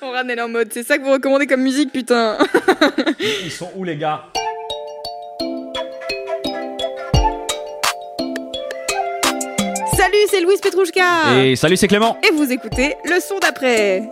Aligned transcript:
On 0.00 0.10
ramène 0.12 0.40
en 0.40 0.48
mode, 0.48 0.68
c'est 0.72 0.84
ça 0.84 0.96
que 0.96 1.02
vous 1.02 1.10
recommandez 1.10 1.46
comme 1.48 1.62
musique, 1.62 1.92
putain. 1.92 2.38
Ils 3.44 3.50
sont 3.50 3.70
où 3.74 3.82
les 3.82 3.96
gars? 3.96 4.22
Salut, 9.96 10.24
c'est 10.30 10.40
Louise 10.40 10.60
Petrouchka. 10.60 11.42
Et 11.42 11.56
salut, 11.56 11.76
c'est 11.76 11.88
Clément. 11.88 12.16
Et 12.26 12.30
vous 12.30 12.50
écoutez 12.52 12.94
le 13.04 13.18
son 13.18 13.40
d'après. 13.40 14.08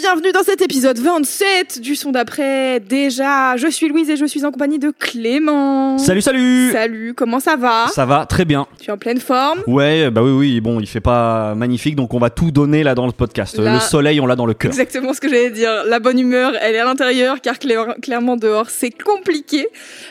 Bienvenue 0.00 0.30
dans 0.32 0.42
cet 0.44 0.62
épisode 0.62 0.98
27 0.98 1.80
du 1.80 1.96
son 1.96 2.12
d'après. 2.12 2.78
Déjà, 2.80 3.56
je 3.56 3.66
suis 3.68 3.88
Louise 3.88 4.08
et 4.10 4.16
je 4.16 4.24
suis 4.26 4.44
en 4.44 4.52
compagnie 4.52 4.78
de 4.78 4.92
Clément. 4.96 5.98
Salut, 5.98 6.22
salut. 6.22 6.70
Salut, 6.72 7.14
comment 7.16 7.40
ça 7.40 7.56
va? 7.56 7.86
Ça 7.88 8.06
va 8.06 8.24
très 8.24 8.44
bien. 8.44 8.66
Tu 8.80 8.90
es 8.90 8.92
en 8.92 8.96
pleine 8.98 9.18
forme? 9.18 9.60
Ouais, 9.66 10.10
bah 10.10 10.22
oui, 10.22 10.30
oui. 10.30 10.60
Bon, 10.60 10.78
il 10.78 10.86
fait 10.86 11.00
pas 11.00 11.54
magnifique, 11.56 11.96
donc 11.96 12.14
on 12.14 12.18
va 12.20 12.30
tout 12.30 12.50
donner 12.52 12.84
là 12.84 12.94
dans 12.94 13.06
le 13.06 13.12
podcast. 13.12 13.58
Le 13.58 13.80
soleil, 13.80 14.20
on 14.20 14.26
l'a 14.26 14.36
dans 14.36 14.46
le 14.46 14.54
cœur. 14.54 14.70
Exactement 14.70 15.12
ce 15.14 15.20
que 15.20 15.28
j'allais 15.28 15.50
dire. 15.50 15.70
La 15.86 15.98
bonne 15.98 16.18
humeur, 16.18 16.52
elle 16.60 16.76
est 16.76 16.78
à 16.80 16.84
l'intérieur, 16.84 17.40
car 17.40 17.58
clair- 17.58 17.96
clairement 18.00 18.36
dehors, 18.36 18.70
c'est 18.70 18.90
compliqué. 18.90 19.66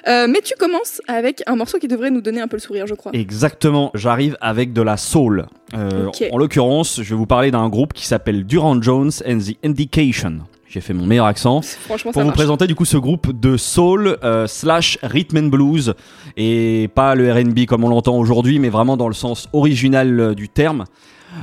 Euh, 0.07 0.27
mais 0.29 0.41
tu 0.41 0.53
commences 0.59 1.01
avec 1.07 1.43
un 1.47 1.55
morceau 1.55 1.77
qui 1.79 1.87
devrait 1.87 2.11
nous 2.11 2.21
donner 2.21 2.41
un 2.41 2.47
peu 2.49 2.57
le 2.57 2.61
sourire, 2.61 2.87
je 2.87 2.93
crois. 2.93 3.11
Exactement. 3.13 3.91
J'arrive 3.93 4.37
avec 4.41 4.73
de 4.73 4.81
la 4.81 4.97
soul. 4.97 5.45
Euh. 5.73 6.09
En 6.31 6.37
l'occurrence, 6.37 7.01
je 7.01 7.09
vais 7.09 7.15
vous 7.15 7.25
parler 7.25 7.51
d'un 7.51 7.67
groupe 7.69 7.93
qui 7.93 8.05
s'appelle 8.05 8.45
Durand 8.45 8.81
Jones 8.81 9.11
and 9.27 9.39
the 9.39 9.55
Indication. 9.65 10.39
J'ai 10.69 10.81
fait 10.81 10.93
mon 10.93 11.05
meilleur 11.05 11.25
accent. 11.25 11.61
Franchement, 11.61 12.11
Pour 12.11 12.21
vous 12.21 12.27
marche. 12.27 12.37
présenter 12.37 12.67
du 12.67 12.75
coup 12.75 12.85
ce 12.85 12.97
groupe 12.97 13.37
de 13.39 13.55
soul 13.55 14.17
euh, 14.23 14.47
slash 14.47 14.97
rhythm 15.01 15.37
and 15.37 15.47
blues 15.47 15.93
et 16.35 16.89
pas 16.93 17.15
le 17.15 17.31
R&B 17.31 17.65
comme 17.65 17.83
on 17.85 17.89
l'entend 17.89 18.17
aujourd'hui, 18.17 18.59
mais 18.59 18.69
vraiment 18.69 18.97
dans 18.97 19.07
le 19.07 19.13
sens 19.13 19.47
original 19.53 20.19
euh, 20.19 20.33
du 20.35 20.49
terme. 20.49 20.83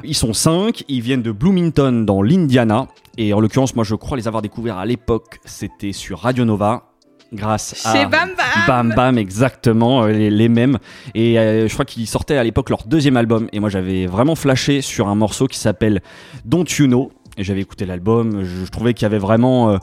Ils 0.03 0.15
sont 0.15 0.33
cinq, 0.33 0.85
ils 0.89 1.01
viennent 1.01 1.23
de 1.23 1.33
Bloomington 1.33 2.05
dans 2.05 2.21
l'Indiana 2.23 2.89
et 3.17 3.33
en 3.33 3.41
l'occurrence 3.41 3.75
moi 3.77 3.85
je 3.85 3.95
crois 3.95 4.17
les 4.17 4.27
avoir 4.29 4.43
découverts 4.43 4.79
à 4.79 4.87
l'époque, 4.87 5.39
c'était 5.45 5.93
sur 5.93 6.21
Radio 6.21 6.45
Nova 6.45 6.94
grâce 7.33 7.85
à 7.87 7.93
Chez 7.93 8.07
Bam 8.07 8.31
Bam. 8.37 8.67
Bam 8.67 8.93
Bam 8.95 9.19
exactement 9.19 10.05
euh, 10.05 10.09
les, 10.09 10.31
les 10.31 10.49
mêmes. 10.49 10.79
Et 11.15 11.39
euh, 11.39 11.67
je 11.69 11.73
crois 11.73 11.85
qu'ils 11.85 12.07
sortaient 12.07 12.37
à 12.37 12.45
l'époque 12.45 12.71
leur 12.71 12.85
deuxième 12.87 13.17
album. 13.17 13.49
Et 13.53 13.61
moi 13.61 13.69
j'avais 13.71 14.07
vraiment 14.07 14.35
flashé 14.35 14.81
sur 14.83 15.09
un 15.09 15.15
morceau 15.15 15.47
qui 15.47 15.59
s'appelle 15.59 16.01
Don't 16.45 16.67
You 16.79 16.87
Know. 16.87 17.13
Et 17.37 17.45
j'avais 17.45 17.61
écouté 17.63 17.87
l'album. 17.87 18.45
Je, 18.45 18.65
je 18.65 18.71
trouvais 18.71 18.95
qu'il 18.95 19.03
y 19.03 19.07
avait 19.07 19.19
vraiment 19.19 19.71
euh, 19.71 19.79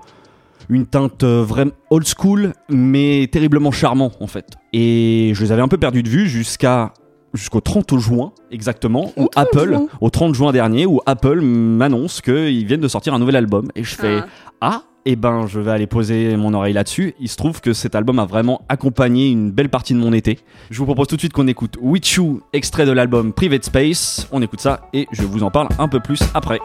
une 0.70 0.86
teinte 0.86 1.24
euh, 1.24 1.44
vraiment 1.44 1.72
old 1.90 2.08
school 2.08 2.54
mais 2.70 3.28
terriblement 3.32 3.72
charmant 3.72 4.12
en 4.22 4.28
fait. 4.28 4.46
Et 4.74 5.32
je 5.36 5.44
les 5.44 5.52
avais 5.52 5.62
un 5.62 5.68
peu 5.68 5.78
perdus 5.78 6.04
de 6.04 6.10
vue 6.10 6.30
jusqu'à 6.30 6.94
jusqu'au 7.34 7.62
30 7.62 7.98
juin 7.98 8.34
exactement 8.52 9.12
où 9.16 9.28
30 9.28 9.38
Apple 9.38 9.70
juin. 9.70 9.88
au 10.02 10.10
30 10.10 10.36
juin 10.36 10.52
dernier 10.52 10.86
où 10.86 11.00
Apple 11.06 11.40
m'annonce 11.42 12.20
qu'ils 12.22 12.66
viennent 12.66 12.82
de 12.82 12.88
sortir 12.88 13.14
un 13.14 13.20
nouvel 13.20 13.36
album. 13.38 13.70
Et 13.76 13.84
je 13.84 13.96
fais 13.96 14.20
Ah. 14.20 14.26
ah, 14.62 14.84
et 15.06 15.16
ben 15.16 15.48
je 15.48 15.60
vais 15.60 15.72
aller 15.72 15.88
poser 15.88 16.36
mon 16.36 16.54
oreille 16.54 16.74
là-dessus. 16.74 17.14
Il 17.20 17.30
se 17.30 17.38
trouve 17.38 17.62
que 17.62 17.74
cet 17.74 17.96
album 17.96 18.20
a 18.20 18.26
vraiment 18.26 18.62
accompagné 18.70 19.30
une 19.30 19.52
belle 19.52 19.70
partie 19.70 19.94
de 19.94 20.00
mon 20.00 20.14
été. 20.14 20.40
Je 20.70 20.78
vous 20.80 20.86
propose 20.86 21.08
tout 21.08 21.16
de 21.16 21.22
suite 21.22 21.34
qu'on 21.34 21.48
écoute 21.48 21.78
With 21.82 22.08
You, 22.14 22.42
extrait 22.54 22.86
de 22.86 22.92
l'album 22.92 23.34
Private 23.34 23.66
Space. 23.66 24.28
On 24.32 24.42
écoute 24.42 24.62
ça 24.62 24.90
et 24.94 25.08
je 25.12 25.24
vous 25.24 25.44
en 25.44 25.52
parle 25.52 25.70
un 25.80 25.88
peu 25.88 26.00
plus 26.00 26.22
après. 26.34 26.60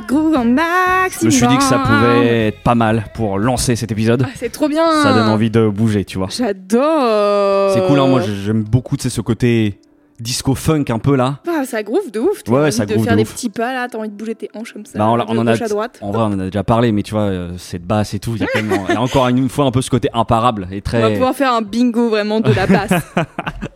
Groove 0.00 0.36
un 0.36 0.56
je 1.20 1.26
me 1.26 1.30
suis 1.30 1.46
dit 1.46 1.56
que 1.56 1.62
ça 1.62 1.78
pouvait 1.78 2.48
être 2.48 2.62
pas 2.62 2.74
mal 2.74 3.06
pour 3.14 3.38
lancer 3.38 3.76
cet 3.76 3.92
épisode. 3.92 4.24
Ah, 4.26 4.30
c'est 4.34 4.50
trop 4.50 4.68
bien. 4.68 5.02
Ça 5.02 5.12
donne 5.12 5.28
envie 5.28 5.50
de 5.50 5.68
bouger, 5.68 6.04
tu 6.04 6.18
vois. 6.18 6.28
J'adore. 6.30 7.72
C'est 7.72 7.86
cool, 7.86 7.98
hein. 7.98 8.06
moi 8.06 8.20
j'aime 8.20 8.62
beaucoup 8.62 8.96
tu 8.96 9.04
sais, 9.04 9.10
ce 9.10 9.20
côté 9.20 9.78
disco 10.20 10.54
funk 10.54 10.84
un 10.88 10.98
peu 10.98 11.16
là. 11.16 11.40
Ah, 11.46 11.64
ça 11.64 11.82
groove 11.82 12.10
de 12.10 12.20
ouf. 12.20 12.42
Ouais, 12.48 12.60
envie 12.62 12.72
ça 12.72 12.86
de 12.86 12.92
groove 12.94 13.04
faire 13.04 13.14
de 13.14 13.18
des 13.18 13.24
ouf. 13.28 13.34
petits 13.34 13.50
pas 13.50 13.72
là, 13.72 13.88
t'as 13.88 13.98
envie 13.98 14.08
de 14.08 14.14
bouger 14.14 14.34
tes 14.34 14.48
hanches 14.54 14.72
comme 14.72 14.86
ça. 14.86 14.98
Bah, 14.98 15.08
on, 15.08 15.16
de 15.16 15.22
on 15.28 15.38
en 15.38 15.46
a, 15.46 15.52
à 15.52 15.68
droite. 15.68 15.98
en 16.00 16.10
vrai, 16.10 16.22
on 16.22 16.26
en 16.34 16.38
a 16.40 16.44
déjà 16.46 16.64
parlé, 16.64 16.92
mais 16.92 17.02
tu 17.02 17.12
vois, 17.12 17.22
euh, 17.22 17.52
cette 17.58 17.84
basse 17.84 18.14
et 18.14 18.18
tout, 18.18 18.32
il 18.36 18.40
y 18.40 18.44
a 18.44 18.46
quand 18.52 18.62
même, 18.62 18.80
il 18.88 18.94
y 18.94 18.96
a 18.96 19.00
encore 19.02 19.28
une 19.28 19.48
fois 19.48 19.64
un 19.66 19.70
peu 19.70 19.82
ce 19.82 19.90
côté 19.90 20.08
imparable 20.12 20.68
et 20.70 20.82
On 20.86 20.90
va 20.98 21.00
très. 21.00 21.12
pouvoir 21.14 21.34
faire 21.34 21.52
un 21.52 21.62
bingo 21.62 22.08
vraiment 22.08 22.40
de 22.40 22.52
la 22.52 22.66
basse. 22.66 22.92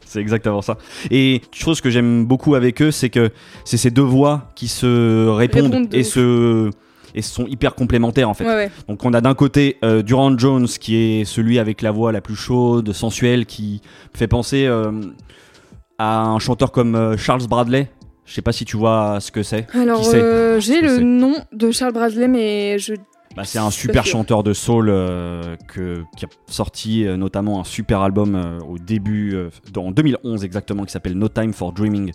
C'est 0.04 0.20
exactement 0.20 0.62
ça. 0.62 0.76
Et 1.10 1.42
chose 1.52 1.81
que 1.81 1.90
j'aime 1.90 2.25
beaucoup 2.25 2.54
avec 2.54 2.81
eux, 2.82 2.90
c'est 2.90 3.10
que 3.10 3.31
c'est 3.64 3.76
ces 3.76 3.90
deux 3.90 4.02
voix 4.02 4.48
qui 4.54 4.69
se 4.69 5.28
répondent 5.28 5.64
Répondent 5.72 5.88
de 5.88 5.96
et 5.96 6.00
ouf. 6.00 6.06
se 6.06 6.70
et 7.12 7.22
sont 7.22 7.46
hyper 7.48 7.75
complémentaires 7.75 8.28
en 8.28 8.34
fait. 8.34 8.44
ouais, 8.44 8.54
ouais. 8.54 8.70
Donc 8.87 9.04
on 9.04 9.12
a 9.12 9.20
d'un 9.20 9.34
côté 9.34 9.78
euh, 9.84 10.00
Durand 10.02 10.38
Jones 10.38 10.69
qui 10.69 10.94
est 10.96 11.25
celui 11.25 11.58
avec 11.58 11.82
la 11.82 11.90
voix 11.90 12.12
la 12.12 12.20
plus 12.20 12.37
chaude, 12.37 12.92
sensuelle, 12.92 13.46
qui 13.46 13.81
fait 14.14 14.28
penser 14.28 14.66
euh, 14.66 14.92
à 16.00 16.23
un 16.23 16.38
chanteur 16.38 16.73
comme 16.73 16.94
euh, 16.94 17.17
Charles 17.19 17.47
Bradley. 17.47 17.91
Je 18.25 18.32
sais 18.32 18.43
pas 18.43 18.52
si 18.52 18.64
tu 18.64 18.79
vois 18.79 19.19
ce 19.20 19.31
que 19.31 19.43
c'est. 19.43 19.67
Alors, 19.75 20.02
euh, 20.14 20.58
j'ai 20.61 20.81
le 20.81 21.00
nom 21.00 21.35
de 21.52 21.70
Charles 21.73 21.93
Bradley, 21.93 22.26
mais 22.26 22.79
je 22.79 22.94
Bah, 23.37 23.44
c'est 23.44 23.58
un 23.58 23.70
super 23.70 24.06
chanteur 24.06 24.43
de 24.43 24.55
soul 24.55 24.88
euh, 24.88 25.56
que, 25.69 26.05
qui 26.17 26.25
a 26.25 26.29
sorti 26.47 27.05
euh, 27.05 27.17
notamment 27.17 27.61
un 27.61 27.64
super 27.64 28.00
album 28.00 28.61
au 28.67 28.79
début, 28.79 29.37
en 29.76 29.91
2011 29.91 30.43
exactement, 30.43 30.85
qui 30.85 30.93
s'appelle 30.93 31.14
No 31.14 31.29
Time 31.29 31.52
for 31.52 31.73
Dreaming. 31.73 32.12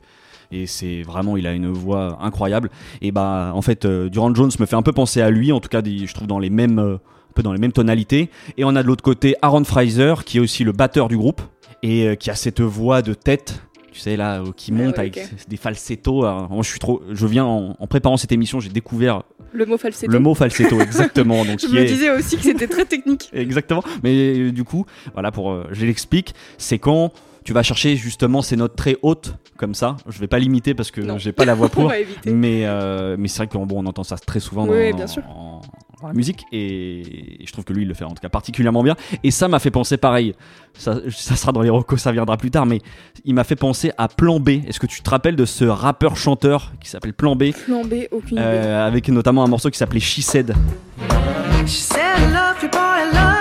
Et 0.51 0.65
c'est 0.65 1.03
vraiment, 1.03 1.37
il 1.37 1.45
a 1.45 1.53
une 1.53 1.69
voix 1.69 2.17
incroyable. 2.21 2.71
Et 3.01 3.11
bah, 3.11 3.51
en 3.53 3.61
fait, 3.61 3.85
Durand 3.85 4.33
Jones 4.33 4.51
me 4.59 4.65
fait 4.65 4.75
un 4.75 4.83
peu 4.83 4.93
penser 4.93 5.21
à 5.21 5.29
lui, 5.29 5.51
en 5.51 5.59
tout 5.59 5.69
cas, 5.69 5.81
je 5.83 6.13
trouve 6.13 6.27
dans 6.27 6.39
les 6.39 6.49
mêmes, 6.49 6.79
un 6.79 6.99
peu 7.35 7.43
dans 7.43 7.53
les 7.53 7.59
mêmes 7.59 7.73
tonalités. 7.73 8.31
Et 8.57 8.63
on 8.63 8.75
a 8.75 8.81
de 8.81 8.87
l'autre 8.87 9.03
côté 9.03 9.35
Aaron 9.43 9.63
Fraser, 9.63 10.15
qui 10.25 10.37
est 10.37 10.41
aussi 10.41 10.63
le 10.63 10.71
batteur 10.71 11.07
du 11.07 11.17
groupe 11.17 11.41
et 11.83 12.17
qui 12.17 12.31
a 12.31 12.35
cette 12.35 12.61
voix 12.61 13.03
de 13.03 13.13
tête. 13.13 13.61
Tu 13.95 14.01
sais 14.01 14.17
là, 14.17 14.41
euh, 14.41 14.51
qui 14.57 14.73
monte 14.73 14.95
ouais, 14.95 14.99
avec 14.99 15.29
des 15.47 15.55
falsettos. 15.55 16.25
Alors, 16.25 16.49
moi, 16.49 16.63
je 16.63 16.69
suis 16.69 16.79
trop. 16.79 17.01
Je 17.13 17.25
viens 17.25 17.45
en, 17.45 17.77
en 17.79 17.87
préparant 17.87 18.17
cette 18.17 18.33
émission, 18.33 18.59
j'ai 18.59 18.67
découvert 18.67 19.23
Le 19.53 19.65
mot 19.65 19.77
falsetto. 19.77 20.11
le 20.11 20.19
mot 20.19 20.35
falsetto 20.35 20.81
exactement. 20.81 21.45
Donc 21.45 21.61
Je 21.61 21.67
qui 21.67 21.73
me 21.73 21.79
est- 21.79 21.85
disais 21.85 22.09
aussi 22.09 22.35
que 22.35 22.43
c'était 22.43 22.67
très 22.67 22.83
technique. 22.83 23.29
Exactement. 23.33 23.81
Mais 24.03 24.37
euh, 24.37 24.51
du 24.51 24.65
coup, 24.65 24.85
voilà, 25.13 25.31
pour, 25.31 25.49
euh, 25.49 25.65
je 25.71 25.85
l'explique, 25.85 26.35
c'est 26.57 26.77
quand 26.77 27.13
tu 27.45 27.53
vas 27.53 27.63
chercher 27.63 27.95
justement 27.95 28.41
ces 28.41 28.57
notes 28.57 28.75
très 28.75 28.97
hautes, 29.03 29.35
comme 29.57 29.73
ça. 29.73 29.95
Je 30.09 30.19
vais 30.19 30.27
pas 30.27 30.39
l'imiter 30.39 30.73
parce 30.73 30.91
que 30.91 31.01
j'ai 31.17 31.31
pas 31.31 31.45
la 31.45 31.53
voix 31.55 31.67
On 31.71 31.81
pour. 31.81 31.87
va 31.89 31.99
éviter. 31.99 32.31
mais 32.33 32.65
euh, 32.65 33.15
mais 33.17 33.29
c'est 33.29 33.37
vrai 33.37 33.47
qu'on 33.47 33.65
bon, 33.65 33.81
on 33.83 33.85
entend 33.85 34.03
ça 34.03 34.17
très 34.17 34.39
souvent 34.41 34.65
dans, 34.65 34.73
Oui, 34.73 34.91
bien 34.91 35.07
sûr. 35.07 35.23
en- 35.29 35.61
dans 36.01 36.07
la 36.09 36.13
musique 36.13 36.43
et, 36.51 37.41
et 37.41 37.45
je 37.47 37.51
trouve 37.53 37.63
que 37.63 37.71
lui 37.71 37.83
il 37.83 37.87
le 37.87 37.93
fait 37.93 38.03
en 38.03 38.09
tout 38.09 38.21
cas 38.21 38.27
particulièrement 38.27 38.83
bien. 38.83 38.97
Et 39.23 39.31
ça 39.31 39.47
m'a 39.47 39.59
fait 39.59 39.71
penser 39.71 39.95
pareil. 39.95 40.35
Ça, 40.77 40.97
ça 41.09 41.37
sera 41.37 41.53
dans 41.53 41.61
les 41.61 41.69
recos, 41.69 42.01
ça 42.01 42.11
viendra 42.11 42.35
plus 42.35 42.51
tard, 42.51 42.65
mais 42.65 42.81
il 43.23 43.33
m'a 43.33 43.45
fait 43.45 43.55
penser 43.55 43.91
à 43.97 44.09
Plan 44.09 44.41
B. 44.41 44.49
Est-ce 44.67 44.79
que 44.81 44.87
tu 44.87 45.01
te 45.01 45.09
rappelles 45.09 45.37
de 45.37 45.45
ce 45.45 45.63
rappeur 45.63 46.17
chanteur 46.17 46.73
qui 46.81 46.89
s'appelle 46.89 47.13
Plan 47.13 47.37
B, 47.37 47.51
Plan 47.65 47.83
B, 47.85 47.93
aucune 48.11 48.37
idée. 48.37 48.45
euh, 48.45 48.85
avec 48.85 49.07
notamment 49.07 49.43
un 49.45 49.47
morceau 49.47 49.69
qui 49.69 49.77
s'appelait 49.77 50.01
She 50.01 50.19
Said. 50.21 50.53
She 51.65 51.69
said, 51.79 51.99
I 52.17 52.31
love 53.13 53.34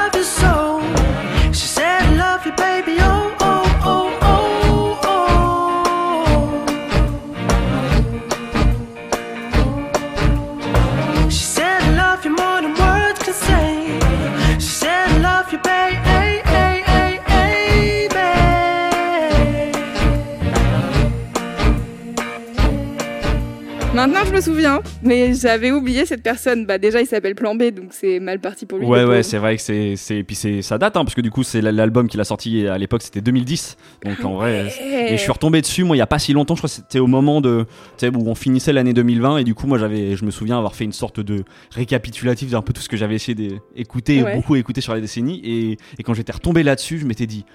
Maintenant, 24.06 24.26
je 24.26 24.32
me 24.34 24.40
souviens, 24.42 24.80
mais 25.02 25.32
j'avais 25.32 25.70
oublié 25.70 26.04
cette 26.04 26.22
personne. 26.22 26.66
Bah, 26.66 26.76
déjà, 26.76 27.00
il 27.00 27.06
s'appelle 27.06 27.34
Plan 27.34 27.54
B, 27.54 27.70
donc 27.70 27.86
c'est 27.92 28.20
mal 28.20 28.38
parti 28.38 28.66
pour 28.66 28.76
lui. 28.78 28.84
Ouais, 28.84 29.02
ouais, 29.04 29.22
c'est 29.22 29.38
vrai 29.38 29.56
que 29.56 29.62
c'est, 29.62 29.94
c'est, 29.96 30.22
puis 30.22 30.36
c'est, 30.36 30.60
ça 30.60 30.76
date, 30.76 30.94
hein, 30.98 31.04
parce 31.04 31.14
que 31.14 31.22
du 31.22 31.30
coup, 31.30 31.42
c'est 31.42 31.62
l'album 31.62 32.06
qu'il 32.06 32.20
a 32.20 32.24
sorti 32.24 32.66
à 32.68 32.76
l'époque, 32.76 33.00
c'était 33.00 33.22
2010. 33.22 33.78
Donc 34.04 34.22
en 34.26 34.34
vrai, 34.34 34.64
Ouais. 34.64 35.12
et 35.14 35.16
je 35.16 35.22
suis 35.22 35.32
retombé 35.32 35.62
dessus, 35.62 35.84
moi, 35.84 35.96
il 35.96 36.00
y 36.00 36.02
a 36.02 36.06
pas 36.06 36.18
si 36.18 36.34
longtemps, 36.34 36.54
je 36.54 36.60
crois 36.60 36.68
que 36.68 36.74
c'était 36.74 36.98
au 36.98 37.06
moment 37.06 37.40
de, 37.40 37.64
où 38.02 38.28
on 38.28 38.34
finissait 38.34 38.74
l'année 38.74 38.92
2020, 38.92 39.38
et 39.38 39.44
du 39.44 39.54
coup, 39.54 39.66
moi, 39.66 39.78
j'avais, 39.78 40.16
je 40.16 40.24
me 40.26 40.30
souviens 40.30 40.58
avoir 40.58 40.74
fait 40.74 40.84
une 40.84 40.92
sorte 40.92 41.20
de 41.20 41.42
récapitulatif 41.70 42.50
d'un 42.50 42.60
peu 42.60 42.74
tout 42.74 42.82
ce 42.82 42.90
que 42.90 42.98
j'avais 42.98 43.14
essayé 43.14 43.34
d'écouter, 43.34 44.22
Ouais. 44.22 44.34
beaucoup 44.36 44.56
écouté 44.56 44.82
sur 44.82 44.92
la 44.92 45.00
décennie, 45.00 45.40
et, 45.44 45.78
et 45.98 46.02
quand 46.02 46.12
j'étais 46.12 46.32
retombé 46.32 46.62
là-dessus, 46.62 46.98
je 46.98 47.06
m'étais 47.06 47.26
dit, 47.26 47.46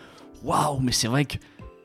waouh, 0.43 0.79
mais 0.81 0.93
c'est 0.93 1.07
vrai 1.07 1.25
que 1.25 1.35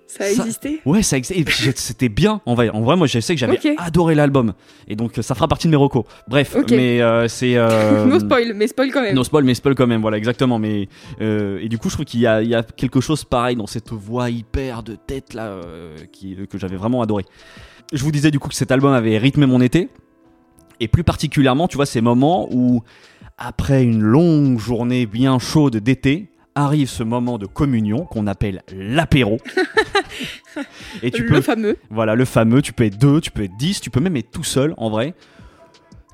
Ça 0.07 0.25
a 0.25 0.27
ça- 0.29 0.43
existé. 0.43 0.81
Ouais, 0.85 1.03
ça 1.03 1.17
puis 1.19 1.45
j'ai- 1.49 1.73
c'était 1.75 2.09
bien. 2.09 2.41
En 2.47 2.55
vrai, 2.55 2.69
en 2.71 2.83
vrai, 2.83 2.97
moi, 2.97 3.07
je 3.07 3.19
sais 3.21 3.35
que 3.35 3.41
j'avais 3.41 3.59
adoré 3.79 4.15
l'album. 4.15 4.53
Et 4.87 4.97
donc, 4.97 5.13
ça 5.21 5.35
fera 5.35 5.49
partie 5.49 5.67
de 5.67 5.71
mes 5.71 5.77
recos. 5.77 6.05
Bref, 6.29 6.57
mais 6.71 7.01
euh, 7.03 7.27
c'est. 7.29 7.57
euh, 7.57 8.05
No 8.07 8.21
spoil, 8.21 8.53
mais 8.55 8.67
spoil 8.69 8.91
quand 8.93 9.03
même. 9.03 9.15
No 9.15 9.25
spoil, 9.25 9.45
mais 9.45 9.55
spoil 9.55 9.75
quand 9.75 9.87
même, 9.87 10.01
voilà, 10.03 10.17
exactement. 10.19 10.59
Mais 10.59 10.89
euh, 11.21 11.59
et 11.61 11.69
du 11.69 11.79
coup, 11.79 11.89
je 11.89 11.95
trouve 11.95 12.07
qu'il 12.07 12.21
y 12.21 12.27
a, 12.27 12.43
y 12.43 12.55
a 12.55 12.63
quelque 12.63 13.01
chose 13.01 13.25
pareil 13.25 13.57
dans 13.57 13.67
cette 13.67 13.91
voix 13.91 14.31
hyper 14.31 14.83
de 14.83 14.95
tête 14.95 15.35
là, 15.35 15.47
euh, 15.47 15.97
qui, 16.13 16.37
que 16.49 16.59
j'avais 16.59 16.77
vraiment 16.77 17.03
adoré. 17.03 17.25
Je 17.93 18.03
vous 18.03 18.13
disais 18.13 18.31
du 18.31 18.39
coup 18.39 18.49
que 18.49 18.55
cet 18.55 18.73
album 18.73 18.93
avait 18.93 19.19
rythmé 19.19 19.47
mon 19.47 19.61
été, 19.61 19.89
et 20.81 20.89
plus 20.89 21.05
particulièrement, 21.05 21.69
tu 21.69 21.77
vois, 21.77 21.87
ces 21.87 22.01
moments 22.01 22.49
où 22.53 22.83
après 23.39 23.83
une 23.85 24.01
longue 24.01 24.59
journée 24.59 25.07
bien 25.07 25.39
chaude 25.39 25.77
d'été, 25.77 26.29
arrive 26.55 26.89
ce 26.89 27.03
moment 27.03 27.39
de 27.39 27.47
communion 27.47 28.05
qu'on 28.05 28.27
appelle 28.27 28.63
l'apéro. 28.73 29.39
et 31.03 31.11
tu 31.11 31.23
le 31.23 31.29
peux 31.29 31.41
fameux. 31.41 31.77
voilà, 31.91 32.15
le 32.15 32.25
fameux, 32.25 32.63
tu 32.63 32.73
peux 32.73 32.85
être 32.85 32.99
deux, 32.99 33.21
tu 33.21 33.31
peux 33.31 33.43
être 33.43 33.57
dix, 33.57 33.81
tu 33.81 33.91
peux 33.91 34.01
même 34.01 34.17
être 34.17 34.31
tout 34.31 34.45
seul 34.45 34.75
en 34.77 34.91
vrai. 34.91 35.15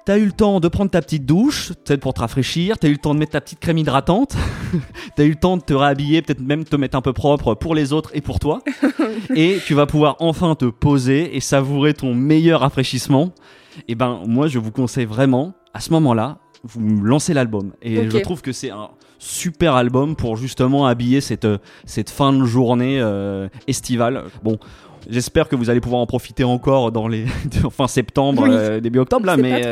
T'as 0.06 0.18
eu 0.18 0.24
le 0.24 0.32
temps 0.32 0.60
de 0.60 0.68
prendre 0.68 0.90
ta 0.90 1.02
petite 1.02 1.26
douche, 1.26 1.72
peut-être 1.84 2.00
pour 2.00 2.14
te 2.14 2.20
rafraîchir, 2.20 2.78
t'as 2.78 2.88
eu 2.88 2.92
le 2.92 2.98
temps 2.98 3.14
de 3.14 3.18
mettre 3.18 3.32
ta 3.32 3.40
petite 3.40 3.60
crème 3.60 3.78
hydratante, 3.78 4.34
t'as 5.16 5.24
eu 5.24 5.28
le 5.28 5.34
temps 5.36 5.58
de 5.58 5.62
te 5.62 5.74
réhabiller, 5.74 6.22
peut-être 6.22 6.40
même 6.40 6.64
te 6.64 6.74
mettre 6.74 6.96
un 6.96 7.02
peu 7.02 7.12
propre 7.12 7.54
pour 7.54 7.74
les 7.74 7.92
autres 7.92 8.10
et 8.14 8.22
pour 8.22 8.38
toi. 8.38 8.60
et 9.34 9.58
tu 9.66 9.74
vas 9.74 9.86
pouvoir 9.86 10.16
enfin 10.20 10.54
te 10.54 10.64
poser 10.64 11.36
et 11.36 11.40
savourer 11.40 11.92
ton 11.92 12.14
meilleur 12.14 12.60
rafraîchissement. 12.60 13.34
Et 13.88 13.94
ben, 13.94 14.22
moi, 14.26 14.48
je 14.48 14.58
vous 14.58 14.72
conseille 14.72 15.04
vraiment, 15.04 15.52
à 15.74 15.80
ce 15.80 15.90
moment-là, 15.92 16.38
vous 16.64 17.02
lancez 17.02 17.34
l'album. 17.34 17.72
Et 17.82 18.08
je 18.10 18.18
trouve 18.18 18.42
que 18.42 18.52
c'est 18.52 18.70
un 18.70 18.90
super 19.18 19.74
album 19.74 20.16
pour 20.16 20.36
justement 20.36 20.86
habiller 20.86 21.20
cette, 21.20 21.44
euh, 21.44 21.58
cette 21.84 22.10
fin 22.10 22.32
de 22.32 22.44
journée 22.44 22.98
euh, 23.00 23.48
estivale. 23.66 24.24
Bon, 24.42 24.58
j'espère 25.08 25.48
que 25.48 25.56
vous 25.56 25.68
allez 25.70 25.80
pouvoir 25.80 26.00
en 26.00 26.06
profiter 26.06 26.44
encore 26.44 26.90
dans 26.90 27.06
les 27.08 27.26
fin 27.70 27.86
septembre, 27.86 28.42
Oui. 28.44 28.50
euh, 28.52 28.80
début 28.80 28.98
octobre 28.98 29.26
là, 29.26 29.36
mais 29.36 29.62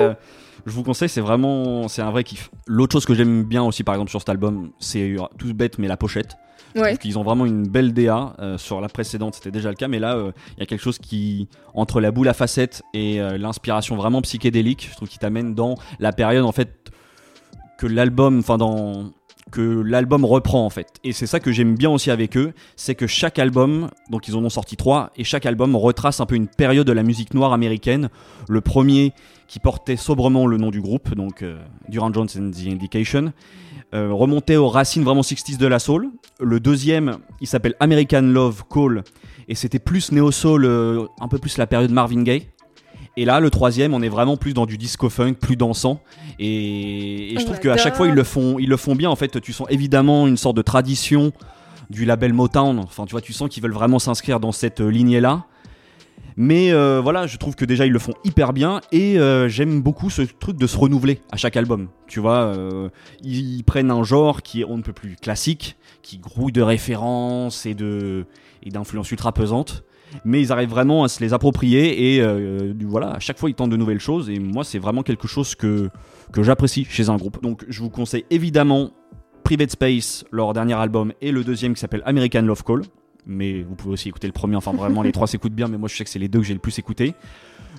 je 0.69 0.75
vous 0.75 0.83
conseille, 0.83 1.09
c'est 1.09 1.21
vraiment, 1.21 1.89
c'est 1.89 2.03
un 2.03 2.11
vrai 2.11 2.25
kiff. 2.25 2.51
L'autre 2.67 2.93
chose 2.93 3.05
que 3.05 3.15
j'aime 3.15 3.45
bien 3.45 3.63
aussi, 3.63 3.83
par 3.85 3.95
exemple, 3.95 4.11
sur 4.11 4.21
cet 4.21 4.29
album, 4.29 4.71
c'est 4.79 5.13
euh, 5.13 5.23
tout 5.39 5.53
bête, 5.55 5.79
mais 5.79 5.89
la 5.89 5.97
pochette. 5.97 6.37
Ouais. 6.77 6.97
qu'ils 6.99 7.19
ont 7.19 7.23
vraiment 7.23 7.47
une 7.47 7.67
belle 7.67 7.93
DA. 7.95 8.35
euh, 8.39 8.59
sur 8.59 8.81
la 8.81 8.89
précédente, 8.89 9.35
c'était 9.35 9.51
déjà 9.51 9.71
le 9.71 9.75
cas, 9.75 9.89
mais 9.89 9.99
là, 9.99 10.17
euh, 10.17 10.33
il 10.57 10.61
y 10.61 10.63
a 10.63 10.67
quelque 10.67 10.83
chose 10.83 10.99
qui, 10.99 11.49
entre 11.75 12.01
la 12.01 12.11
boule 12.11 12.29
à 12.29 12.35
facettes 12.35 12.83
et 12.93 13.21
euh, 13.21 13.39
l'inspiration 13.39 13.97
vraiment 13.97 14.21
psychédélique, 14.21 14.89
je 14.91 14.97
trouve 14.97 15.09
qu'il 15.09 15.19
t'amène 15.19 15.55
dans 15.55 15.77
la 15.99 16.13
période 16.13 16.45
en 16.45 16.53
fait 16.53 16.91
que 17.79 17.87
l'album, 17.87 18.41
enfin 18.41 18.59
dans 18.59 19.13
que 19.51 19.83
l'album 19.85 20.25
reprend 20.25 20.65
en 20.65 20.71
fait. 20.71 20.89
Et 21.05 21.13
c'est 21.13 21.27
ça 21.27 21.41
que 21.41 21.53
j'aime 21.53 21.75
bien 21.75 21.91
aussi 21.91 22.11
avec 22.11 22.37
eux, 22.37 22.53
c'est 22.77 22.95
que 22.95 23.07
chaque 23.07 23.39
album, 23.39 23.89
donc 24.11 24.29
ils 24.29 24.37
en 24.37 24.45
ont 24.45 24.51
sorti 24.51 24.77
trois, 24.77 25.11
et 25.17 25.25
chaque 25.25 25.47
album 25.47 25.77
retrace 25.77 26.21
un 26.21 26.27
peu 26.27 26.35
une 26.35 26.49
période 26.49 26.87
de 26.87 26.93
la 26.93 27.03
musique 27.03 27.35
noire 27.35 27.53
américaine. 27.53 28.09
Le 28.49 28.61
premier 28.61 29.13
qui 29.47 29.59
portait 29.61 29.97
sobrement 29.97 30.47
le 30.47 30.59
nom 30.59 30.71
du 30.71 30.81
groupe, 30.81 31.15
donc 31.15 31.43
euh, 31.43 31.59
Durand 31.89 32.13
Jones 32.13 32.29
and 32.39 32.51
the 32.51 32.69
Indication, 32.69 33.33
euh, 33.95 34.13
remontait 34.13 34.57
aux 34.57 34.69
racines 34.69 35.03
vraiment 35.03 35.23
60s 35.23 35.57
de 35.57 35.67
la 35.67 35.79
soul. 35.79 36.11
Le 36.41 36.61
deuxième, 36.61 37.17
il 37.41 37.47
s'appelle 37.47 37.75
American 37.81 38.23
Love 38.23 38.65
Call, 38.71 39.03
et 39.49 39.55
c'était 39.55 39.79
plus 39.79 40.13
néo-soul, 40.13 40.65
euh, 40.67 41.07
un 41.21 41.29
peu 41.29 41.39
plus 41.39 41.57
la 41.57 41.67
période 41.67 41.91
Marvin 41.91 42.23
Gaye. 42.23 42.49
Et 43.19 43.25
là, 43.25 43.41
le 43.41 43.51
troisième, 43.51 43.95
on 43.95 44.01
est 44.01 44.09
vraiment 44.09 44.37
plus 44.37 44.55
dans 44.55 44.65
du 44.65 44.79
disco 44.79 45.11
funk, 45.11 45.35
plus 45.35 45.57
dansant. 45.57 46.01
Et, 46.39 47.35
je 47.37 47.45
trouve 47.45 47.59
qu'à 47.59 47.77
chaque 47.77 47.97
fois, 47.97 48.07
ils 48.07 48.15
le 48.15 48.23
font, 48.23 48.61
ils 48.61 48.69
le 48.69 48.77
font 48.77 48.95
bien. 48.95 49.11
En 49.11 49.17
fait, 49.17 49.41
tu 49.41 49.53
sens 49.53 49.67
évidemment 49.71 50.29
une 50.29 50.37
sorte 50.37 50.57
de 50.57 50.63
tradition 50.63 51.33
du 51.91 52.05
label 52.05 52.33
Motown. 52.33 52.79
Enfin, 52.79 53.07
tu 53.07 53.11
vois, 53.11 53.21
tu 53.21 53.33
sens 53.33 53.49
qu'ils 53.49 53.61
veulent 53.61 53.73
vraiment 53.73 53.99
s'inscrire 53.99 54.39
dans 54.39 54.53
cette 54.53 54.81
euh, 54.81 54.89
lignée-là. 54.89 55.47
Mais 56.37 56.71
euh, 56.71 57.01
voilà, 57.03 57.27
je 57.27 57.39
trouve 57.39 57.57
que 57.57 57.65
déjà 57.65 57.87
ils 57.87 57.93
le 57.93 57.99
font 57.99 58.15
hyper 58.23 58.53
bien 58.53 58.81
et 58.93 59.19
euh, 59.19 59.49
j'aime 59.49 59.83
beaucoup 59.83 60.11
ce 60.11 60.23
truc 60.23 60.57
de 60.57 60.69
se 60.69 60.77
renouveler 60.77 61.21
à 61.33 61.37
chaque 61.37 61.57
album. 61.57 61.89
Tu 62.07 62.21
vois, 62.21 62.55
ils, 63.25 63.57
ils 63.57 63.65
prennent 63.65 63.91
un 63.91 64.05
genre 64.05 64.43
qui 64.43 64.61
est 64.61 64.65
on 64.65 64.77
ne 64.77 64.83
peut 64.83 64.93
plus 64.93 65.17
classique, 65.17 65.77
qui 66.03 66.19
grouille 66.19 66.53
de 66.53 66.63
références 66.63 67.67
et 67.67 67.75
et 68.63 68.71
d'influences 68.71 69.11
ultra 69.11 69.33
pesantes, 69.33 69.83
mais 70.25 70.41
ils 70.41 70.53
arrivent 70.53 70.69
vraiment 70.71 71.05
à 71.05 71.09
se 71.09 71.21
les 71.21 71.33
approprier 71.33 72.15
et 72.15 72.21
euh, 72.23 72.73
du- 72.75 72.87
voilà, 72.87 73.13
à 73.13 73.19
chaque 73.21 73.39
fois 73.39 73.51
ils 73.51 73.55
tentent 73.55 73.71
de 73.71 73.77
nouvelles 73.77 74.01
choses 74.01 74.29
et 74.31 74.39
moi 74.39 74.65
c'est 74.65 74.79
vraiment 74.79 75.03
quelque 75.03 75.29
chose 75.29 75.55
que 75.55 75.91
que 76.33 76.43
j'apprécie 76.43 76.85
chez 76.85 77.09
un 77.09 77.17
groupe. 77.17 77.43
Donc 77.43 77.65
je 77.69 77.81
vous 77.81 77.91
conseille 77.91 78.25
évidemment 78.31 78.91
Private 79.45 79.71
Space, 79.71 80.25
leur 80.31 80.53
dernier 80.53 80.75
album, 80.75 81.13
et 81.23 81.33
le 81.33 81.43
deuxième 81.43 81.73
qui 81.75 81.81
s'appelle 81.81 82.03
American 82.05 82.43
Love 82.43 82.65
Call. 82.65 82.83
Mais 83.27 83.63
vous 83.63 83.75
pouvez 83.75 83.93
aussi 83.95 84.09
écouter 84.09 84.27
le 84.27 84.33
premier, 84.33 84.57
enfin 84.57 84.73
vraiment 84.73 85.03
les 85.03 85.13
trois 85.13 85.27
s'écoutent 85.27 85.55
bien, 85.55 85.69
mais 85.69 85.79
moi 85.79 85.89
je 85.89 85.97
sais 85.97 86.05
que 86.05 86.11
c'est 86.11 86.19
les 86.19 86.29
deux 86.29 86.41
que 86.41 86.47
j'ai 86.47 86.55
le 86.55 86.61
plus 86.61 86.79
écouté. 86.79 87.15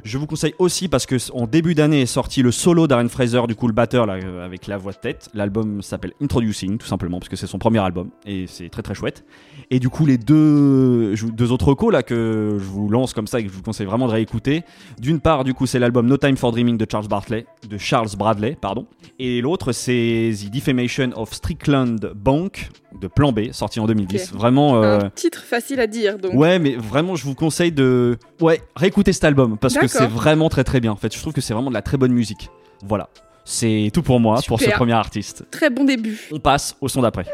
Je 0.04 0.18
vous 0.18 0.26
conseille 0.28 0.54
aussi 0.60 0.88
parce 0.88 1.06
que 1.06 1.16
en 1.34 1.46
début 1.48 1.76
d'année 1.76 2.02
est 2.02 2.06
sorti 2.06 2.42
le 2.42 2.52
solo 2.52 2.88
d'Aaron 2.88 3.10
Fraser, 3.10 3.42
du 3.48 3.56
coup 3.56 3.68
le 3.68 3.74
batteur 3.74 4.06
là, 4.06 4.14
euh, 4.24 4.46
avec 4.46 4.68
la 4.68 4.78
voix 4.78 4.92
de 4.94 4.98
tête. 4.98 5.30
L'album 5.34 5.82
s'appelle 5.82 6.14
Introducing, 6.22 6.78
tout 6.78 6.88
simplement, 6.88 7.20
parce 7.20 7.30
que 7.30 7.36
c'est 7.36 7.48
son 7.48 7.60
premier 7.60 7.80
album 7.80 8.10
et 8.26 8.46
c'est 8.48 8.70
très 8.70 8.82
très 8.82 8.94
chouette. 8.96 9.24
Et 9.72 9.80
du 9.80 9.90
coup 9.90 10.06
les 10.06 10.18
deux, 10.18 11.14
deux 11.34 11.52
autres 11.52 11.68
recos 11.68 11.92
là 11.92 12.04
que 12.04 12.58
je 12.60 12.64
vous 12.64 12.90
lance 12.90 13.14
comme 13.14 13.28
ça 13.28 13.40
et 13.40 13.44
que 13.44 13.50
je 13.50 13.54
vous 13.56 13.62
conseille 13.62 13.86
vraiment 13.86 14.08
de 14.08 14.14
réécouter. 14.14 14.64
D'une 15.00 15.20
part, 15.20 15.44
du 15.44 15.54
coup, 15.54 15.66
c'est 15.66 15.80
l'album 15.80 16.08
No 16.08 16.18
Time 16.18 16.38
for 16.38 16.52
Dreaming 16.52 16.78
de 16.78 16.86
Charles 16.90 17.08
Bartley, 17.08 17.46
de 17.70 17.78
Charles 17.78 18.10
Bradley, 18.18 18.58
pardon. 18.60 18.88
Et 19.20 19.42
l'autre, 19.42 19.72
c'est 19.72 20.32
The 20.34 20.50
Defamation 20.50 21.10
of 21.16 21.34
Strickland 21.34 22.14
Bank 22.16 22.70
de 23.00 23.08
Plan 23.08 23.32
B, 23.32 23.52
sorti 23.52 23.80
en 23.80 23.86
2010. 23.86 24.32
Ok. 24.34 24.40
Vraiment. 24.40 24.82
euh, 24.84 25.00
Un 25.02 25.10
titre 25.12 25.42
facile 25.44 25.80
à 25.80 25.88
dire, 25.88 26.18
donc. 26.18 26.34
Ouais, 26.34 26.58
mais 26.60 26.76
vraiment, 26.76 27.16
je 27.16 27.24
vous 27.26 27.36
conseille 27.36 27.72
de 27.72 28.18
ouais 28.42 28.62
réécouter 28.76 29.14
cet 29.14 29.24
album 29.24 29.58
parce 29.58 29.76
que 29.76 29.88
c'est 29.88 30.08
vraiment 30.08 30.50
très 30.50 30.64
très 30.64 30.80
bien. 30.80 30.92
En 30.92 30.96
fait, 30.96 31.14
je 31.14 31.20
trouve 31.20 31.34
que 31.34 31.42
c'est 31.42 31.54
vraiment 31.54 31.70
de 31.70 31.76
la 31.76 31.82
très 31.82 31.98
bonne 31.98 32.14
musique. 32.14 32.50
Voilà. 32.84 33.10
C'est 33.46 33.90
tout 33.94 34.04
pour 34.04 34.20
moi, 34.20 34.40
pour 34.48 34.60
ce 34.60 34.70
premier 34.70 34.94
artiste. 34.94 35.44
Très 35.50 35.70
bon 35.70 35.84
début. 35.84 36.20
On 36.32 36.40
passe 36.40 36.76
au 36.82 36.88
son 36.88 37.02
d'après. 37.02 37.26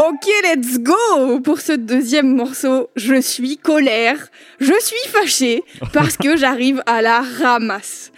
Ok, 0.00 0.26
let's 0.42 0.78
go 0.80 1.40
Pour 1.40 1.60
ce 1.60 1.72
deuxième 1.72 2.34
morceau, 2.34 2.90
je 2.94 3.20
suis 3.20 3.56
colère, 3.56 4.16
je 4.60 4.74
suis 4.80 5.08
fâchée 5.08 5.62
parce 5.92 6.16
que 6.18 6.36
j'arrive 6.36 6.82
à 6.84 7.00
la 7.00 7.22
ramasse. 7.22 8.12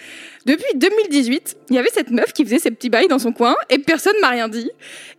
Depuis 0.46 0.76
2018, 0.76 1.56
il 1.70 1.76
y 1.76 1.78
avait 1.78 1.90
cette 1.92 2.10
meuf 2.10 2.32
qui 2.32 2.44
faisait 2.44 2.58
ses 2.58 2.70
petits 2.70 2.88
bails 2.88 3.08
dans 3.08 3.18
son 3.18 3.32
coin 3.32 3.54
et 3.68 3.78
personne 3.78 4.14
m'a 4.20 4.30
rien 4.30 4.48
dit. 4.48 4.70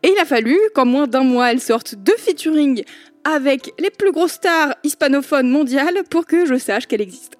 Et 0.03 0.09
il 0.09 0.19
a 0.19 0.25
fallu 0.25 0.57
qu'en 0.73 0.85
moins 0.85 1.07
d'un 1.07 1.23
mois, 1.23 1.51
elle 1.51 1.61
sorte 1.61 1.95
deux 1.95 2.15
featuring 2.17 2.83
avec 3.27 3.73
les 3.77 3.89
plus 3.89 4.11
grosses 4.11 4.33
stars 4.33 4.75
hispanophones 4.83 5.49
mondiales 5.49 6.03
pour 6.09 6.25
que 6.25 6.45
je 6.45 6.57
sache 6.57 6.87
qu'elle 6.87 7.01
existe. 7.01 7.37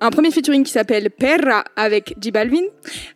Un 0.00 0.10
premier 0.10 0.32
featuring 0.32 0.64
qui 0.64 0.72
s'appelle 0.72 1.10
Perra 1.10 1.62
avec 1.76 2.16
J 2.20 2.32
Balvin, 2.32 2.64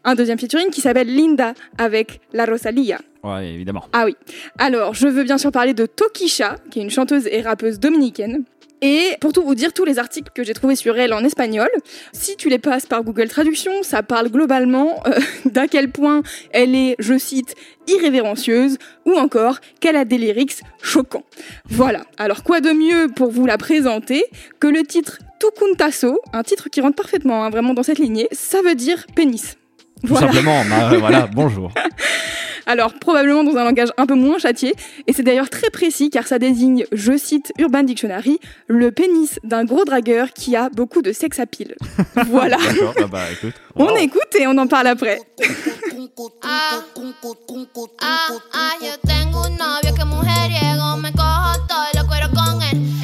un 0.05 0.15
deuxième 0.15 0.39
featuring 0.39 0.71
qui 0.71 0.81
s'appelle 0.81 1.13
Linda 1.13 1.55
avec 1.79 2.21
La 2.33 2.45
Rosalia. 2.45 2.99
Ouais, 3.25 3.49
évidemment. 3.49 3.85
Ah 3.93 4.05
oui. 4.05 4.15
Alors, 4.59 4.95
je 4.95 5.09
veux 5.09 5.25
bien 5.25 5.39
sûr 5.39 5.51
parler 5.51 5.75
de 5.75 5.87
Tokisha, 5.87 6.57
qui 6.71 6.79
est 6.79 6.83
une 6.83 6.91
chanteuse 6.91 7.27
et 7.27 7.41
rappeuse 7.41 7.81
dominicaine. 7.81 8.45
Et 8.83 9.17
pour 9.21 9.33
tout 9.33 9.43
vous 9.43 9.55
dire, 9.55 9.73
tous 9.73 9.85
les 9.85 9.99
articles 9.99 10.31
que 10.35 10.45
j'ai 10.45 10.53
trouvés 10.53 10.77
sur 10.77 10.99
elle 10.99 11.15
en 11.15 11.25
espagnol, 11.25 11.69
si 12.13 12.37
tu 12.37 12.49
les 12.49 12.59
passes 12.59 12.87
par 12.87 13.03
Google 13.03 13.29
Traduction, 13.29 13.73
ça 13.83 14.03
parle 14.03 14.29
globalement 14.29 15.03
euh, 15.07 15.19
d'à 15.47 15.67
quel 15.67 15.91
point 15.91 16.23
elle 16.53 16.75
est, 16.75 16.97
je 16.99 17.17
cite, 17.17 17.55
irrévérencieuse, 17.89 18.79
ou 19.07 19.15
encore 19.15 19.61
qu'elle 19.81 19.97
a 19.97 20.05
des 20.05 20.19
lyrics 20.19 20.61
choquants. 20.83 21.25
Voilà. 21.69 22.05
Alors 22.19 22.43
quoi 22.43 22.61
de 22.61 22.71
mieux 22.71 23.09
pour 23.15 23.31
vous 23.31 23.47
la 23.47 23.57
présenter 23.57 24.25
que 24.61 24.67
le 24.67 24.83
titre 24.83 25.19
Tukuntaso, 25.39 26.21
un 26.33 26.43
titre 26.43 26.69
qui 26.71 26.81
rentre 26.81 26.97
parfaitement 26.97 27.45
hein, 27.45 27.51
vraiment 27.51 27.75
dans 27.75 27.83
cette 27.83 27.99
lignée, 27.99 28.29
ça 28.33 28.63
veut 28.63 28.75
dire 28.75 29.07
pénis. 29.15 29.57
Tout 30.07 30.17
simplement, 30.17 30.63
bah, 30.71 30.97
voilà, 30.99 31.29
bonjour. 31.33 31.73
Alors, 32.67 32.95
probablement 32.95 33.45
dans 33.45 33.57
un 33.57 33.65
langage 33.65 33.91
un 33.97 34.07
peu 34.07 34.15
moins 34.15 34.39
châtié, 34.39 34.75
et 35.07 35.13
c'est 35.13 35.23
d'ailleurs 35.23 35.49
très 35.51 35.71
précis 35.71 36.11
car 36.11 36.27
ça 36.27 36.39
désigne, 36.39 36.85
je 36.93 37.17
cite 37.17 37.53
Urban 37.59 37.85
Dictionary, 37.85 38.41
le 38.67 38.91
pénis 38.91 39.39
d'un 39.45 39.65
gros 39.65 39.85
dragueur 39.85 40.33
qui 40.33 40.57
a 40.57 40.69
beaucoup 40.71 41.01
de 41.01 41.13
sex 41.13 41.39
appeal. 41.39 41.77
voilà. 42.27 42.57
D'accord, 42.57 42.95
bah, 42.97 43.07
bah, 43.11 43.23
écoute. 43.33 43.55
On 43.77 43.87
Wow. 43.87 43.97
écoute 43.99 44.35
et 44.41 44.47
on 44.47 44.57
en 44.59 44.67
parle 44.67 44.89
après. 44.89 45.21
Ah, 46.43 46.81
ah, 48.01 48.29
ah, 48.53 48.71
yo 48.81 48.93
tengo 49.07 49.45
un 49.45 49.57
novio 49.57 49.95
que 49.95 50.01
es 50.01 50.07
mujeriego, 50.07 50.97
me 50.97 51.13
cojo 51.13 51.67
todo 51.69 51.85
lo 51.95 52.07
cuero 52.09 52.29
con 52.35 52.63
él. 52.63 52.96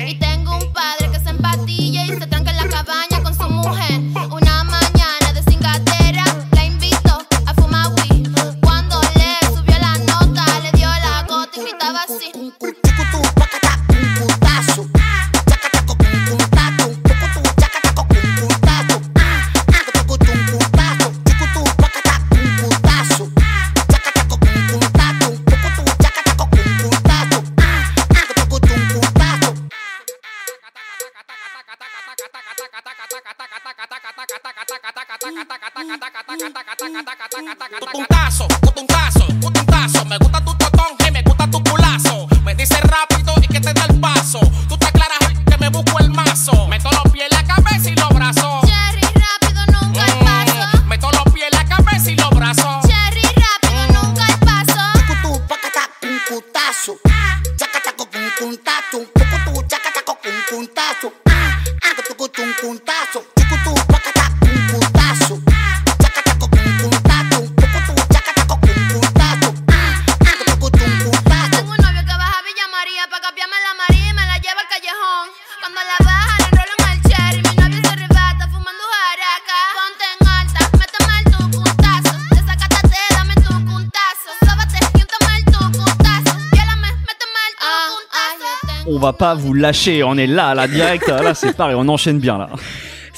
Va 89.02 89.12
pas 89.12 89.34
vous 89.34 89.52
lâcher, 89.52 90.02
on 90.04 90.16
est 90.16 90.26
là, 90.26 90.54
là, 90.54 90.68
direct. 90.68 91.08
Là, 91.08 91.34
c'est 91.34 91.56
pareil, 91.56 91.74
on 91.76 91.88
enchaîne 91.88 92.18
bien, 92.18 92.38
là. 92.38 92.48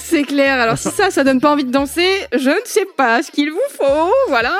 C'est 0.07 0.21
clair. 0.21 0.59
Alors 0.61 0.77
si 0.77 0.89
ça, 0.89 1.09
ça 1.09 1.23
donne 1.23 1.41
pas 1.41 1.51
envie 1.51 1.63
de 1.63 1.71
danser, 1.71 2.07
je 2.31 2.49
ne 2.51 2.55
sais 2.65 2.85
pas 2.95 3.23
ce 3.23 3.31
qu'il 3.31 3.49
vous 3.49 3.57
faut. 3.71 4.11
Voilà. 4.27 4.53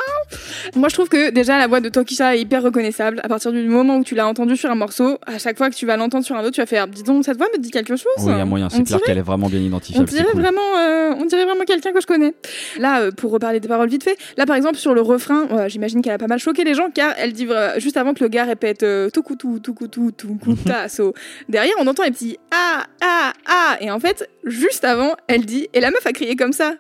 Moi, 0.76 0.90
je 0.90 0.96
trouve 0.96 1.08
que 1.08 1.30
déjà 1.30 1.60
la 1.60 1.68
voix 1.68 1.82
de 1.82 1.90
Tokisha 1.90 2.36
est 2.36 2.42
hyper 2.42 2.64
reconnaissable. 2.64 3.22
À 3.24 3.28
partir 3.28 3.52
du 3.52 3.62
moment 3.68 3.98
où 3.98 4.04
tu 4.04 4.16
l'as 4.16 4.26
entendue 4.28 4.58
sur 4.58 4.72
un 4.72 4.76
morceau, 4.76 5.20
à 5.28 5.38
chaque 5.38 5.58
fois 5.58 5.70
que 5.70 5.76
tu 5.76 5.86
vas 5.86 5.98
l'entendre 5.98 6.26
sur 6.26 6.36
un 6.36 6.42
autre, 6.42 6.52
tu 6.56 6.62
vas 6.62 6.66
faire. 6.66 6.88
Dis 6.88 7.04
donc, 7.04 7.26
cette 7.26 7.38
voix 7.38 7.46
me 7.54 7.60
dit 7.60 7.70
quelque 7.70 7.96
chose. 7.96 8.12
Oui, 8.20 8.32
il 8.34 8.38
y 8.38 8.42
a 8.42 8.46
moyen, 8.46 8.68
On 8.68 8.70
c'est 8.76 8.84
clair 8.84 9.02
qu'elle 9.02 9.20
est 9.20 9.22
vraiment 9.22 9.48
bien 9.48 9.60
On 9.60 9.64
identifiable. 9.66 10.10
c'est 10.10 10.16
dirait 10.18 10.32
cool. 10.32 10.42
vraiment, 10.42 10.78
euh, 10.80 11.14
on 11.20 11.26
dirait 11.26 11.46
vraiment 11.46 11.64
quelqu'un 11.66 11.94
que 11.94 12.02
je 12.02 12.08
connais. 12.08 12.34
Là, 12.80 13.02
euh, 13.02 13.12
pour 13.12 13.32
reparler 13.32 13.60
des 13.60 13.68
paroles 13.68 13.88
vite 13.90 14.04
fait, 14.04 14.18
là 14.38 14.48
par 14.48 14.56
exemple 14.56 14.78
sur 14.78 14.96
le 14.96 15.02
refrain, 15.02 15.48
euh, 15.52 15.70
j'imagine 15.70 16.02
qu'elle 16.02 16.14
a 16.14 16.18
pas 16.18 16.28
mal 16.28 16.40
choqué 16.40 16.64
les 16.64 16.74
gens 16.74 16.90
car 16.94 17.14
elle 17.18 17.34
dit 17.34 17.48
juste 17.78 17.98
avant 17.98 18.16
que 18.16 18.24
le 18.24 18.30
gars 18.30 18.46
répète 18.46 18.82
euh, 18.82 19.10
tukutu 19.12 19.62
tukutu 19.62 20.12
tukutaso. 20.18 21.14
Derrière, 21.50 21.76
on 21.80 21.86
entend 21.88 22.04
les 22.04 22.12
petits 22.12 22.38
ah 22.52 22.84
ah 23.02 23.32
ah 23.48 23.78
et 23.80 23.92
en 23.92 24.00
fait, 24.00 24.28
juste 24.46 24.86
avant, 24.86 25.14
elle 25.28 25.46
dit 25.46 25.68
et 25.74 25.80
la 25.80 25.92
meuf 25.92 26.06
a 26.06 26.12
crié 26.12 26.36
comme 26.36 26.54
ça. 26.54 26.76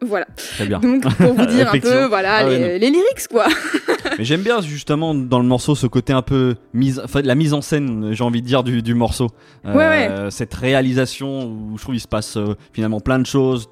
Voilà. 0.00 0.26
Très 0.36 0.66
bien. 0.66 0.78
Donc 0.78 1.02
pour 1.16 1.34
vous 1.34 1.46
dire 1.56 1.74
un 1.74 1.78
peu, 1.80 2.04
voilà, 2.04 2.36
Ah 2.36 2.46
ouais, 2.46 2.56
les, 2.58 2.78
les 2.78 2.90
lyrics 2.90 3.26
quoi. 3.28 3.46
Mais 4.18 4.24
j'aime 4.24 4.42
bien 4.42 4.60
justement 4.60 5.12
dans 5.12 5.40
le 5.40 5.44
morceau 5.44 5.74
ce 5.74 5.88
côté 5.88 6.12
un 6.12 6.22
peu 6.22 6.54
mise, 6.72 7.00
enfin, 7.04 7.20
la 7.22 7.34
mise 7.34 7.52
en 7.52 7.62
scène, 7.62 8.12
j'ai 8.12 8.22
envie 8.22 8.40
de 8.40 8.46
dire 8.46 8.62
du, 8.62 8.80
du 8.80 8.94
morceau. 8.94 9.26
Euh, 9.66 9.74
Ouais, 9.74 10.30
Cette 10.30 10.54
réalisation 10.54 11.46
où 11.46 11.76
je 11.76 11.82
trouve 11.82 11.96
il 11.96 12.00
se 12.00 12.06
passe 12.06 12.36
euh, 12.36 12.54
finalement 12.72 13.00
plein 13.00 13.18
de 13.18 13.26
choses. 13.26 13.68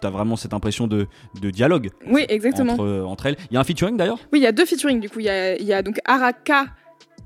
T'as 0.00 0.10
vraiment 0.10 0.34
cette 0.34 0.54
impression 0.54 0.88
de, 0.88 1.06
de 1.40 1.50
dialogue 1.50 1.90
Oui, 2.08 2.24
exactement. 2.28 2.72
entre, 2.72 3.04
entre 3.06 3.26
elles. 3.26 3.36
Il 3.50 3.54
y 3.54 3.56
a 3.56 3.60
un 3.60 3.64
featuring 3.64 3.96
d'ailleurs? 3.96 4.18
Oui, 4.32 4.40
il 4.40 4.42
y 4.42 4.46
a 4.48 4.52
deux 4.52 4.66
featuring 4.66 4.98
du 4.98 5.08
coup. 5.08 5.20
Il 5.20 5.26
y 5.26 5.30
a, 5.30 5.54
il 5.56 5.64
y 5.64 5.72
a 5.72 5.82
donc 5.82 6.00
Araka 6.04 6.66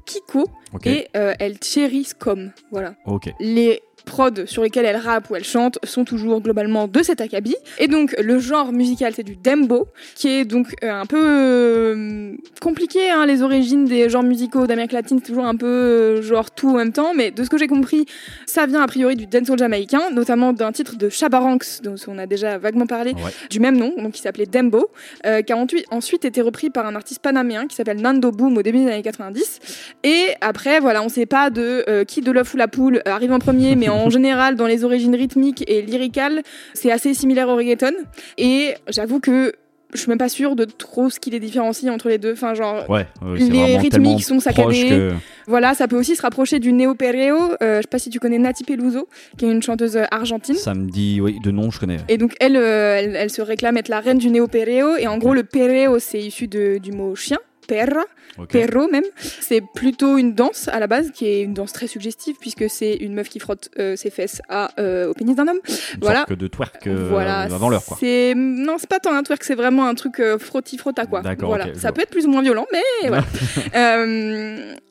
Kiko 0.04 0.44
et 0.84 1.08
euh, 1.16 1.32
El 1.38 1.56
Cherry 1.62 2.04
Scum. 2.04 2.50
Voilà. 2.70 2.94
Ok. 3.06 3.30
les 3.40 3.80
prods 4.04 4.46
sur 4.46 4.62
lesquels 4.62 4.84
elle 4.84 4.96
rappe 4.96 5.30
ou 5.30 5.36
elle 5.36 5.44
chante 5.44 5.78
sont 5.84 6.04
toujours 6.04 6.40
globalement 6.40 6.88
de 6.88 7.02
cet 7.02 7.20
acabit. 7.20 7.56
Et 7.78 7.88
donc 7.88 8.14
le 8.22 8.38
genre 8.38 8.72
musical 8.72 9.12
c'est 9.16 9.22
du 9.22 9.36
dembo, 9.36 9.88
qui 10.14 10.28
est 10.28 10.44
donc 10.44 10.74
euh, 10.82 10.90
un 10.90 11.06
peu 11.06 11.22
euh, 11.24 12.32
compliqué. 12.60 13.10
Hein, 13.10 13.26
les 13.26 13.42
origines 13.42 13.84
des 13.84 14.08
genres 14.08 14.22
musicaux 14.22 14.66
d'Amérique 14.66 14.92
latine 14.92 15.18
c'est 15.22 15.28
toujours 15.28 15.46
un 15.46 15.56
peu 15.56 15.66
euh, 15.66 16.22
genre 16.22 16.50
tout 16.50 16.70
en 16.70 16.74
même 16.74 16.92
temps. 16.92 17.12
Mais 17.14 17.30
de 17.30 17.42
ce 17.44 17.50
que 17.50 17.58
j'ai 17.58 17.66
compris, 17.66 18.06
ça 18.46 18.66
vient 18.66 18.82
a 18.82 18.86
priori 18.86 19.16
du 19.16 19.26
dancehall 19.26 19.58
jamaïcain, 19.58 20.10
notamment 20.12 20.52
d'un 20.52 20.72
titre 20.72 20.96
de 20.96 21.08
Shabba 21.08 21.38
Ranks 21.38 21.80
dont 21.82 21.94
on 22.08 22.18
a 22.18 22.26
déjà 22.26 22.58
vaguement 22.58 22.86
parlé, 22.86 23.12
Ouais. 23.14 23.30
du 23.50 23.60
même 23.60 23.76
nom, 23.76 23.92
donc 23.96 24.12
qui 24.12 24.20
s'appelait 24.20 24.46
Dembo, 24.46 24.90
qui 25.22 25.52
a 25.52 25.56
ensuite, 25.90 26.24
été 26.24 26.40
repris 26.40 26.68
par 26.70 26.86
un 26.86 26.94
artiste 26.94 27.20
panaméen 27.22 27.66
qui 27.66 27.76
s'appelle 27.76 28.00
Nando 28.00 28.30
Boom 28.30 28.56
au 28.58 28.62
début 28.62 28.78
des 28.84 28.90
années 28.90 29.02
90. 29.02 29.60
Et 30.02 30.26
après, 30.40 30.80
voilà, 30.80 31.02
on 31.02 31.08
sait 31.08 31.26
pas 31.26 31.50
de 31.50 32.04
qui 32.04 32.20
de 32.20 32.30
l'œuf 32.32 32.52
ou 32.54 32.56
la 32.56 32.68
poule 32.68 33.02
arrive 33.06 33.32
en 33.32 33.38
premier, 33.38 33.76
mais 33.76 33.88
en 33.88 33.93
général, 34.10 34.56
dans 34.56 34.66
les 34.66 34.84
origines 34.84 35.14
rythmiques 35.14 35.64
et 35.68 35.82
lyricales, 35.82 36.42
c'est 36.74 36.90
assez 36.92 37.14
similaire 37.14 37.48
au 37.48 37.56
reggaeton. 37.56 37.92
Et 38.38 38.74
j'avoue 38.88 39.20
que 39.20 39.52
je 39.92 40.00
suis 40.00 40.08
même 40.08 40.18
pas 40.18 40.28
sûre 40.28 40.56
de 40.56 40.64
trop 40.64 41.08
ce 41.08 41.20
qui 41.20 41.30
les 41.30 41.38
différencie 41.38 41.88
entre 41.88 42.08
les 42.08 42.18
deux. 42.18 42.32
Enfin, 42.32 42.54
genre, 42.54 42.84
Ouais. 42.90 43.06
ouais, 43.22 43.38
c'est 43.38 43.48
Les 43.48 43.78
rythmiques 43.78 44.24
sont 44.24 44.40
saccadés. 44.40 44.88
que- 44.88 45.12
voilà, 45.46 45.74
ça 45.74 45.86
peut 45.86 45.96
aussi 45.96 46.16
se 46.16 46.22
rapprocher 46.22 46.58
du 46.58 46.72
néo 46.72 46.96
perreo. 46.96 47.36
Euh, 47.62 47.76
je 47.76 47.82
sais 47.82 47.88
pas 47.88 48.00
si 48.00 48.10
tu 48.10 48.18
connais 48.18 48.38
Nati 48.38 48.64
Peluso, 48.64 49.08
qui 49.38 49.44
est 49.46 49.52
une 49.52 49.62
chanteuse 49.62 49.96
argentine. 50.10 50.56
Ça 50.56 50.74
me 50.74 50.90
dit, 50.90 51.20
oui, 51.20 51.38
de 51.40 51.52
nom, 51.52 51.70
je 51.70 51.78
connais. 51.78 51.98
Et 52.08 52.18
donc 52.18 52.34
elle, 52.40 52.56
euh, 52.56 52.96
elle, 52.98 53.14
elle 53.14 53.30
se 53.30 53.40
réclame 53.40 53.76
être 53.76 53.88
la 53.88 54.00
reine 54.00 54.18
du 54.18 54.30
néo 54.30 54.48
perreo. 54.48 54.96
Et 54.96 55.06
en 55.06 55.16
gros, 55.16 55.32
le 55.32 55.44
perreo, 55.44 56.00
c'est 56.00 56.18
issu 56.18 56.48
de- 56.48 56.78
du 56.78 56.90
mot 56.90 57.14
chien. 57.14 57.38
Perra. 57.66 58.04
Perro 58.48 58.88
même. 58.90 59.04
C'est 59.16 59.62
plutôt 59.74 60.16
une 60.18 60.34
danse 60.34 60.66
à 60.68 60.80
la 60.80 60.86
base, 60.88 61.10
qui 61.12 61.26
est 61.26 61.42
une 61.42 61.54
danse 61.54 61.72
très 61.72 61.86
suggestive, 61.86 62.34
puisque 62.40 62.68
c'est 62.68 62.94
une 62.94 63.14
meuf 63.14 63.28
qui 63.28 63.38
frotte 63.38 63.68
euh, 63.78 63.94
ses 63.96 64.10
fesses 64.10 64.42
à, 64.48 64.70
euh, 64.80 65.08
au 65.10 65.14
pénis 65.14 65.36
d'un 65.36 65.46
homme. 65.46 65.60
Une 65.68 66.00
Voilà. 66.00 66.18
sorte 66.20 66.30
que 66.30 66.34
de 66.34 66.48
twerk 66.48 66.86
euh, 66.88 67.06
voilà, 67.08 67.40
avant 67.42 67.68
l'heure, 67.68 67.84
quoi. 67.84 67.96
C'est 68.00 68.34
non, 68.36 68.76
c'est 68.78 68.88
pas 68.88 68.98
tant 68.98 69.12
un 69.14 69.22
twerk, 69.22 69.44
c'est 69.44 69.54
vraiment 69.54 69.86
un 69.86 69.94
truc 69.94 70.20
frotti 70.40 70.78
frotta 70.78 71.06
quoi. 71.06 71.20
D'accord, 71.22 71.48
Voilà, 71.50 71.74
ça 71.74 71.92
peut 71.92 72.02
être 72.02 72.10
plus 72.10 72.26
ou 72.26 72.30
moins 72.30 72.42
violent, 72.42 72.66
mais 72.72 73.08
voilà. 73.08 73.24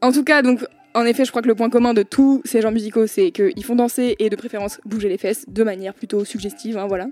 En 0.01 0.11
tout 0.11 0.23
cas, 0.23 0.41
donc. 0.41 0.59
En 0.95 1.05
effet, 1.05 1.25
je 1.25 1.31
crois 1.31 1.41
que 1.41 1.47
le 1.47 1.55
point 1.55 1.69
commun 1.69 1.93
de 1.93 2.03
tous 2.03 2.41
ces 2.45 2.61
genres 2.61 2.71
musicaux, 2.71 3.07
c'est 3.07 3.31
qu'ils 3.31 3.63
font 3.63 3.75
danser 3.75 4.15
et 4.19 4.29
de 4.29 4.35
préférence 4.35 4.79
bouger 4.85 5.09
les 5.09 5.17
fesses 5.17 5.45
de 5.47 5.63
manière 5.63 5.93
plutôt 5.93 6.23
suggestive, 6.25 6.77
hein, 6.77 6.85
voilà. 6.87 7.07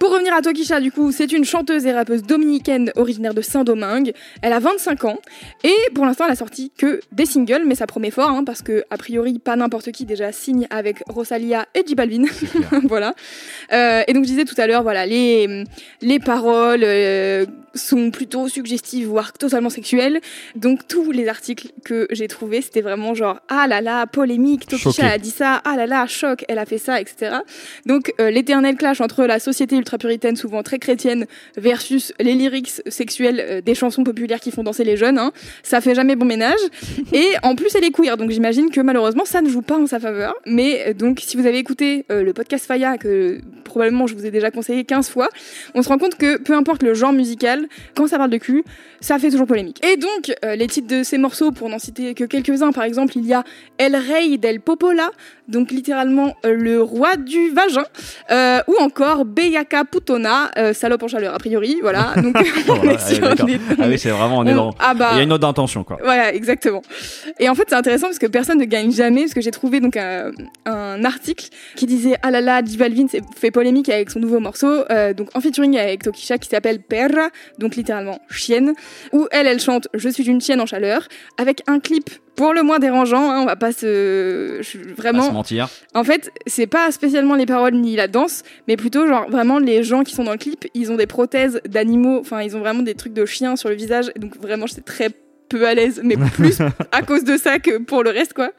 Pour 0.00 0.12
revenir 0.12 0.34
à 0.34 0.40
Tokisha, 0.40 0.80
du 0.80 0.90
coup, 0.90 1.12
c'est 1.12 1.32
une 1.32 1.44
chanteuse 1.44 1.86
et 1.86 1.92
rappeuse 1.92 2.22
dominicaine 2.22 2.90
originaire 2.96 3.34
de 3.34 3.42
Saint-Domingue. 3.42 4.12
Elle 4.42 4.52
a 4.52 4.58
25 4.58 5.04
ans 5.04 5.18
et 5.64 5.74
pour 5.94 6.06
l'instant, 6.06 6.24
elle 6.26 6.32
a 6.32 6.36
sorti 6.36 6.72
que 6.76 7.00
des 7.12 7.26
singles, 7.26 7.64
mais 7.66 7.74
ça 7.74 7.86
promet 7.86 8.10
fort 8.10 8.30
hein, 8.30 8.44
parce 8.44 8.62
que, 8.62 8.84
a 8.90 8.96
priori, 8.96 9.38
pas 9.38 9.56
n'importe 9.56 9.92
qui 9.92 10.04
déjà 10.04 10.32
signe 10.32 10.66
avec 10.70 11.02
Rosalia 11.08 11.66
et 11.74 11.84
J 11.86 11.94
Balvin. 11.94 12.24
voilà. 12.84 13.14
Euh, 13.72 14.02
et 14.06 14.12
donc, 14.12 14.24
je 14.24 14.30
disais 14.30 14.44
tout 14.44 14.58
à 14.58 14.66
l'heure, 14.66 14.82
voilà, 14.82 15.06
les, 15.06 15.64
les 16.00 16.18
paroles 16.18 16.82
euh, 16.82 17.46
sont 17.78 18.10
plutôt 18.10 18.48
suggestives, 18.48 19.08
voire 19.08 19.32
totalement 19.32 19.70
sexuelles. 19.70 20.20
Donc, 20.56 20.86
tous 20.88 21.10
les 21.10 21.28
articles 21.28 21.68
que 21.84 22.06
j'ai 22.10 22.28
trouvés, 22.28 22.62
c'était 22.62 22.82
vraiment 22.82 23.14
genre, 23.14 23.40
ah 23.48 23.66
là 23.66 23.80
là, 23.80 24.06
polémique, 24.06 24.64
Choqué. 24.76 25.02
a 25.02 25.18
dit 25.18 25.30
ça, 25.30 25.60
ah 25.64 25.76
là 25.76 25.86
là, 25.86 26.06
choc, 26.06 26.44
elle 26.48 26.58
a 26.58 26.66
fait 26.66 26.78
ça, 26.78 27.00
etc. 27.00 27.36
Donc 27.86 28.12
euh, 28.20 28.30
l'éternel 28.30 28.76
clash 28.76 29.00
entre 29.00 29.24
la 29.24 29.38
société 29.38 29.76
ultra-puritaine, 29.76 30.36
souvent 30.36 30.62
très 30.62 30.78
chrétienne, 30.78 31.26
versus 31.56 32.12
les 32.20 32.34
lyrics 32.34 32.82
sexuels 32.86 33.40
euh, 33.40 33.60
des 33.60 33.74
chansons 33.74 34.04
populaires 34.04 34.40
qui 34.40 34.50
font 34.50 34.62
danser 34.62 34.84
les 34.84 34.96
jeunes, 34.96 35.18
hein, 35.18 35.32
ça 35.62 35.80
fait 35.80 35.94
jamais 35.94 36.16
bon 36.16 36.26
ménage. 36.26 36.58
Et 37.12 37.28
en 37.42 37.54
plus, 37.54 37.74
elle 37.74 37.84
est 37.84 37.90
queer, 37.90 38.16
donc 38.16 38.30
j'imagine 38.30 38.70
que 38.70 38.80
malheureusement, 38.80 39.24
ça 39.24 39.40
ne 39.40 39.48
joue 39.48 39.62
pas 39.62 39.78
en 39.78 39.86
sa 39.86 40.00
faveur. 40.00 40.34
Mais 40.46 40.88
euh, 40.88 40.94
donc, 40.94 41.20
si 41.20 41.36
vous 41.36 41.46
avez 41.46 41.58
écouté 41.58 42.04
le 42.08 42.32
podcast 42.32 42.66
Faya, 42.66 42.98
que 42.98 43.40
probablement 43.64 44.06
je 44.06 44.14
vous 44.14 44.26
ai 44.26 44.30
déjà 44.30 44.50
conseillé 44.50 44.84
15 44.84 45.08
fois, 45.08 45.28
on 45.74 45.82
se 45.82 45.88
rend 45.88 45.98
compte 45.98 46.16
que 46.16 46.38
peu 46.38 46.54
importe 46.54 46.82
le 46.82 46.94
genre 46.94 47.12
musical, 47.12 47.67
quand 47.94 48.06
ça 48.06 48.18
parle 48.18 48.30
de 48.30 48.38
cul, 48.38 48.64
ça 49.00 49.18
fait 49.18 49.30
toujours 49.30 49.46
polémique. 49.46 49.84
Et 49.84 49.96
donc, 49.96 50.34
euh, 50.44 50.56
les 50.56 50.66
titres 50.66 50.88
de 50.88 51.02
ces 51.02 51.18
morceaux, 51.18 51.52
pour 51.52 51.68
n'en 51.68 51.78
citer 51.78 52.14
que 52.14 52.24
quelques-uns, 52.24 52.72
par 52.72 52.84
exemple, 52.84 53.16
il 53.16 53.26
y 53.26 53.34
a 53.34 53.44
El 53.78 53.96
Rey 53.96 54.38
del 54.38 54.60
Popola, 54.60 55.10
donc 55.48 55.70
littéralement 55.70 56.34
euh, 56.44 56.54
le 56.54 56.82
roi 56.82 57.16
du 57.16 57.50
vagin, 57.50 57.84
euh, 58.30 58.60
ou 58.68 58.76
encore 58.80 59.24
Beyaka 59.24 59.84
Putona, 59.84 60.50
euh, 60.58 60.72
salope 60.72 61.02
en 61.02 61.08
chaleur, 61.08 61.34
a 61.34 61.38
priori, 61.38 61.78
voilà. 61.82 62.12
Donc, 62.22 62.36
on 62.68 62.74
Voilà, 62.74 62.92
est 62.94 63.14
sur 63.14 63.20
d'accord. 63.28 63.46
des- 63.46 63.58
Ah 63.80 63.88
oui, 63.88 63.98
c'est 63.98 64.10
vraiment, 64.10 64.38
on 64.38 64.46
est 64.46 64.52
on- 64.52 64.56
dans. 64.56 64.74
Ah 64.78 64.94
bah, 64.94 65.10
Il 65.12 65.16
y 65.16 65.20
a 65.20 65.22
une 65.22 65.28
note 65.30 65.40
d'intention, 65.42 65.84
quoi. 65.84 65.98
voilà, 66.02 66.32
exactement. 66.34 66.82
Et 67.38 67.48
en 67.48 67.54
fait, 67.54 67.64
c'est 67.68 67.74
intéressant 67.74 68.06
parce 68.08 68.18
que 68.18 68.26
personne 68.26 68.58
ne 68.58 68.64
gagne 68.64 68.90
jamais, 68.92 69.22
parce 69.22 69.34
que 69.34 69.40
j'ai 69.40 69.50
trouvé 69.50 69.80
donc 69.80 69.96
un, 69.96 70.30
un 70.66 71.04
article 71.04 71.46
qui 71.76 71.86
disait 71.86 72.16
ah 72.22 72.30
là 72.30 72.40
là, 72.40 72.60
s'est 72.66 73.22
fait 73.36 73.50
polémique 73.50 73.88
avec 73.88 74.10
son 74.10 74.20
nouveau 74.20 74.40
morceau, 74.40 74.84
euh, 74.90 75.14
donc 75.14 75.28
en 75.34 75.40
featuring 75.40 75.78
avec 75.78 76.02
Tokisha 76.02 76.38
qui 76.38 76.48
s'appelle 76.48 76.80
Perra, 76.80 77.28
donc 77.58 77.76
littéralement 77.76 78.18
chienne, 78.30 78.74
où 79.12 79.26
elle, 79.30 79.46
elle 79.46 79.60
chante 79.60 79.88
Je 79.94 80.08
suis 80.08 80.24
une 80.26 80.40
chienne 80.40 80.60
en 80.60 80.66
chaleur, 80.66 81.02
avec 81.38 81.62
un 81.66 81.80
clip 81.80 82.10
pour 82.38 82.54
le 82.54 82.62
moins 82.62 82.78
dérangeant, 82.78 83.30
hein, 83.30 83.40
on 83.42 83.46
va 83.46 83.56
pas 83.56 83.72
se, 83.72 84.58
je- 84.62 84.78
Pas 84.78 84.88
se 84.90 84.94
vraiment. 84.96 85.32
mentir. 85.32 85.68
En 85.94 86.04
fait, 86.04 86.30
c'est 86.46 86.68
pas 86.68 86.90
spécialement 86.92 87.34
les 87.34 87.46
paroles 87.46 87.74
ni 87.74 87.96
la 87.96 88.06
danse, 88.08 88.44
mais 88.68 88.76
plutôt 88.76 89.06
genre 89.06 89.28
vraiment 89.28 89.58
les 89.58 89.82
gens 89.82 90.04
qui 90.04 90.14
sont 90.14 90.24
dans 90.24 90.32
le 90.32 90.38
clip, 90.38 90.64
ils 90.72 90.90
ont 90.92 90.96
des 90.96 91.06
prothèses 91.08 91.60
d'animaux, 91.68 92.18
enfin 92.20 92.40
ils 92.42 92.56
ont 92.56 92.60
vraiment 92.60 92.82
des 92.82 92.94
trucs 92.94 93.12
de 93.12 93.26
chiens 93.26 93.56
sur 93.56 93.68
le 93.68 93.74
visage, 93.74 94.12
donc 94.16 94.36
vraiment 94.40 94.66
c'est 94.68 94.84
très 94.84 95.10
peu 95.48 95.66
à 95.66 95.74
l'aise, 95.74 96.00
mais 96.04 96.16
plus 96.34 96.58
à 96.92 97.02
cause 97.02 97.24
de 97.24 97.36
ça 97.36 97.58
que 97.58 97.78
pour 97.78 98.02
le 98.02 98.10
reste 98.10 98.34
quoi. 98.34 98.50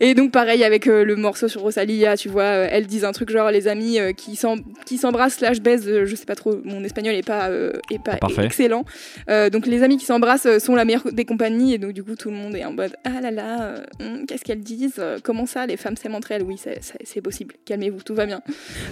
Et 0.00 0.14
donc 0.14 0.32
pareil 0.32 0.64
avec 0.64 0.86
euh, 0.86 1.04
le 1.04 1.16
morceau 1.16 1.48
sur 1.48 1.60
Rosalia, 1.62 2.16
tu 2.16 2.28
vois, 2.28 2.42
euh, 2.42 2.68
elles 2.70 2.86
disent 2.86 3.04
un 3.04 3.12
truc 3.12 3.30
genre 3.30 3.50
les 3.50 3.68
amis 3.68 3.98
euh, 3.98 4.12
qui 4.12 4.36
s'em- 4.36 4.62
qui 4.86 4.98
s'embrassent 4.98 5.34
slash 5.36 5.60
baise, 5.60 5.84
euh, 5.88 6.04
je 6.06 6.14
sais 6.14 6.26
pas 6.26 6.34
trop, 6.34 6.56
mon 6.64 6.82
espagnol 6.84 7.14
est 7.14 7.26
pas 7.26 7.50
est 7.90 8.02
pas 8.04 8.16
Parfait. 8.16 8.44
excellent. 8.44 8.84
Donc 9.28 9.66
les 9.66 9.82
amis 9.82 9.96
qui 9.98 10.04
s'embrassent 10.06 10.58
sont 10.58 10.74
la 10.74 10.84
meilleure 10.84 11.12
des 11.12 11.24
compagnies 11.24 11.74
et 11.74 11.78
donc 11.78 11.92
du 11.92 12.02
coup 12.04 12.14
tout 12.16 12.30
le 12.30 12.36
monde 12.36 12.54
est 12.56 12.64
en 12.64 12.72
mode 12.72 12.94
ah 13.04 13.20
là 13.20 13.30
là, 13.30 13.74
hum, 14.00 14.26
qu'est-ce 14.26 14.44
qu'elles 14.44 14.60
disent 14.62 15.00
Comment 15.22 15.46
ça 15.46 15.66
les 15.66 15.76
femmes 15.76 15.96
s'aiment 15.96 16.14
entre 16.14 16.32
elles? 16.32 16.42
Oui, 16.42 16.56
c'est- 16.58 17.20
possible. 17.20 17.54
Calmez-vous, 17.64 18.02
tout 18.02 18.14
va 18.14 18.26
bien. 18.26 18.42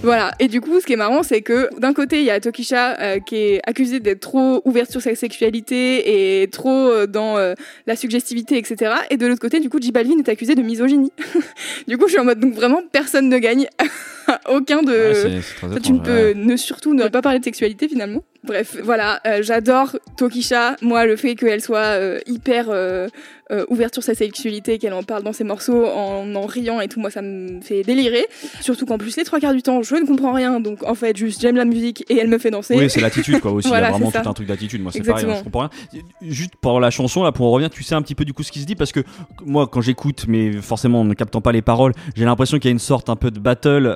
Voilà. 0.03 0.33
Et 0.41 0.49
du 0.49 0.61
coup, 0.63 0.81
ce 0.81 0.87
qui 0.87 0.95
est 0.95 0.97
marrant, 0.97 1.23
c'est 1.23 1.43
que 1.43 1.69
d'un 1.79 1.93
côté, 1.93 2.19
il 2.21 2.25
y 2.25 2.31
a 2.31 2.41
Tokisha 2.41 3.19
qui 3.21 3.37
est 3.37 3.61
accusée 3.67 4.00
d'être 4.00 4.21
trop 4.21 4.63
ouverte 4.65 4.91
sur 4.91 5.02
sa 5.02 5.15
sexualité 5.15 6.43
et 6.43 6.49
trop 6.49 6.89
euh, 6.89 7.07
dans 7.32 7.38
euh, 7.38 7.54
la 7.86 7.97
suggestivité, 7.97 8.58
etc. 8.58 8.92
Et 9.10 9.16
de 9.16 9.26
l'autre 9.26 9.40
côté, 9.40 9.60
du 9.60 9.68
coup, 9.68 9.80
J 9.80 9.92
Balvin 9.92 10.18
est 10.18 10.28
accusé 10.28 10.54
de 10.54 10.62
misogynie. 10.62 11.12
du 11.88 11.99
coup, 11.99 12.06
je 12.06 12.12
suis 12.12 12.21
en 12.21 12.25
mode 12.25 12.40
donc 12.40 12.54
vraiment 12.54 12.82
personne 12.90 13.28
ne 13.28 13.38
gagne. 13.38 13.66
Aucun 14.49 14.82
de. 14.82 14.92
Ouais, 14.92 15.40
très 15.40 15.68
Toi, 15.68 15.80
tu 15.80 15.92
ne 15.92 15.99
peux 15.99 16.28
ouais. 16.28 16.34
ne 16.34 16.56
surtout 16.56 16.95
ne 16.95 17.08
pas 17.08 17.23
parler 17.23 17.38
de 17.38 17.45
sexualité 17.45 17.88
finalement. 17.88 18.23
Bref, 18.45 18.76
voilà, 18.83 19.21
euh, 19.26 19.43
j'adore 19.43 19.97
Tokisha. 20.17 20.76
Moi, 20.83 21.07
le 21.07 21.17
fait 21.17 21.35
qu'elle 21.37 21.61
soit 21.61 21.78
euh, 21.78 22.19
hyper 22.26 22.67
euh, 22.71 23.07
euh, 23.52 23.65
ouverte 23.69 23.95
sur 23.95 24.02
sa 24.02 24.15
sexualité, 24.15 24.78
qu'elle 24.78 24.95
en 24.95 25.05
parle 25.05 25.23
dans 25.23 25.33
ses 25.33 25.45
morceaux 25.45 25.87
en 25.87 26.35
en 26.35 26.47
riant 26.47 26.81
et 26.81 26.89
tout, 26.89 26.99
moi, 26.99 27.11
ça 27.11 27.23
me 27.23 27.61
fait 27.61 27.83
délirer. 27.83 28.26
Surtout 28.61 28.85
qu'en 28.85 28.99
plus, 28.99 29.17
les 29.17 29.23
trois 29.25 29.39
quarts 29.39 29.55
du 29.55 29.63
temps, 29.63 29.83
je 29.83 29.95
ne 29.95 30.05
comprends 30.07 30.33
rien. 30.33 30.59
Donc, 30.59 30.83
en 30.83 30.95
fait, 30.97 31.17
juste 31.17 31.41
j'aime 31.41 31.55
la 31.57 31.65
musique 31.65 32.05
et 32.11 32.17
elle 32.19 32.26
me 32.28 32.39
fait 32.39 32.50
danser. 32.50 32.75
Oui, 32.76 32.91
c'est 32.91 33.00
l'attitude 33.00 33.39
quoi 33.41 33.52
aussi. 33.52 33.69
Voilà, 33.69 33.89
il 33.89 33.93
y 33.93 33.95
a 33.95 33.99
vraiment 33.99 34.11
tout 34.11 34.28
un 34.28 34.33
truc 34.35 34.49
d'attitude. 34.49 34.83
Moi, 34.83 34.91
c'est 34.93 35.02
pareil, 35.02 35.25
hein, 35.31 35.35
je 35.39 35.45
comprends 35.45 35.69
rien. 35.93 36.02
Juste 36.23 36.57
pour 36.61 36.81
la 36.81 36.91
chanson, 36.91 37.23
là, 37.23 37.31
pour 37.31 37.47
en 37.47 37.50
revenir, 37.52 37.71
tu 37.71 37.83
sais 37.85 37.95
un 37.95 38.02
petit 38.02 38.15
peu 38.17 38.25
du 38.25 38.33
coup 38.33 38.43
ce 38.43 38.50
qui 38.50 38.61
se 38.61 38.67
dit 38.67 38.75
parce 38.75 38.91
que 38.91 39.00
moi, 39.45 39.69
quand 39.71 39.81
j'écoute, 39.83 40.25
mais 40.26 40.52
forcément 40.52 41.02
en 41.02 41.05
ne 41.05 41.15
captant 41.15 41.41
pas 41.41 41.52
les 41.52 41.63
paroles, 41.63 41.93
j'ai 42.17 42.25
l'impression 42.25 42.59
qu'il 42.59 42.67
y 42.71 42.73
a 42.73 42.73
une 42.73 42.78
sorte 42.81 43.09
un 43.09 43.17
peu 43.17 43.31
de 43.31 43.39
battle 43.39 43.87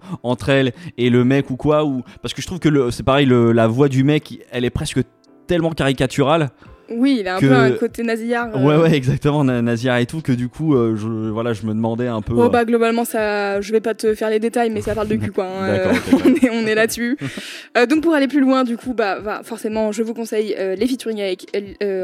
entre 0.22 0.50
elle 0.50 0.72
et 0.98 1.08
le 1.08 1.24
mec 1.24 1.50
ou 1.50 1.56
quoi. 1.56 1.84
Ou 1.84 2.02
parce 2.20 2.34
que 2.34 2.42
je 2.42 2.46
trouve 2.46 2.58
que 2.58 2.90
c'est 2.90 3.02
pareil, 3.04 3.24
le- 3.26 3.52
la 3.52 3.66
voix 3.68 3.85
du 3.88 4.04
mec, 4.04 4.44
elle 4.50 4.64
est 4.64 4.70
presque 4.70 5.00
tellement 5.46 5.70
caricaturale. 5.70 6.50
Oui, 6.90 7.18
il 7.20 7.28
a 7.28 7.36
un 7.36 7.40
que- 7.40 7.46
peu 7.46 7.52
un 7.52 7.70
côté 7.72 8.02
nasillard. 8.02 8.56
euh. 8.56 8.62
Ouais, 8.62 8.76
ouais, 8.76 8.94
exactement, 8.94 9.42
na- 9.42 9.60
Nazia 9.62 10.00
et 10.00 10.06
tout, 10.06 10.20
que 10.20 10.30
du 10.32 10.48
coup, 10.48 10.76
euh, 10.76 10.94
je, 10.96 11.06
voilà, 11.30 11.52
je 11.52 11.62
me 11.66 11.74
demandais 11.74 12.06
un 12.06 12.22
peu. 12.22 12.34
Oh 12.36 12.48
bah 12.48 12.64
globalement 12.64 13.04
ça, 13.04 13.60
je 13.60 13.72
vais 13.72 13.80
pas 13.80 13.94
te 13.94 14.14
faire 14.14 14.30
les 14.30 14.38
détails 14.38 14.70
mais 14.70 14.82
ça 14.82 14.94
parle 14.94 15.08
de 15.08 15.16
cul 15.16 15.32
quoi. 15.32 15.46
hein, 15.46 15.64
euh, 15.68 15.92
on 16.12 16.34
est 16.34 16.50
on 16.50 16.66
est 16.66 16.74
là-dessus. 16.74 17.16
Donc 17.88 18.02
pour 18.02 18.14
aller 18.14 18.28
plus 18.28 18.40
loin 18.40 18.64
du 18.64 18.76
coup 18.76 18.94
bah, 18.94 19.18
bah, 19.20 19.40
forcément 19.44 19.90
je 19.92 20.02
vous 20.02 20.14
conseille 20.14 20.56
les 20.78 20.86
featuring 20.86 21.20
avec 21.20 21.46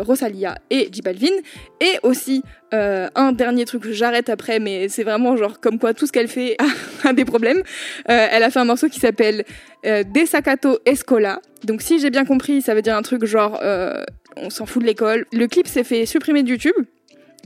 Rosalia 0.00 0.56
et 0.70 0.88
J 0.92 1.00
Balvin 1.00 1.28
et 1.80 1.98
aussi 2.02 2.42
un 2.72 3.32
dernier 3.32 3.64
truc 3.64 3.82
que 3.82 3.92
j'arrête 3.92 4.28
après 4.28 4.58
mais 4.58 4.88
c'est 4.88 5.04
vraiment 5.04 5.36
genre 5.36 5.60
comme 5.60 5.78
quoi 5.78 5.94
tout 5.94 6.06
ce 6.06 6.12
qu'elle 6.12 6.28
fait 6.28 6.56
a, 7.04 7.12
des 7.14 7.24
problèmes. 7.24 7.62
Elle 8.06 8.42
a 8.42 8.50
fait 8.50 8.58
un 8.60 8.64
morceau 8.64 8.88
qui 8.88 8.98
s'appelle 9.00 9.44
Desacato 9.84 10.78
Escola. 10.86 11.40
Donc 11.64 11.82
si 11.82 12.00
j'ai 12.00 12.10
bien 12.10 12.24
compris 12.24 12.60
ça 12.62 12.74
veut 12.74 12.82
dire 12.82 12.96
un 12.96 13.02
truc 13.02 13.24
genre 13.24 13.60
on 14.36 14.50
s'en 14.50 14.66
fout 14.66 14.82
de 14.82 14.86
l'école. 14.86 15.26
Le 15.32 15.46
clip 15.46 15.66
s'est 15.66 15.84
fait 15.84 16.06
supprimer 16.06 16.42
de 16.42 16.48
YouTube. 16.48 16.74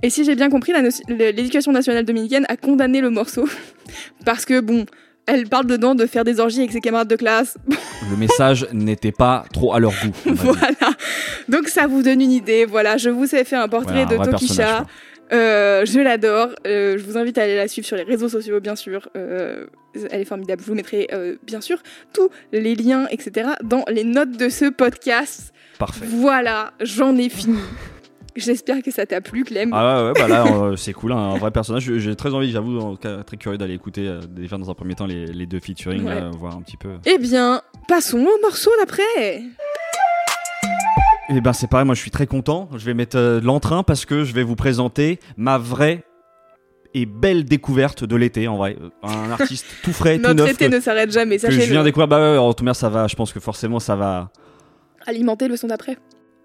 Et 0.03 0.11
si 0.11 0.25
j'ai 0.25 0.35
bien 0.35 0.51
compris, 0.51 0.73
l'éducation 1.09 1.73
nationale 1.73 2.05
dominicaine 2.05 2.45
a 2.49 2.57
condamné 2.57 3.01
le 3.01 3.11
morceau. 3.11 3.49
Parce 4.25 4.45
que, 4.45 4.61
bon, 4.61 4.85
elle 5.27 5.49
parle 5.49 5.67
dedans 5.67 5.95
de 5.95 6.07
faire 6.07 6.25
des 6.25 6.39
orgies 6.39 6.61
avec 6.61 6.73
ses 6.73 6.81
camarades 6.81 7.09
de 7.09 7.17
classe. 7.17 7.57
Le 8.11 8.17
message 8.17 8.69
n'était 8.73 9.13
pas 9.13 9.45
trop 9.53 9.75
à 9.75 9.81
leur 9.81 9.93
goût. 9.93 10.13
voilà. 10.27 10.93
Donc 11.49 11.69
ça 11.69 11.87
vous 11.87 12.03
donne 12.03 12.21
une 12.21 12.31
idée. 12.31 12.65
Voilà, 12.65 12.97
je 12.97 13.11
vous 13.11 13.35
ai 13.35 13.45
fait 13.45 13.57
un 13.57 13.69
portrait 13.69 14.05
Voilà, 14.05 14.25
de 14.25 14.31
Tokisha. 14.31 14.87
Euh, 15.33 15.85
je 15.85 15.99
l'adore. 15.99 16.51
Euh, 16.67 16.97
je 16.99 17.05
vous 17.05 17.19
invite 17.19 17.39
à 17.39 17.43
aller 17.43 17.57
la 17.57 17.67
suivre 17.67 17.87
sur 17.87 17.97
les 17.97 18.05
réseaux 18.05 18.29
sociaux, 18.29 18.61
bien 18.61 18.77
sûr. 18.77 19.09
Euh, 19.17 19.67
elle 20.11 20.21
est 20.21 20.27
formidable. 20.27 20.63
Je 20.63 20.69
vous 20.69 20.75
mettrai, 20.75 21.09
bien 21.43 21.61
sûr, 21.61 21.79
tous 22.13 22.29
les 22.53 22.75
liens, 22.77 23.09
etc., 23.11 23.51
dans 23.65 23.85
les 23.89 24.05
notes 24.05 24.37
de 24.37 24.49
ce 24.49 24.67
podcast. 24.67 25.53
Parfait. 25.79 26.07
Voilà, 26.09 26.73
j'en 26.81 27.17
ai 27.17 27.29
fini. 27.29 27.59
J'espère 28.35 28.83
que 28.83 28.91
ça 28.91 29.07
t'a 29.07 29.21
plu, 29.23 29.45
Clem. 29.45 29.71
Ah 29.73 30.03
ouais, 30.03 30.09
ouais, 30.09 30.13
bah 30.21 30.29
là, 30.29 30.45
euh, 30.47 30.77
c'est 30.77 30.93
cool, 30.93 31.13
hein, 31.13 31.17
un 31.17 31.39
vrai 31.39 31.51
personnage. 31.51 31.91
J'ai- 31.97 32.17
très 32.17 32.35
envie, 32.35 32.51
j'avoue, 32.51 32.79
en 32.81 32.93
tout 32.93 32.99
cas, 33.01 33.23
très 33.23 33.39
curieux 33.39 33.57
d'aller 33.57 33.73
écouter 33.75 34.07
euh, 34.07 34.21
déjà 34.29 34.59
dans 34.59 34.71
un 34.71 34.75
premier 34.75 34.95
temps 34.95 35.07
les, 35.07 35.27
les 35.27 35.47
deux 35.47 35.59
featuring, 35.61 36.05
Ouais. 36.05 36.15
là, 36.21 36.31
voir 36.39 36.55
un 36.55 36.61
petit 36.61 36.77
peu. 36.77 36.91
Eh 37.07 37.17
bien, 37.19 37.63
passons 37.89 38.19
au 38.19 38.41
morceau 38.43 38.71
d'après. 38.79 39.43
Et 41.29 41.41
ben 41.41 41.53
c'est 41.53 41.67
pareil, 41.67 41.85
moi 41.87 41.95
je 41.97 42.01
suis 42.01 42.11
très 42.13 42.27
content. 42.29 42.69
Je 42.77 42.85
vais 42.85 42.95
mettre 42.95 43.17
euh, 43.19 43.41
l'entrain 43.41 43.83
parce 43.83 44.05
que 44.05 44.23
je 44.23 44.33
vais 44.33 44.45
vous 44.45 44.55
présenter 44.55 45.19
ma 45.37 45.59
vraie 45.59 46.05
et 46.95 47.05
belle 47.05 47.45
découverte 47.45 48.05
de 48.05 48.15
l'été 48.17 48.47
en 48.47 48.57
vrai. 48.57 48.77
Euh, 48.81 48.91
Un 49.03 49.33
artiste 49.33 49.67
tout 49.83 49.93
frais, 49.93 50.17
tout 50.19 50.23
Notre 50.23 50.37
neuf 50.45 50.51
été 50.53 50.69
que, 50.69 50.75
ne 50.77 50.81
s'arrête 50.81 51.11
jamais, 51.11 51.39
que 51.39 51.51
je 51.51 51.59
viens 51.73 51.83
découvrir. 51.83 52.07
Bah 52.07 52.21
ouais, 52.33 52.39
en 52.39 52.53
tout 52.55 52.65
cas 52.65 52.75
ça 52.75 52.89
va, 52.89 53.09
je 53.09 53.17
pense 53.17 53.33
que 53.33 53.41
forcément 53.41 53.81
ça 53.81 53.97
va 53.97 54.31
Alimenter 55.07 55.49
le 55.49 55.57
son 55.57 55.69
d'après. 55.69 55.97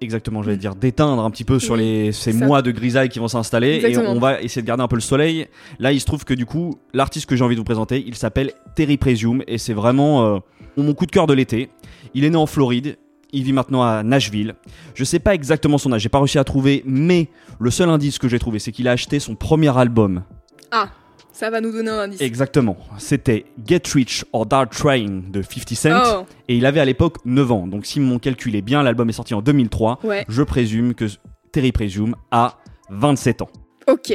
exactement, 0.02 0.42
j'allais 0.44 0.58
dire 0.58 0.76
d'éteindre 0.76 1.24
un 1.24 1.30
petit 1.32 1.44
peu 1.44 1.60
sur 1.60 1.76
Oui, 1.76 1.82
les 1.82 2.12
ces 2.12 2.32
ça. 2.32 2.46
mois 2.46 2.62
de 2.62 2.72
grisaille 2.72 3.10
qui 3.10 3.20
vont 3.20 3.28
s'installer 3.28 3.82
et 3.88 3.98
on 3.98 4.20
va 4.20 4.42
essayer 4.42 4.62
de 4.62 4.68
garder 4.68 4.84
un 4.84 4.88
peu 4.88 4.96
le 4.96 5.02
soleil. 5.02 5.48
Là, 5.80 5.92
il 5.92 6.00
se 6.00 6.06
trouve 6.06 6.26
que 6.26 6.34
du 6.34 6.46
coup, 6.46 6.76
l'artiste 6.94 7.28
que 7.28 7.36
j'ai 7.36 7.44
envie 7.44 7.56
de 7.56 7.60
vous 7.60 7.66
présenter, 7.66 8.04
il 8.06 8.16
s'appelle 8.16 8.52
Terry 8.76 8.98
Presume 8.98 9.44
et 9.48 9.58
c'est 9.58 9.74
vraiment 9.74 10.24
euh, 10.26 10.40
mon 10.78 10.94
coup 10.94 11.06
de 11.06 11.12
cœur 11.12 11.28
de 11.28 11.34
l'été. 11.34 11.70
Il 12.14 12.24
est 12.24 12.30
né 12.30 12.38
en 12.38 12.46
Floride. 12.48 12.98
Il 13.34 13.44
vit 13.44 13.54
maintenant 13.54 13.82
à 13.84 14.04
Nashville. 14.04 14.56
Je 14.94 15.04
sais 15.06 15.20
pas 15.20 15.34
exactement 15.34 15.78
son 15.78 15.94
âge, 15.94 16.02
j'ai 16.02 16.10
pas 16.10 16.18
réussi 16.20 16.38
à 16.38 16.44
trouver, 16.44 16.84
mais 16.86 17.30
le 17.60 17.72
seul 17.72 17.88
indice 17.90 18.18
que 18.20 18.28
j'ai 18.28 18.40
trouvé, 18.40 18.60
c'est 18.60 18.74
qu'il 18.74 18.88
a 18.90 18.92
acheté 18.92 19.20
son 19.20 19.36
premier 19.36 19.76
album. 19.78 20.24
Ah, 20.72 20.90
ça 21.34 21.50
va 21.50 21.62
nous 21.62 21.72
donner 21.72 21.90
un 21.90 22.00
indice. 22.00 22.22
Exactement. 22.22 22.78
C'était 22.98 23.46
Get 23.66 23.82
Rich 23.94 24.26
or 24.34 24.46
Die 24.46 24.56
Trying 24.72 25.32
de 25.32 25.42
50 25.42 25.70
Cent. 25.76 26.02
Oh, 26.22 26.26
Et 26.48 26.56
il 26.58 26.66
avait 26.66 26.80
à 26.80 26.86
l'époque 26.86 27.18
9 27.26 27.52
ans. 27.52 27.68
Donc 27.68 27.86
si 27.86 28.00
mon 28.00 28.20
calcul 28.20 28.56
est 28.56 28.62
bien, 28.62 28.84
l'album 28.84 29.10
est 29.10 29.14
sorti 29.14 29.34
en 29.34 29.42
2003. 29.42 30.00
ouais. 30.04 30.26
Je 30.28 30.44
présume 30.44 30.94
que 30.94 31.06
Terry 31.52 31.72
Presume 31.72 32.16
a 32.32 32.58
27 32.90 33.42
ans. 33.42 33.50
Ok. 33.88 34.14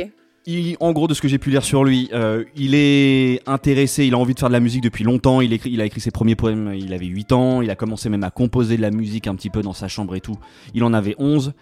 Il, 0.49 0.77
en 0.79 0.93
gros, 0.93 1.09
de 1.09 1.15
ce 1.15 1.21
que 1.21 1.27
j'ai 1.27 1.39
pu 1.39 1.51
lire 1.51 1.65
sur 1.65 1.83
lui, 1.83 2.09
euh, 2.13 2.45
il 2.55 2.77
est 2.77 3.41
intéressé, 3.49 4.07
il 4.07 4.15
a 4.15 4.19
envie 4.19 4.33
de 4.33 4.39
faire 4.39 4.49
de 4.49 4.53
la 4.53 4.61
musique 4.61 4.81
depuis 4.83 5.03
longtemps. 5.03 5.41
Il, 5.41 5.53
écrit, 5.53 5.71
il 5.73 5.81
a 5.81 5.85
écrit 5.85 6.01
ses 6.01 6.13
premiers 6.13 6.37
poèmes, 6.37 6.73
il 6.73 6.93
avait 6.95 7.07
8 7.07 7.33
ans. 7.33 7.63
Il 7.63 7.71
a 7.71 7.75
commencé 7.75 8.09
même 8.09 8.23
à 8.23 8.31
composer 8.31 8.77
de 8.77 8.83
la 8.83 8.93
musique 8.93 9.27
un 9.27 9.35
petit 9.35 9.51
peu 9.51 9.63
dans 9.63 9.73
sa 9.73 9.89
chambre 9.89 10.15
et 10.15 10.21
tout. 10.21 10.37
Il 10.73 10.85
en 10.85 10.93
avait 10.95 11.17
11. 11.19 11.53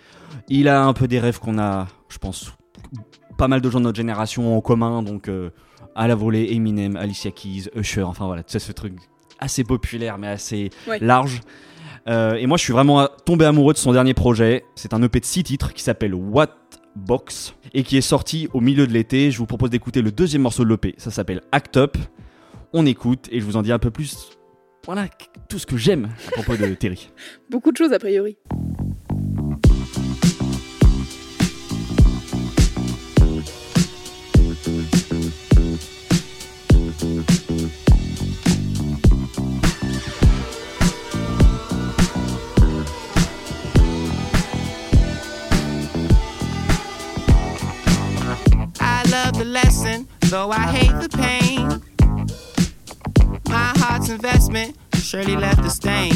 Il 0.48 0.68
a 0.68 0.84
un 0.84 0.92
peu 0.92 1.08
des 1.08 1.18
rêves 1.18 1.38
qu'on 1.38 1.58
a, 1.58 1.88
je 2.10 2.18
pense, 2.18 2.52
pas 3.36 3.48
mal 3.48 3.60
de 3.60 3.70
gens 3.70 3.78
de 3.80 3.84
notre 3.84 3.96
génération 3.96 4.56
en 4.56 4.60
commun. 4.60 5.02
Donc, 5.02 5.28
euh, 5.28 5.50
à 5.94 6.08
la 6.08 6.14
volée, 6.14 6.48
Eminem, 6.52 6.96
Alicia 6.96 7.30
Keys, 7.30 7.68
Usher, 7.76 8.02
enfin 8.02 8.26
voilà, 8.26 8.42
tu 8.42 8.52
sais, 8.52 8.58
ce 8.58 8.72
truc 8.72 8.94
assez 9.38 9.64
populaire 9.64 10.16
mais 10.18 10.28
assez 10.28 10.70
Ouais. 10.88 10.98
large. 11.00 11.40
Euh, 12.08 12.34
et 12.34 12.46
moi, 12.46 12.56
je 12.58 12.62
suis 12.64 12.72
vraiment 12.72 13.08
tombé 13.24 13.44
amoureux 13.46 13.72
de 13.72 13.78
son 13.78 13.92
dernier 13.92 14.12
projet. 14.14 14.64
C'est 14.74 14.92
un 14.94 15.02
EP 15.02 15.20
de 15.20 15.24
6 15.24 15.42
titres 15.44 15.72
qui 15.72 15.82
s'appelle 15.82 16.14
What 16.14 16.48
Box 16.96 17.54
et 17.72 17.82
qui 17.82 17.96
est 17.96 18.00
sorti 18.02 18.48
au 18.52 18.60
milieu 18.60 18.86
de 18.86 18.92
l'été. 18.92 19.30
Je 19.30 19.38
vous 19.38 19.46
propose 19.46 19.70
d'écouter 19.70 20.02
le 20.02 20.12
deuxième 20.12 20.42
morceau 20.42 20.64
de 20.64 20.68
l'EP. 20.68 20.94
Ça 20.98 21.10
s'appelle 21.10 21.40
Act 21.50 21.76
Up. 21.78 21.96
On 22.72 22.84
écoute 22.86 23.28
et 23.32 23.40
je 23.40 23.44
vous 23.44 23.56
en 23.56 23.62
dis 23.62 23.72
un 23.72 23.78
peu 23.78 23.90
plus. 23.90 24.30
Voilà 24.84 25.06
tout 25.48 25.58
ce 25.58 25.64
que 25.66 25.76
j'aime 25.78 26.10
à 26.28 26.30
propos 26.42 26.56
de 26.56 26.74
Terry. 26.74 27.10
Beaucoup 27.50 27.72
de 27.72 27.76
choses 27.76 27.92
a 27.92 27.98
priori. 27.98 28.36
Though 50.34 50.50
I 50.50 50.66
hate 50.66 50.96
the 51.00 51.08
pain. 51.08 51.80
My 53.48 53.72
heart's 53.76 54.08
investment 54.08 54.76
surely 54.96 55.36
left 55.36 55.60
a 55.60 55.70
stain. 55.70 56.12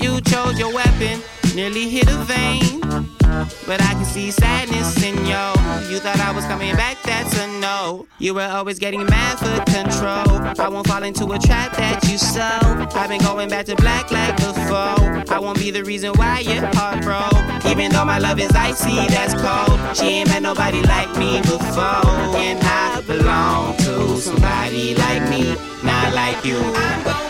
You 0.00 0.20
chose 0.20 0.56
your 0.56 0.72
weapon, 0.72 1.20
nearly 1.56 1.88
hit 1.88 2.06
a 2.08 2.18
vein. 2.18 3.23
But 3.66 3.82
I 3.82 3.94
can 3.94 4.04
see 4.04 4.30
sadness 4.30 5.02
in 5.02 5.16
yo. 5.26 5.52
You 5.90 5.98
thought 5.98 6.20
I 6.20 6.30
was 6.32 6.44
coming 6.44 6.74
back, 6.76 7.02
that's 7.02 7.36
a 7.38 7.46
no. 7.60 8.06
You 8.18 8.34
were 8.34 8.42
always 8.42 8.78
getting 8.78 9.04
mad 9.04 9.38
for 9.38 9.72
control. 9.72 10.38
I 10.58 10.68
won't 10.68 10.86
fall 10.86 11.02
into 11.02 11.24
a 11.32 11.38
trap 11.38 11.76
that 11.76 12.06
you 12.08 12.18
sow. 12.18 12.60
I've 12.98 13.08
been 13.08 13.20
going 13.20 13.48
back 13.48 13.66
to 13.66 13.76
black 13.76 14.10
like 14.10 14.36
before. 14.36 15.34
I 15.34 15.38
won't 15.40 15.58
be 15.58 15.70
the 15.70 15.84
reason 15.84 16.12
why 16.14 16.40
your 16.40 16.66
heart 16.74 17.02
broke. 17.02 17.66
Even 17.66 17.90
though 17.90 18.04
my 18.04 18.18
love 18.18 18.38
is 18.38 18.52
icy, 18.52 19.06
that's 19.08 19.34
cold. 19.34 19.96
She 19.96 20.06
ain't 20.20 20.28
met 20.28 20.42
nobody 20.42 20.82
like 20.82 21.10
me 21.16 21.40
before. 21.40 22.06
And 22.36 22.60
I 22.62 23.02
belong 23.06 23.76
to 23.78 24.16
somebody 24.18 24.94
like 24.94 25.28
me, 25.28 25.56
not 25.82 26.14
like 26.14 26.44
you. 26.44 27.23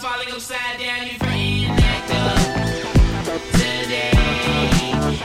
Falling 0.00 0.28
upside 0.32 0.78
down. 0.78 1.06
You 1.06 1.18
friend 1.18 1.78
act 1.80 2.10
up 2.10 3.40
today. 3.52 4.10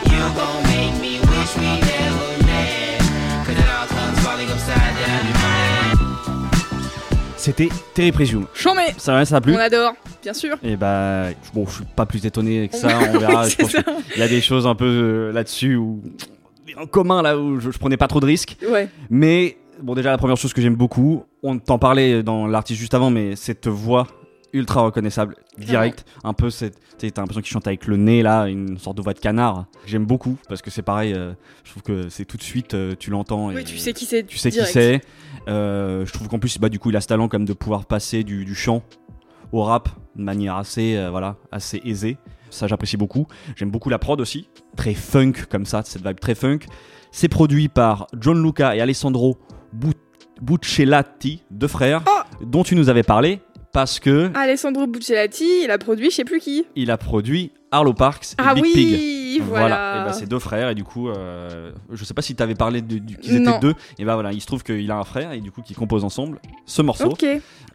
You 0.05 0.23
gon' 0.35 0.63
make 0.63 0.95
me 1.01 1.19
wish 1.19 1.55
we 1.57 1.79
never 1.79 2.43
met. 2.45 2.99
Cause 3.45 3.55
it 3.57 3.69
all 3.69 3.87
comes 3.87 4.19
falling 4.19 4.49
upside 4.49 4.95
down. 4.99 5.27
You 5.27 5.33
friend. 5.33 5.99
C'était 7.37 7.69
Terry 7.93 8.11
Presume. 8.11 8.47
Chambé 8.53 8.81
Ça 8.97 9.13
va, 9.13 9.23
ça 9.25 9.37
a 9.37 9.41
plu 9.41 9.53
On 9.55 9.59
adore, 9.59 9.93
bien 10.23 10.33
sûr. 10.33 10.57
Et 10.63 10.75
bah, 10.75 11.27
bon, 11.53 11.65
je 11.67 11.75
suis 11.75 11.85
pas 11.95 12.05
plus 12.05 12.25
étonné 12.25 12.67
que 12.69 12.75
ça. 12.75 12.89
On 13.13 13.19
verra. 13.19 13.43
je 13.47 13.49
C'est 13.55 13.61
pense 13.63 13.71
ça. 13.71 13.83
qu'il 13.83 14.19
y 14.19 14.23
a 14.23 14.27
des 14.27 14.41
choses 14.41 14.65
un 14.67 14.75
peu 14.75 14.85
euh, 14.85 15.31
là-dessus 15.31 15.75
où 15.75 16.01
en 16.77 16.87
commun 16.87 17.21
là 17.21 17.37
où 17.37 17.59
je, 17.59 17.71
je 17.71 17.77
prenais 17.77 17.97
pas 17.97 18.07
trop 18.07 18.19
de 18.19 18.25
risques. 18.25 18.57
Ouais. 18.69 18.89
Mais 19.09 19.57
bon, 19.81 19.93
déjà 19.93 20.09
la 20.11 20.17
première 20.17 20.35
chose 20.37 20.53
que 20.53 20.61
j'aime 20.61 20.75
beaucoup, 20.75 21.23
on 21.43 21.59
t'en 21.59 21.77
parlait 21.77 22.23
dans 22.23 22.47
l'artiste 22.47 22.79
juste 22.79 22.93
avant, 22.95 23.11
mais 23.11 23.35
cette 23.35 23.67
voix 23.67 24.07
ultra 24.55 24.81
reconnaissable, 24.81 25.35
direct, 25.57 26.05
un 26.23 26.33
peu 26.33 26.49
cette, 26.49 26.79
t'as 26.97 27.21
l'impression 27.21 27.41
qu'il 27.41 27.51
chante 27.51 27.67
avec 27.67 27.87
le 27.87 27.97
nez 27.97 28.23
là, 28.23 28.47
une 28.47 28.77
sorte 28.77 28.97
de 28.97 29.01
voix 29.01 29.13
de 29.13 29.19
canard. 29.19 29.65
J'aime 29.85 30.05
beaucoup 30.05 30.37
parce 30.47 30.61
que 30.61 30.71
c'est 30.71 30.81
pareil, 30.81 31.13
euh, 31.13 31.33
je 31.63 31.71
trouve 31.71 31.83
que 31.83 32.09
c'est 32.09 32.25
tout 32.25 32.37
de 32.37 32.43
suite, 32.43 32.73
euh, 32.73 32.95
tu 32.97 33.11
l'entends. 33.11 33.49
Oui, 33.49 33.63
tu 33.63 33.77
sais 33.77 33.93
qui 33.93 34.05
c'est. 34.05 34.23
tu 34.23 34.37
sais 34.37 34.51
qui 34.51 34.65
c'est. 34.65 35.01
Euh, 35.47 36.05
je 36.05 36.13
trouve 36.13 36.27
qu'en 36.27 36.39
plus, 36.39 36.57
bah, 36.57 36.69
du 36.69 36.79
coup, 36.79 36.89
il 36.89 36.95
a 36.95 37.01
ce 37.01 37.07
talent 37.07 37.27
comme 37.27 37.45
de 37.45 37.53
pouvoir 37.53 37.85
passer 37.85 38.23
du, 38.23 38.45
du 38.45 38.55
chant 38.55 38.81
au 39.51 39.63
rap 39.63 39.89
de 40.15 40.23
manière 40.23 40.55
assez, 40.55 40.97
voilà, 41.09 41.35
assez 41.51 41.81
aisée. 41.83 42.17
Ça, 42.49 42.67
j'apprécie 42.67 42.97
beaucoup. 42.97 43.27
J'aime 43.55 43.69
beaucoup 43.69 43.89
la 43.89 43.99
prod 43.99 44.19
aussi, 44.21 44.47
très 44.77 44.93
funk 44.93 45.33
comme 45.49 45.65
ça, 45.65 45.81
cette 45.83 46.05
vibe 46.05 46.19
très 46.19 46.35
funk. 46.35 46.59
C'est 47.11 47.27
produit 47.27 47.67
par 47.67 48.07
John 48.19 48.41
Luca 48.41 48.75
et 48.75 48.81
Alessandro 48.81 49.37
Buccellati, 50.41 51.43
deux 51.51 51.67
frères, 51.67 52.03
Oh 52.07 52.45
dont 52.45 52.63
tu 52.63 52.75
nous 52.75 52.89
avais 52.89 53.03
parlé 53.03 53.41
parce 53.75 53.99
que 53.99 54.31
Alessandro 54.35 54.87
Buccellati, 54.87 55.63
il 55.65 55.69
a 55.69 55.77
produit 55.77 56.09
je 56.09 56.15
sais 56.15 56.23
plus 56.23 56.39
qui. 56.39 56.65
il 56.77 56.91
a 56.91 56.97
produit 56.97 57.51
Arlo 57.75 57.93
Parks 57.93 58.33
et 58.33 58.35
Ah 58.37 58.53
Big 58.53 58.63
Pig. 58.63 58.87
oui, 58.87 59.41
voilà. 59.43 60.01
Et 60.01 60.05
bah, 60.05 60.13
c'est 60.13 60.27
deux 60.27 60.39
frères 60.39 60.69
et 60.69 60.75
du 60.75 60.83
coup, 60.83 61.09
euh, 61.09 61.71
je 61.91 62.03
sais 62.05 62.13
pas 62.13 62.21
si 62.21 62.35
t'avais 62.35 62.55
parlé 62.55 62.81
de, 62.81 62.97
qu'ils 63.17 63.35
étaient 63.35 63.59
deux. 63.59 63.73
Et 63.99 64.05
bah 64.05 64.13
voilà, 64.13 64.31
il 64.31 64.39
se 64.41 64.45
trouve 64.47 64.63
qu'il 64.63 64.89
a 64.91 64.97
un 64.97 65.03
frère 65.03 65.31
et 65.33 65.41
du 65.41 65.51
coup 65.51 65.61
qui 65.61 65.73
composent 65.73 66.05
ensemble 66.05 66.39
ce 66.65 66.81
morceau. 66.81 67.09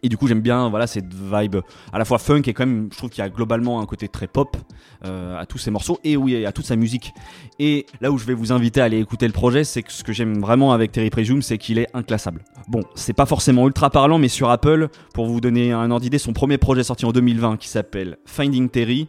Et 0.03 0.09
du 0.09 0.17
coup 0.17 0.27
j'aime 0.27 0.41
bien 0.41 0.69
voilà 0.69 0.87
cette 0.87 1.13
vibe 1.13 1.57
à 1.93 1.99
la 1.99 2.05
fois 2.05 2.17
funk 2.17 2.41
et 2.47 2.53
quand 2.53 2.65
même 2.65 2.89
je 2.91 2.97
trouve 2.97 3.11
qu'il 3.11 3.23
y 3.23 3.25
a 3.25 3.29
globalement 3.29 3.79
un 3.81 3.85
côté 3.85 4.07
très 4.07 4.25
pop 4.25 4.57
euh, 5.05 5.39
à 5.39 5.45
tous 5.45 5.59
ces 5.59 5.69
morceaux 5.69 5.99
et 6.03 6.17
oui 6.17 6.43
à 6.45 6.51
toute 6.51 6.65
sa 6.65 6.75
musique. 6.75 7.13
Et 7.59 7.85
là 8.01 8.11
où 8.11 8.17
je 8.17 8.25
vais 8.25 8.33
vous 8.33 8.51
inviter 8.51 8.81
à 8.81 8.85
aller 8.85 8.99
écouter 8.99 9.27
le 9.27 9.33
projet, 9.33 9.63
c'est 9.63 9.83
que 9.83 9.91
ce 9.91 10.03
que 10.03 10.13
j'aime 10.13 10.39
vraiment 10.39 10.73
avec 10.73 10.91
Terry 10.91 11.11
Presume, 11.11 11.43
c'est 11.43 11.59
qu'il 11.59 11.77
est 11.77 11.87
inclassable. 11.93 12.41
Bon, 12.67 12.81
c'est 12.95 13.13
pas 13.13 13.27
forcément 13.27 13.67
ultra 13.67 13.91
parlant, 13.91 14.17
mais 14.17 14.27
sur 14.29 14.49
Apple, 14.49 14.87
pour 15.13 15.27
vous 15.27 15.41
donner 15.41 15.71
un 15.71 15.91
ordre 15.91 16.01
d'idée, 16.01 16.17
son 16.17 16.33
premier 16.33 16.57
projet 16.57 16.83
sorti 16.83 17.05
en 17.05 17.11
2020 17.11 17.57
qui 17.57 17.67
s'appelle 17.67 18.17
Finding 18.25 18.69
Terry, 18.69 19.07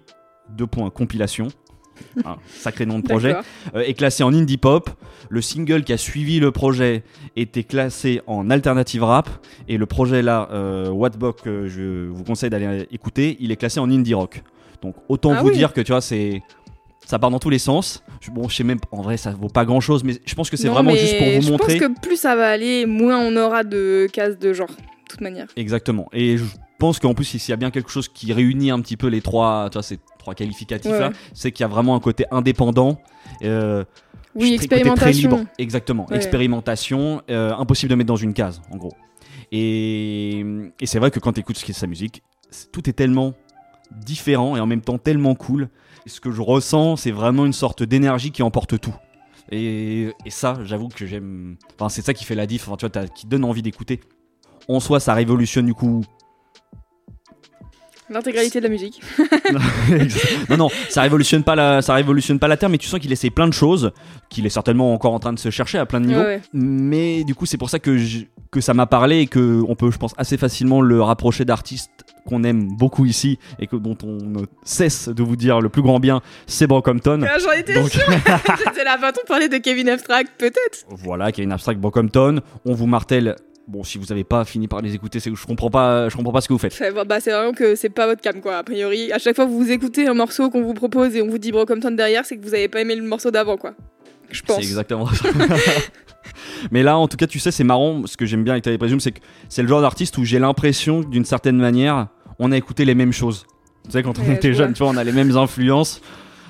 deux 0.57 0.67
points 0.67 0.91
compilation. 0.91 1.49
Un 2.25 2.37
sacré 2.49 2.87
nom 2.87 2.99
de 2.99 3.05
projet 3.05 3.35
euh, 3.75 3.81
est 3.83 3.95
classé 3.95 4.23
en 4.23 4.33
indie 4.35 4.57
pop. 4.57 4.91
Le 5.29 5.41
single 5.41 5.85
qui 5.85 5.93
a 5.93 5.97
suivi 5.97 6.41
le 6.41 6.51
projet 6.51 7.05
était 7.37 7.63
classé 7.65 8.21
en 8.27 8.51
alternative 8.51 9.05
rap. 9.05 9.29
Et 9.69 9.77
le 9.77 9.87
projet 9.87 10.21
là, 10.23 10.49
euh, 10.53 10.89
Whatbox, 10.91 11.43
que 11.43 11.69
je 11.69 12.09
vous 12.09 12.25
conseille 12.25 12.51
d'aller 12.51 12.87
écouter, 12.91 13.37
il 13.41 13.51
est 13.53 13.57
classé 13.57 13.79
en 13.81 13.91
indie 13.91 14.15
rock. 14.15 14.43
Donc 14.83 14.97
autant 15.09 15.33
Ah 15.37 15.43
vous 15.43 15.49
oui. 15.49 15.57
dire 15.57 15.73
que 15.73 15.81
tu 15.81 15.93
vois, 15.93 16.01
c'est. 16.01 16.43
Ça 17.05 17.19
part 17.19 17.31
dans 17.31 17.39
tous 17.41 17.51
les 17.51 17.59
sens. 17.59 18.03
Je- 18.21 18.31
Bon, 18.31 18.49
je 18.49 18.55
sais 18.57 18.65
même, 18.65 18.79
en 18.93 19.03
vrai, 19.03 19.17
ça 19.17 19.31
vaut 19.33 19.49
pas 19.49 19.65
grand 19.65 19.81
chose, 19.81 20.03
mais 20.05 20.15
je 20.25 20.35
pense 20.35 20.49
que 20.51 20.57
c'est 20.57 20.69
vraiment 20.69 20.95
juste 20.95 21.19
pour 21.19 21.27
vous 21.27 21.41
je 21.43 21.51
montrer. 21.51 21.79
pense 21.79 21.89
que 21.89 22.01
plus 22.01 22.17
ça 22.17 22.37
va 22.37 22.49
aller, 22.49 22.87
moins 22.87 23.19
on 23.19 23.37
aura 23.37 23.65
de 23.65 24.07
cases 24.13 24.39
de 24.39 24.53
genre, 24.53 24.69
de 24.69 24.75
toute 25.09 25.21
manière. 25.21 25.47
Exactement. 25.57 26.09
Et 26.13 26.37
je 26.39 26.45
pense 26.83 26.99
qu'en 26.99 27.15
plus, 27.15 27.25
s'il 27.25 27.49
y 27.49 27.53
a 27.53 27.57
bien 27.57 27.71
quelque 27.71 27.91
chose 27.91 28.09
qui 28.09 28.33
réunit 28.33 28.71
un 28.73 28.81
petit 28.81 28.97
peu 28.97 29.07
les 29.07 29.21
trois, 29.21 29.69
tu 29.71 29.75
vois, 29.75 29.83
ces 29.85 29.99
trois 30.19 30.35
qualificatifs 30.35 30.91
là, 30.91 31.09
Ouais. 31.09 31.15
c'est 31.33 31.53
qu'il 31.53 31.63
y 31.63 31.65
a 31.65 31.69
vraiment 31.69 31.95
un 31.95 32.01
côté 32.01 32.25
indépendant. 32.33 32.99
euh, 33.43 33.85
Oui, 34.35 34.57
Très- 34.57 34.67
côté 34.83 34.95
très 34.97 35.13
libre. 35.13 35.41
Exactement. 35.59 36.07
Ouais. 36.11 36.17
Expérimentation, 36.17 37.23
euh, 37.31 37.55
impossible 37.55 37.91
de 37.91 37.95
mettre 37.95 38.09
dans 38.09 38.17
une 38.17 38.35
case, 38.35 38.61
en 38.73 38.77
gros. 38.79 38.93
Et, 39.53 40.41
et 40.81 40.87
c'est 40.87 40.99
vrai 40.99 41.11
que 41.11 41.21
quand 41.21 41.35
tu 41.35 41.41
écoutes 41.41 41.57
sa 41.59 41.87
musique, 41.87 42.23
tout 42.73 42.89
est 42.89 42.95
tellement 42.95 43.35
différent 44.05 44.57
et 44.57 44.61
en 44.61 44.67
même 44.67 44.81
temps 44.81 44.99
tellement 44.99 45.35
cool. 45.35 45.69
Et 46.07 46.09
ce 46.09 46.21
que 46.21 46.31
je 46.33 46.41
ressens, 46.43 46.97
c'est 46.97 47.11
vraiment 47.13 47.45
une 47.47 47.53
sorte 47.53 47.83
d'énergie 47.83 48.31
qui 48.33 48.43
emporte 48.43 48.81
tout. 48.81 48.95
Et, 49.51 50.09
et 50.25 50.31
ça, 50.31 50.59
j'avoue 50.65 50.89
que 50.89 51.05
j'aime. 51.07 51.57
Enfin, 51.79 51.89
c'est 51.91 52.03
ça 52.03 52.15
qui 52.15 52.25
fait 52.25 52.35
la 52.35 52.47
diff, 52.47 52.67
enfin, 52.69 52.77
tu 52.77 52.87
vois, 52.89 53.07
qui 53.09 53.27
donne 53.27 53.45
envie 53.45 53.63
d'écouter. 53.63 54.01
En 54.69 54.81
soi, 54.81 54.99
ça 55.01 55.13
révolutionne 55.15 55.67
du 55.67 55.75
coup 55.75 56.03
L'intégralité 58.13 58.59
de 58.61 58.65
la 58.65 58.71
musique. 58.71 59.01
non, 60.51 60.57
non, 60.57 60.69
ça 60.89 61.03
révolutionne 61.03 61.43
pas 61.43 61.55
la, 61.55 61.83
ça 61.83 61.95
révolutionne 61.95 62.39
pas 62.39 62.49
la 62.49 62.57
terre, 62.57 62.69
mais 62.69 62.79
tu 62.79 62.89
sens 62.89 63.01
qu'il 63.01 63.13
essaie 63.13 63.31
plein 63.31 63.49
de 63.49 63.53
choses, 63.53 63.93
qu'il 64.29 64.45
est 64.47 64.51
certainement 64.51 64.93
encore 64.93 65.15
en 65.15 65.19
train 65.19 65.33
de 65.33 65.39
se 65.39 65.51
chercher 65.51 65.79
à 65.79 65.87
plein 65.87 66.01
de 66.01 66.07
niveaux. 66.07 66.21
Ouais, 66.21 66.27
ouais. 66.27 66.41
Mais 66.53 67.25
du 67.25 67.35
coup, 67.35 67.47
c'est 67.47 67.57
pour 67.59 67.71
ça 67.71 67.79
que, 67.79 67.97
je- 67.99 68.25
que 68.51 68.61
ça 68.61 68.75
m'a 68.75 68.87
parlé 68.87 69.21
et 69.21 69.27
que 69.27 69.63
on 69.69 69.75
peut, 69.75 69.91
je 69.91 69.99
pense, 69.99 70.13
assez 70.19 70.37
facilement 70.37 70.81
le 70.81 71.01
rapprocher 71.03 71.45
d'artistes 71.45 71.91
qu'on 72.27 72.45
aime 72.45 72.69
beaucoup 72.77 73.05
ici 73.05 73.39
et 73.59 73.67
que, 73.67 73.75
dont 73.77 73.97
on 74.05 74.13
ne 74.19 74.45
cesse 74.65 75.09
de 75.09 75.23
vous 75.23 75.35
dire 75.37 75.61
le 75.61 75.69
plus 75.69 75.83
grand 75.83 75.99
bien, 75.99 76.21
c'est 76.47 76.67
Brockhampton. 76.67 77.23
Ah, 77.29 77.39
J'en 77.43 77.53
étais 77.53 77.75
Donc- 77.75 77.89
sûre. 77.91 78.03
J'étais 78.65 78.85
là, 78.85 78.97
va-t-on 78.97 79.27
parler 79.27 79.49
de 79.49 79.57
Kevin 79.57 79.89
Abstract 79.89 80.31
Peut-être? 80.39 80.85
Voilà, 80.89 81.33
Kevin 81.33 81.51
Abstract, 81.53 81.81
Brockhampton. 81.81 82.41
On 82.65 82.75
vous 82.75 82.87
martèle. 82.87 83.37
Bon, 83.69 83.85
si 83.85 83.97
vous 83.97 84.07
n'avez 84.07 84.25
pas 84.25 84.45
fini 84.45 84.67
par 84.67 84.81
les 84.81 84.95
écouter, 84.95 85.21
c'est 85.21 85.33
je 85.35 85.47
comprends 85.47 85.71
pas, 85.71 86.09
je 86.09 86.17
comprends 86.17 86.33
pas 86.33 86.41
ce 86.41 86.49
que 86.49 86.53
vous 86.53 86.59
faites. 86.59 86.73
Enfin, 86.73 87.05
bah, 87.05 87.21
c'est 87.21 87.31
vraiment 87.31 87.53
que 87.53 87.77
c'est 87.77 87.91
pas 87.91 88.07
votre 88.07 88.21
cam, 88.21 88.41
quoi, 88.41 88.57
a 88.59 88.63
priori. 88.65 89.13
À 89.13 89.19
chaque 89.19 89.37
fois 89.37 89.47
que 89.47 89.51
vous 89.51 89.71
écoutez 89.71 90.09
un 90.09 90.15
morceau 90.15 90.51
qu'on 90.51 90.63
vous 90.63 90.75
propose 90.75 91.15
et 91.15 91.23
on 91.23 91.29
vous 91.29 91.39
dit 91.39 91.53
Brockhampton 91.53 91.93
derrière, 91.93 92.25
c'est 92.25 92.37
que 92.37 92.43
vous 92.43 92.55
avez 92.55 92.69
pas 92.69 92.81
aimé 92.81 92.97
le 92.97 93.05
morceau 93.05 93.31
d'avant, 93.31 93.57
quoi. 93.57 93.75
Je 94.31 94.43
pense. 94.43 94.57
C'est 94.57 94.63
exactement 94.63 95.07
ça. 95.07 95.29
Mais 96.71 96.83
là, 96.83 96.97
en 96.99 97.09
tout 97.09 97.17
cas, 97.17 97.27
tu 97.27 97.39
sais, 97.39 97.51
c'est 97.51 97.65
marrant. 97.65 98.07
Ce 98.07 98.17
que 98.17 98.27
j'aime 98.27 98.45
bien 98.45 98.55
avec 98.55 98.65
Télé 98.65 98.79
Présume, 98.79 99.01
c'est 99.01 99.13
que 99.13 99.21
c'est 99.49 99.63
le 99.63 99.69
genre 99.69 99.81
d'artiste 99.81 100.17
où 100.19 100.25
j'ai 100.25 100.39
l'impression, 100.39 101.01
d'une 101.01 101.25
certaine 101.25 101.57
manière, 101.57 102.09
on 102.39 102.51
a 102.53 102.57
écouté 102.57 102.85
les 102.85 102.95
mêmes 102.95 103.13
choses. 103.13 103.47
Tu 103.85 103.91
sais, 103.93 104.03
quand 104.03 104.19
on 104.19 104.23
Ouais, 104.23 104.35
était 104.35 104.53
je 104.53 104.59
jeune, 104.59 104.67
vois. 104.69 104.75
tu 104.75 104.83
vois, 104.85 104.93
on 104.93 104.97
a 104.97 105.05
les 105.05 105.13
mêmes 105.13 105.37
influences. 105.37 106.01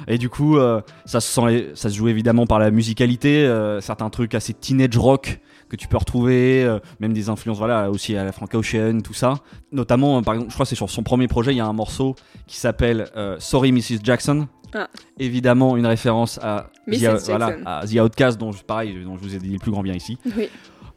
Et 0.08 0.18
du 0.18 0.28
coup, 0.28 0.58
euh, 0.58 0.80
ça, 1.04 1.20
se 1.20 1.32
sent, 1.32 1.66
ça 1.74 1.88
se 1.88 1.94
joue 1.96 2.08
évidemment 2.08 2.46
par 2.46 2.58
la 2.58 2.70
musicalité, 2.70 3.44
euh, 3.46 3.80
certains 3.80 4.10
trucs 4.10 4.34
assez 4.34 4.52
teenage 4.52 4.96
rock 4.96 5.40
que 5.72 5.76
tu 5.76 5.88
peux 5.88 5.96
retrouver, 5.96 6.62
euh, 6.62 6.80
même 7.00 7.14
des 7.14 7.30
influences, 7.30 7.56
voilà, 7.56 7.90
aussi 7.90 8.14
à 8.14 8.24
la 8.24 8.32
Frank 8.32 8.54
Ocean, 8.54 9.00
tout 9.00 9.14
ça. 9.14 9.38
Notamment, 9.72 10.18
euh, 10.18 10.20
par 10.20 10.34
exemple, 10.34 10.50
je 10.50 10.54
crois 10.54 10.66
que 10.66 10.68
c'est 10.68 10.76
sur 10.76 10.90
son 10.90 11.02
premier 11.02 11.28
projet, 11.28 11.52
il 11.52 11.56
y 11.56 11.60
a 11.60 11.66
un 11.66 11.72
morceau 11.72 12.14
qui 12.46 12.58
s'appelle 12.58 13.08
euh, 13.16 13.36
Sorry 13.38 13.72
Mrs. 13.72 14.00
Jackson. 14.02 14.48
Ah. 14.74 14.88
Évidemment, 15.18 15.78
une 15.78 15.86
référence 15.86 16.38
à 16.42 16.68
Mrs. 16.86 16.98
The, 16.98 17.26
voilà, 17.26 17.56
à 17.64 17.86
The 17.86 18.00
Outcast, 18.00 18.38
dont 18.38 18.52
je, 18.52 18.62
pareil, 18.62 19.02
dont 19.02 19.16
je 19.16 19.22
vous 19.22 19.34
ai 19.34 19.38
dit 19.38 19.50
le 19.50 19.58
plus 19.58 19.70
grand 19.70 19.82
bien 19.82 19.94
ici. 19.94 20.18
Oui. 20.36 20.50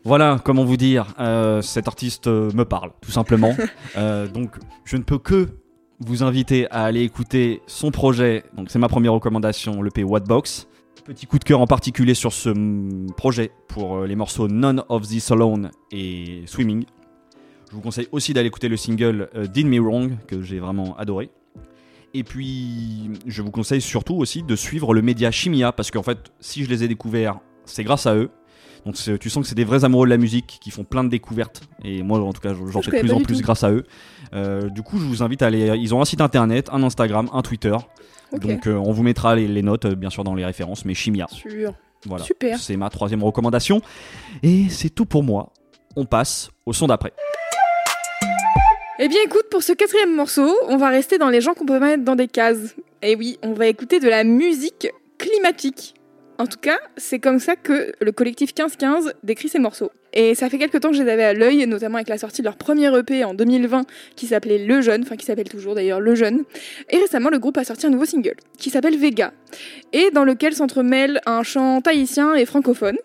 Voilà, 0.04 0.40
comment 0.44 0.66
vous 0.66 0.78
dire, 0.78 1.08
euh, 1.20 1.62
cet 1.62 1.88
artiste 1.88 2.28
me 2.28 2.64
parle, 2.64 2.92
tout 3.02 3.12
simplement. 3.12 3.56
Donc, 4.34 4.52
je 4.84 4.98
ne 4.98 5.04
peux 5.04 5.18
que 5.18 5.48
vous 6.02 6.22
inviter 6.22 6.70
à 6.70 6.84
aller 6.84 7.02
écouter 7.02 7.62
son 7.66 7.92
projet. 7.92 8.44
Donc, 8.56 8.70
c'est 8.70 8.80
ma 8.80 8.90
première 8.90 9.14
recommandation, 9.14 9.82
le 9.82 9.90
P 9.90 10.04
Wattbox. 10.04 10.68
Petit 11.06 11.28
coup 11.28 11.38
de 11.38 11.44
cœur 11.44 11.62
en 11.62 11.68
particulier 11.68 12.16
sur 12.16 12.34
ce 12.34 12.50
mm, 12.50 13.12
projet 13.16 13.52
pour 13.68 13.98
euh, 13.98 14.08
les 14.08 14.16
morceaux 14.16 14.48
None 14.48 14.84
of 14.90 15.08
This 15.08 15.30
Alone 15.30 15.70
et 15.92 16.42
Swimming. 16.48 16.86
Je 17.70 17.76
vous 17.76 17.82
conseille 17.82 18.08
aussi 18.12 18.34
d'aller 18.34 18.48
écouter 18.48 18.70
le 18.70 18.78
single 18.78 19.30
euh, 19.36 19.46
Did 19.46 19.68
Me 19.68 19.80
Wrong, 19.80 20.18
que 20.26 20.42
j'ai 20.42 20.58
vraiment 20.58 20.98
adoré. 20.98 21.30
Et 22.16 22.24
puis, 22.24 23.12
je 23.28 23.44
vous 23.44 23.52
conseille 23.52 23.82
surtout 23.82 24.16
aussi 24.16 24.42
de 24.42 24.56
suivre 24.56 24.96
le 24.96 25.04
média 25.04 25.30
Chimia, 25.30 25.72
parce 25.72 25.92
qu'en 25.92 26.02
fait, 26.02 26.18
si 26.40 26.64
je 26.64 26.70
les 26.70 26.84
ai 26.84 26.88
découverts, 26.88 27.38
c'est 27.66 27.84
grâce 27.84 28.08
à 28.08 28.16
eux. 28.16 28.32
Donc 28.86 28.96
tu 29.20 29.30
sens 29.30 29.44
que 29.44 29.50
c'est 29.50 29.56
des 29.56 29.64
vrais 29.64 29.84
amoureux 29.84 30.06
de 30.06 30.12
la 30.12 30.18
musique 30.18 30.60
qui 30.62 30.70
font 30.70 30.84
plein 30.84 31.04
de 31.04 31.10
découvertes. 31.10 31.64
Et 31.84 32.04
moi, 32.04 32.20
en 32.20 32.34
tout 32.34 32.42
cas, 32.42 32.54
j'en 32.54 32.82
Je 32.82 32.90
fais 32.90 32.98
de 32.98 33.02
plus 33.02 33.12
en 33.14 33.22
plus 33.22 33.38
tout. 33.38 33.44
grâce 33.44 33.64
à 33.64 33.72
eux. 33.72 33.84
Euh, 34.34 34.70
du 34.70 34.82
coup, 34.82 34.98
je 35.00 35.06
vous 35.06 35.24
invite 35.24 35.42
à 35.42 35.48
aller. 35.48 35.76
Ils 35.78 35.94
ont 35.94 36.02
un 36.02 36.06
site 36.06 36.22
internet, 36.22 36.70
un 36.72 36.84
Instagram, 36.84 37.30
un 37.34 37.42
Twitter. 37.42 37.76
Donc 38.32 38.68
euh, 38.68 38.74
on 38.74 38.92
vous 38.92 39.04
mettra 39.04 39.36
les, 39.36 39.48
les 39.48 39.62
notes, 39.62 39.86
euh, 39.86 39.96
bien 39.96 40.10
sûr, 40.10 40.24
dans 40.24 40.36
les 40.36 40.46
références, 40.46 40.86
mais 40.86 40.94
Chimia. 40.94 41.28
Sûr. 41.30 41.74
Voilà. 42.06 42.24
Super. 42.24 42.60
C'est 42.60 42.76
ma 42.78 42.90
troisième 42.90 43.24
recommandation. 43.24 43.82
Et 44.44 44.70
c'est 44.70 44.90
tout 44.90 45.06
pour 45.06 45.24
moi. 45.24 45.52
On 45.96 46.06
passe 46.06 46.50
au 46.66 46.74
son 46.74 46.88
d'après. 46.88 47.14
Eh 49.00 49.08
bien, 49.08 49.20
écoute, 49.26 49.46
pour 49.52 49.62
ce 49.62 49.74
quatrième 49.74 50.16
morceau, 50.16 50.56
on 50.68 50.78
va 50.78 50.90
rester 50.90 51.18
dans 51.18 51.30
les 51.30 51.42
gens 51.42 51.54
qu'on 51.54 51.66
peut 51.66 51.80
mettre 51.80 52.04
dans 52.04 52.16
des 52.16 52.28
cases. 52.28 52.76
Et 53.02 53.16
oui, 53.16 53.38
on 53.44 53.54
va 53.54 53.68
écouter 53.68 54.00
de 54.00 54.08
la 54.08 54.24
musique 54.24 54.88
climatique. 55.18 55.96
En 56.38 56.48
tout 56.48 56.60
cas, 56.60 56.78
c'est 56.98 57.20
comme 57.20 57.40
ça 57.40 57.56
que 57.56 57.94
le 58.00 58.12
collectif 58.12 58.50
1515 58.50 59.14
décrit 59.24 59.50
ces 59.50 59.60
morceaux. 59.60 59.92
Et 60.16 60.34
ça 60.34 60.50
fait 60.50 60.58
quelques 60.58 60.80
temps 60.80 60.90
que 60.92 60.96
je 60.96 61.04
les 61.04 61.12
avais 61.12 61.24
à 61.26 61.34
l'œil, 61.34 61.68
notamment 61.68 61.96
avec 61.98 62.08
la 62.10 62.18
sortie 62.18 62.42
de 62.42 62.46
leur 62.46 62.56
premier 62.56 62.88
EP 62.98 63.24
en 63.26 63.34
2020 63.34 63.84
qui 64.16 64.28
s'appelait 64.28 64.58
Le 64.66 64.82
Jeune, 64.82 65.02
enfin 65.04 65.18
qui 65.18 65.26
s'appelle 65.26 65.50
toujours 65.50 65.76
d'ailleurs 65.76 66.00
Le 66.00 66.16
Jeune. 66.16 66.44
Et 66.90 66.98
récemment, 66.98 67.30
le 67.30 67.38
groupe 67.40 67.58
a 67.58 67.64
sorti 67.66 67.86
un 67.86 67.90
nouveau 67.90 68.06
single 68.06 68.36
qui 68.58 68.70
s'appelle 68.70 68.98
Vega, 68.98 69.34
et 69.94 70.12
dans 70.12 70.24
lequel 70.24 70.54
s'entremêle 70.54 71.22
un 71.26 71.44
chant 71.44 71.82
tahitien 71.82 72.34
et 72.36 72.46
francophone. 72.46 72.98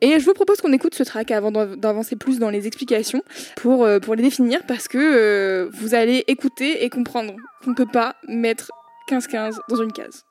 Et 0.00 0.18
je 0.18 0.24
vous 0.24 0.34
propose 0.34 0.60
qu'on 0.60 0.72
écoute 0.72 0.94
ce 0.94 1.04
track 1.04 1.30
avant 1.30 1.52
d'av- 1.52 1.76
d'avancer 1.76 2.16
plus 2.16 2.38
dans 2.38 2.50
les 2.50 2.66
explications 2.66 3.22
pour, 3.56 3.84
euh, 3.84 4.00
pour 4.00 4.14
les 4.16 4.22
définir 4.22 4.60
parce 4.66 4.88
que 4.88 4.98
euh, 4.98 5.68
vous 5.72 5.94
allez 5.94 6.24
écouter 6.26 6.84
et 6.84 6.90
comprendre 6.90 7.34
qu'on 7.64 7.70
ne 7.70 7.76
peut 7.76 7.86
pas 7.90 8.16
mettre 8.28 8.70
15-15 9.08 9.54
dans 9.68 9.82
une 9.82 9.92
case. 9.92 10.24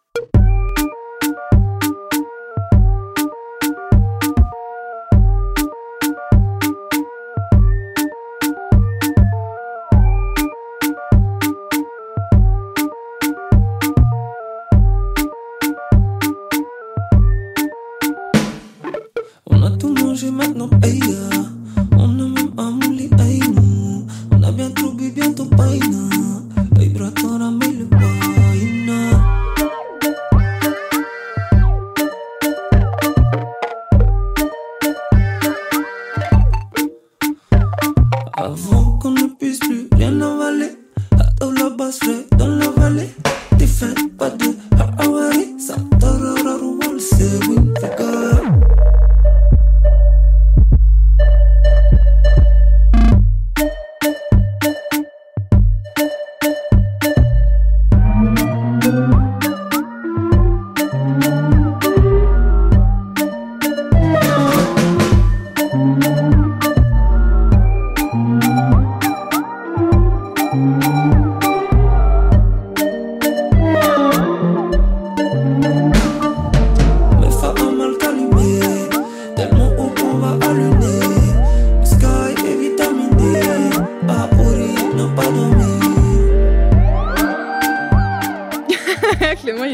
A 20.17 20.19
tout 20.19 20.31
mangé 20.31 21.56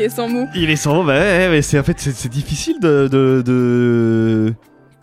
est 0.04 0.10
sans 0.10 0.28
mots. 0.30 0.46
Il 0.56 0.70
est 0.70 0.76
sans, 0.76 1.04
bah, 1.04 1.14
ouais, 1.14 1.50
mais 1.50 1.62
c'est 1.62 1.80
en 1.80 1.84
fait 1.84 2.00
c'est 2.00 2.30
difficile 2.32 2.80
de, 2.80 3.08
de, 3.12 3.42
de- 3.46 4.54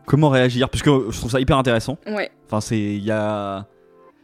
comment 0.07 0.29
réagir 0.29 0.69
parce 0.69 0.83
que 0.83 0.91
je 1.11 1.17
trouve 1.19 1.31
ça 1.31 1.41
hyper 1.41 1.57
intéressant. 1.59 1.99
Ouais. 2.07 2.31
Enfin 2.47 2.61
c'est 2.61 2.79
il 2.79 3.05
y 3.05 3.11
a 3.11 3.67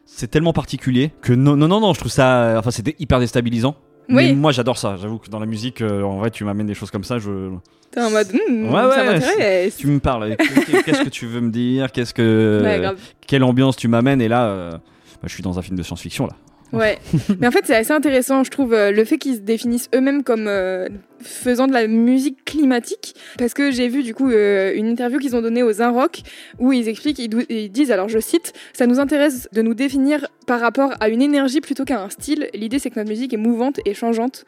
c'est 0.05 0.29
tellement 0.31 0.53
particulier 0.53 1.13
que 1.23 1.33
non 1.33 1.57
non 1.57 1.69
non 1.69 1.81
non 1.81 1.93
je 1.95 2.01
trouve 2.01 2.13
ça 2.13 2.55
enfin 2.59 2.71
c'était 2.71 2.95
hyper 2.99 3.19
déstabilisant. 3.21 3.77
Mais 4.09 4.33
moi 4.35 4.53
j'adore 4.53 4.79
ça. 4.79 4.97
J'avoue 5.01 5.19
que 5.19 5.29
dans 5.29 5.41
la 5.41 5.47
musique 5.47 5.81
euh, 5.83 6.03
en 6.03 6.19
vrai 6.19 6.31
tu 6.31 6.45
m'amènes 6.45 6.67
des 6.69 6.75
choses 6.75 6.91
comme 6.93 7.05
ça 7.05 7.19
je 7.19 7.51
T'es 7.93 8.01
en 8.03 8.11
mode, 8.11 8.27
hmm, 8.33 8.65
Ouais, 8.67 8.73
ça 8.73 8.89
ouais, 8.89 9.05
m'intéresse. 9.15 9.77
tu 9.77 9.87
me 9.87 10.01
parles. 10.01 10.37
Qu'est-ce 10.85 11.03
que 11.03 11.09
tu 11.09 11.27
veux 11.27 11.41
me 11.41 11.51
dire? 11.51 11.91
Qu'est-ce 11.93 12.13
que 12.15 12.61
Ouais, 12.65 12.81
grave. 12.81 12.99
quelle 13.27 13.43
ambiance 13.45 13.77
tu 13.77 13.87
m'amènes? 13.89 14.21
Et 14.21 14.29
là 14.29 14.47
euh, 14.47 14.71
bah, 14.73 14.79
je 15.25 15.33
suis 15.33 15.43
dans 15.43 15.59
un 15.59 15.63
film 15.63 15.77
de 15.77 15.83
science-fiction 15.85 16.27
là. 16.27 16.35
Ouais, 16.73 16.99
mais 17.41 17.47
en 17.47 17.51
fait 17.51 17.65
c'est 17.65 17.77
assez 17.77 17.93
intéressant, 17.93 18.43
je 18.43 18.51
trouve, 18.51 18.75
euh, 18.75 18.91
le 18.91 19.05
fait 19.05 19.19
qu'ils 19.19 19.37
se 19.37 19.41
définissent 19.41 19.89
eux-mêmes 19.95 20.25
comme 20.25 20.47
euh, 20.49 20.89
faisant 21.21 21.69
de 21.69 21.73
la 21.73 21.87
musique 21.87 22.45
climatique, 22.45 23.15
parce 23.39 23.55
que 23.55 23.71
j'ai 23.71 23.89
vu 23.89 24.03
du 24.03 24.15
coup 24.15 24.31
euh, 24.31 24.75
une 24.75 24.87
interview 24.87 25.19
qu'ils 25.19 25.37
ont 25.37 25.43
donnée 25.43 25.63
aux 25.63 25.73
Rock 25.93 26.23
où 26.59 26.73
ils 26.73 26.89
expliquent, 26.89 27.21
ils, 27.21 27.71
disent, 27.71 27.93
alors 27.93 28.09
je 28.09 28.19
cite, 28.19 28.53
ça 28.73 28.87
nous 28.87 28.99
intéresse 28.99 29.49
de 29.53 29.63
nous 29.63 29.75
définir 29.75 30.27
par 30.47 30.61
rapport 30.61 30.93
à 30.99 31.09
une 31.09 31.23
énergie 31.23 31.61
plutôt 31.61 31.85
qu'à 31.85 32.03
un 32.03 32.11
style. 32.11 32.49
L'idée 32.53 32.79
c'est 32.79 32.91
que 32.91 32.99
notre 32.99 33.11
musique 33.11 33.33
est 33.33 33.39
mouvante 33.39 33.79
et 33.85 33.95
changeante. 33.95 34.45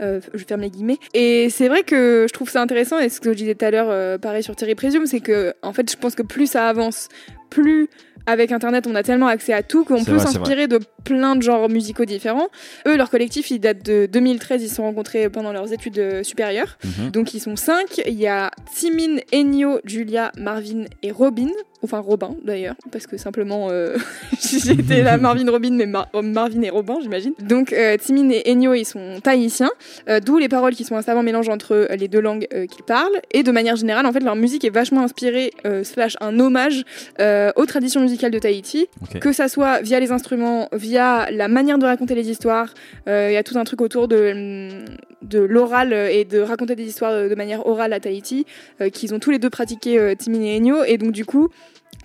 Euh, 0.00 0.20
je 0.32 0.44
ferme 0.44 0.62
les 0.62 0.70
guillemets. 0.70 0.96
Et 1.12 1.50
c'est 1.50 1.68
vrai 1.68 1.82
que 1.82 2.26
je 2.26 2.32
trouve 2.32 2.48
ça 2.48 2.62
intéressant, 2.62 2.98
et 2.98 3.10
ce 3.10 3.20
que 3.20 3.32
je 3.32 3.36
disais 3.36 3.54
tout 3.54 3.64
à 3.64 3.70
l'heure, 3.70 4.18
pareil 4.18 4.42
sur 4.42 4.56
Thierry 4.56 4.74
Présume, 4.74 5.06
c'est 5.06 5.20
que 5.20 5.54
en 5.62 5.72
fait 5.72 5.90
je 5.90 5.96
pense 5.96 6.14
que 6.14 6.22
plus 6.22 6.48
ça 6.48 6.68
avance, 6.68 7.08
plus 7.50 7.88
avec 8.26 8.52
Internet, 8.52 8.86
on 8.86 8.94
a 8.94 9.02
tellement 9.02 9.26
accès 9.26 9.52
à 9.52 9.62
tout 9.62 9.84
qu'on 9.84 10.04
peut 10.04 10.18
s'inspirer 10.18 10.68
de 10.68 10.80
plein 11.04 11.36
de 11.36 11.42
genres 11.42 11.68
musicaux 11.68 12.04
différents. 12.04 12.48
Eux, 12.86 12.96
leur 12.96 13.10
collectif, 13.10 13.50
il 13.50 13.60
date 13.60 13.84
de 13.84 14.06
2013. 14.06 14.62
Ils 14.62 14.68
se 14.68 14.76
sont 14.76 14.82
rencontrés 14.82 15.28
pendant 15.28 15.52
leurs 15.52 15.72
études 15.72 15.98
euh, 15.98 16.22
supérieures. 16.22 16.78
Mhm. 16.84 17.10
Donc, 17.10 17.34
ils 17.34 17.40
sont 17.40 17.56
cinq. 17.56 18.00
Il 18.06 18.14
y 18.14 18.26
a 18.26 18.50
Timine, 18.74 19.20
Ennio, 19.32 19.80
Julia, 19.84 20.32
Marvin 20.36 20.84
et 21.02 21.10
Robin. 21.10 21.48
Enfin 21.82 21.98
Robin 21.98 22.34
d'ailleurs, 22.44 22.74
parce 22.92 23.06
que 23.06 23.16
simplement 23.16 23.68
euh, 23.70 23.96
j'étais 24.40 25.02
la 25.02 25.16
Marvin 25.18 25.50
Robin, 25.50 25.70
mais 25.72 25.86
Mar- 25.86 26.08
euh, 26.14 26.22
Marvin 26.22 26.62
et 26.62 26.70
Robin, 26.70 26.98
j'imagine. 27.02 27.32
Donc 27.40 27.72
euh, 27.72 27.96
Timine 27.96 28.30
et 28.32 28.42
Ennio, 28.50 28.74
ils 28.74 28.84
sont 28.84 29.20
tahitiens, 29.22 29.70
euh, 30.08 30.20
d'où 30.20 30.38
les 30.38 30.48
paroles 30.48 30.74
qui 30.74 30.84
sont 30.84 30.96
un 30.96 31.02
savant 31.02 31.22
mélange 31.22 31.48
entre 31.48 31.74
euh, 31.74 31.96
les 31.96 32.08
deux 32.08 32.20
langues 32.20 32.46
euh, 32.54 32.66
qu'ils 32.66 32.84
parlent. 32.84 33.20
Et 33.32 33.42
de 33.42 33.50
manière 33.52 33.76
générale, 33.76 34.06
en 34.06 34.12
fait, 34.12 34.20
leur 34.20 34.36
musique 34.36 34.64
est 34.64 34.70
vachement 34.70 35.02
inspirée, 35.02 35.52
euh, 35.66 35.84
slash 35.84 36.16
un 36.20 36.38
hommage 36.38 36.84
euh, 37.20 37.50
aux 37.56 37.66
traditions 37.66 38.00
musicales 38.00 38.30
de 38.30 38.38
Tahiti, 38.38 38.86
que 39.20 39.32
ça 39.32 39.48
soit 39.48 39.80
via 39.82 40.00
les 40.00 40.12
instruments, 40.12 40.68
via 40.72 41.28
la 41.30 41.48
manière 41.48 41.78
de 41.78 41.86
raconter 41.86 42.14
les 42.14 42.30
histoires. 42.30 42.74
Euh, 43.08 43.28
Il 43.30 43.34
y 43.34 43.36
a 43.36 43.42
tout 43.42 43.58
un 43.58 43.64
truc 43.64 43.80
autour 43.80 44.08
de, 44.08 44.32
hum, 44.32 44.84
de 45.22 45.38
l'oral 45.40 45.92
euh, 45.92 46.08
et 46.10 46.24
de 46.24 46.40
raconter 46.40 46.76
des 46.76 46.86
histoires 46.86 47.12
euh, 47.12 47.28
de 47.28 47.34
manière 47.34 47.66
orale 47.66 47.92
à 47.92 48.00
Tahiti, 48.00 48.46
euh, 48.80 48.88
qu'ils 48.90 49.14
ont 49.14 49.18
tous 49.18 49.30
les 49.30 49.38
deux 49.38 49.50
pratiqué 49.50 50.14
Timine 50.18 50.42
et 50.42 50.56
Ennio, 50.56 50.84
et 50.84 50.98
donc 50.98 51.12
du 51.12 51.24
coup 51.24 51.48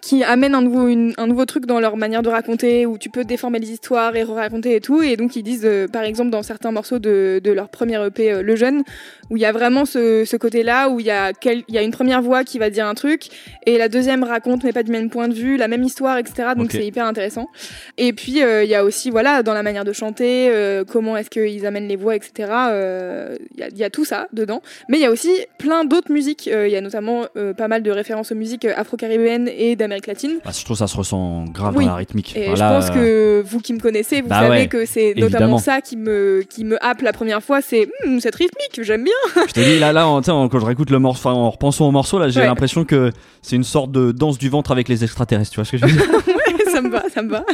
qui 0.06 0.24
amènent 0.24 0.54
un 0.54 0.62
nouveau, 0.62 0.88
une- 0.88 1.14
un 1.18 1.26
nouveau 1.26 1.46
truc 1.46 1.66
dans 1.66 1.80
leur 1.80 1.98
manière 1.98 2.22
de 2.22 2.30
raconter, 2.30 2.86
où 2.86 2.98
tu 3.00 3.10
peux 3.10 3.24
déformer 3.24 3.58
les 3.58 3.72
histoires 3.72 4.16
et 4.16 4.22
raconter 4.24 4.76
et 4.76 4.80
tout. 4.82 5.02
Et 5.02 5.18
donc 5.18 5.36
ils 5.36 5.42
disent, 5.42 5.66
euh, 5.66 5.88
par 5.88 6.04
exemple, 6.04 6.30
dans 6.30 6.44
certains 6.44 6.72
morceaux 6.72 7.00
de, 7.00 7.42
de 7.44 7.52
leur 7.52 7.70
premier 7.70 7.98
EP, 8.06 8.32
euh, 8.32 8.42
Le 8.44 8.56
Jeune, 8.56 8.84
où 9.32 9.38
il 9.38 9.42
y 9.42 9.46
a 9.46 9.52
vraiment 9.52 9.86
ce, 9.86 10.24
ce 10.24 10.38
côté-là, 10.38 10.90
où 10.90 11.00
il 11.00 11.08
y, 11.08 11.10
a 11.12 11.34
quel- 11.34 11.64
il 11.68 11.74
y 11.74 11.80
a 11.80 11.82
une 11.82 11.90
première 11.90 12.22
voix 12.22 12.44
qui 12.44 12.60
va 12.60 12.70
dire 12.70 12.86
un 12.86 12.94
truc, 12.94 13.30
et 13.66 13.80
la 13.80 13.90
deuxième 13.90 14.24
raconte, 14.24 14.64
mais 14.64 14.74
pas 14.74 14.84
du 14.84 14.92
même 14.92 15.10
point 15.10 15.28
de 15.28 15.34
vue, 15.34 15.58
la 15.58 15.68
même 15.68 15.82
histoire, 15.82 16.20
etc. 16.20 16.50
Donc 16.56 16.72
c'est 16.72 16.86
hyper 16.86 17.06
intéressant. 17.08 17.48
Et 17.98 18.14
puis 18.14 18.44
euh, 18.44 18.64
il 18.64 18.70
y 18.70 18.76
a 18.76 18.84
aussi, 18.84 19.10
voilà, 19.10 19.42
dans 19.42 19.56
la 19.56 19.64
manière 19.64 19.86
de 19.86 19.94
chanter, 19.94 20.52
comment 20.92 21.18
est-ce 21.18 21.32
qu'ils 21.32 21.66
amènent 21.66 21.88
les 21.88 21.96
voix, 21.96 22.16
etc. 22.16 22.32
Il 22.40 23.60
y, 23.60 23.64
a, 23.64 23.68
il 23.70 23.78
y 23.78 23.84
a 23.84 23.90
tout 23.90 24.06
ça 24.06 24.28
dedans. 24.34 24.62
Mais 24.88 24.98
il 24.98 25.02
y 25.02 25.06
a 25.08 25.12
aussi 25.12 25.32
plein 25.58 25.84
d'autres 25.84 26.12
musiques. 26.12 26.46
Il 26.46 26.70
y 26.70 26.76
a 26.76 26.82
notamment 26.82 27.26
pas 27.58 27.68
mal 27.68 27.82
de 27.82 27.90
références 27.90 28.32
aux 28.32 28.36
musiques 28.36 28.66
afro-caribéennes 28.66 29.48
et 29.48 29.76
d'Amérique 29.76 29.95
latine. 30.08 30.40
Bah, 30.44 30.52
je 30.58 30.64
trouve 30.64 30.76
que 30.76 30.80
ça 30.80 30.88
se 30.88 30.96
ressent 30.98 31.46
grave 31.46 31.76
Oui. 31.78 31.86
dans 31.86 31.92
la 31.92 31.98
rythmique. 31.98 32.36
Et 32.36 32.48
Voilà, 32.50 32.82
je 32.82 32.88
pense 32.88 32.98
euh, 32.98 33.42
que 33.42 33.48
vous 33.48 33.60
qui 33.60 33.74
me 33.74 33.80
connaissez, 33.80 34.22
vous 34.22 34.28
bah 34.28 34.42
savez 34.42 34.50
ouais, 34.50 34.68
que 34.68 34.86
c'est 34.86 35.14
notamment 35.18 35.58
ça 35.58 35.82
qui 35.82 35.98
me, 35.98 36.44
qui 36.50 36.64
me 36.66 36.78
happe 36.86 37.02
la 37.02 37.14
première 37.14 37.42
fois. 37.42 37.62
C'est 37.62 37.88
Hum, 38.06 38.20
cette 38.20 38.36
rythmique, 38.36 38.80
j'aime 38.82 39.04
bien. 39.04 39.14
Je 39.48 39.54
te 39.54 39.60
dis, 39.60 39.80
là, 39.80 39.92
là, 39.94 40.04
quand 40.26 40.60
je 40.60 40.66
réécoute 40.66 40.90
le 40.90 41.00
morceau, 41.00 41.30
en 41.30 41.50
repensant 41.50 41.88
au 41.88 41.92
morceau, 41.92 42.20
là, 42.20 42.30
j'ai 42.30 42.42
Ouais. 42.42 42.46
l'impression 42.46 42.84
que 42.86 43.12
c'est 43.42 43.56
une 43.56 43.64
sorte 43.64 43.92
de 43.92 44.12
danse 44.12 44.38
du 44.38 44.50
ventre 44.50 44.72
avec 44.72 44.88
les 44.90 45.04
extraterrestres, 45.04 45.52
tu 45.52 45.56
vois 45.56 45.66
ce 45.66 45.72
que 45.72 45.78
je 45.78 45.86
veux 45.86 45.92
dire? 45.92 46.06
ça 46.76 46.82
me 46.82 46.90
va, 46.90 47.04
ça 47.10 47.22
me 47.22 47.30
va. 47.30 47.46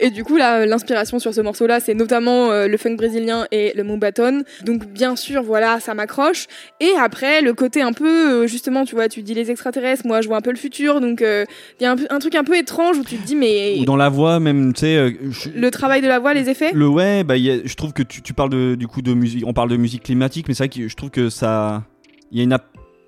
Et 0.00 0.10
du 0.10 0.24
coup, 0.24 0.36
là, 0.36 0.66
l'inspiration 0.66 1.18
sur 1.18 1.32
ce 1.34 1.40
morceau-là, 1.40 1.78
c'est 1.80 1.94
notamment 1.94 2.50
euh, 2.50 2.66
le 2.66 2.76
funk 2.76 2.96
brésilien 2.96 3.46
et 3.52 3.72
le 3.76 3.84
mumbaton. 3.84 4.42
Donc, 4.64 4.86
bien 4.86 5.14
sûr, 5.16 5.42
voilà, 5.42 5.78
ça 5.80 5.94
m'accroche. 5.94 6.46
Et 6.80 6.90
après, 6.98 7.42
le 7.42 7.52
côté 7.54 7.82
un 7.82 7.92
peu, 7.92 8.42
euh, 8.42 8.46
justement, 8.46 8.84
tu 8.84 8.94
vois, 8.94 9.08
tu 9.08 9.22
dis 9.22 9.34
les 9.34 9.50
extraterrestres, 9.50 10.06
moi, 10.06 10.20
je 10.20 10.28
vois 10.28 10.38
un 10.38 10.40
peu 10.40 10.50
le 10.50 10.56
futur. 10.56 11.00
Donc, 11.00 11.22
euh, 11.22 11.44
il 11.80 11.84
y 11.84 11.86
a 11.86 11.94
un, 12.10 12.18
truc 12.18 12.34
un 12.34 12.44
peu 12.44 12.56
étrange 12.56 12.98
où 12.98 13.04
tu 13.04 13.16
te 13.16 13.26
dis, 13.26 13.36
mais 13.36 13.76
Ou 13.78 13.84
dans 13.84 13.96
la 13.96 14.08
voix, 14.08 14.40
même, 14.40 14.72
tu 14.72 14.80
sais. 14.80 14.96
euh, 14.96 15.10
le 15.54 15.70
travail 15.70 16.02
de 16.02 16.08
la 16.08 16.18
voix, 16.18 16.34
les 16.34 16.48
effets 16.48 16.70
Le 16.72 16.88
ouais, 16.88 17.22
bah, 17.24 17.34
a- 17.34 17.36
je 17.64 17.74
trouve 17.74 17.92
que 17.92 18.02
tu, 18.02 18.22
tu 18.22 18.32
parles 18.34 18.50
de, 18.50 18.74
du 18.74 18.86
coup 18.88 19.02
de 19.02 19.14
musique, 19.14 19.44
on 19.46 19.52
parle 19.52 19.68
de 19.70 19.76
musique 19.76 20.02
climatique, 20.02 20.46
mais 20.48 20.54
c'est 20.54 20.64
vrai 20.64 20.68
que 20.68 20.88
je 20.88 20.96
trouve 20.96 21.10
que 21.10 21.28
ça, 21.30 21.84
il 22.32 22.38
y 22.38 22.40
a 22.40 22.44
une 22.44 22.52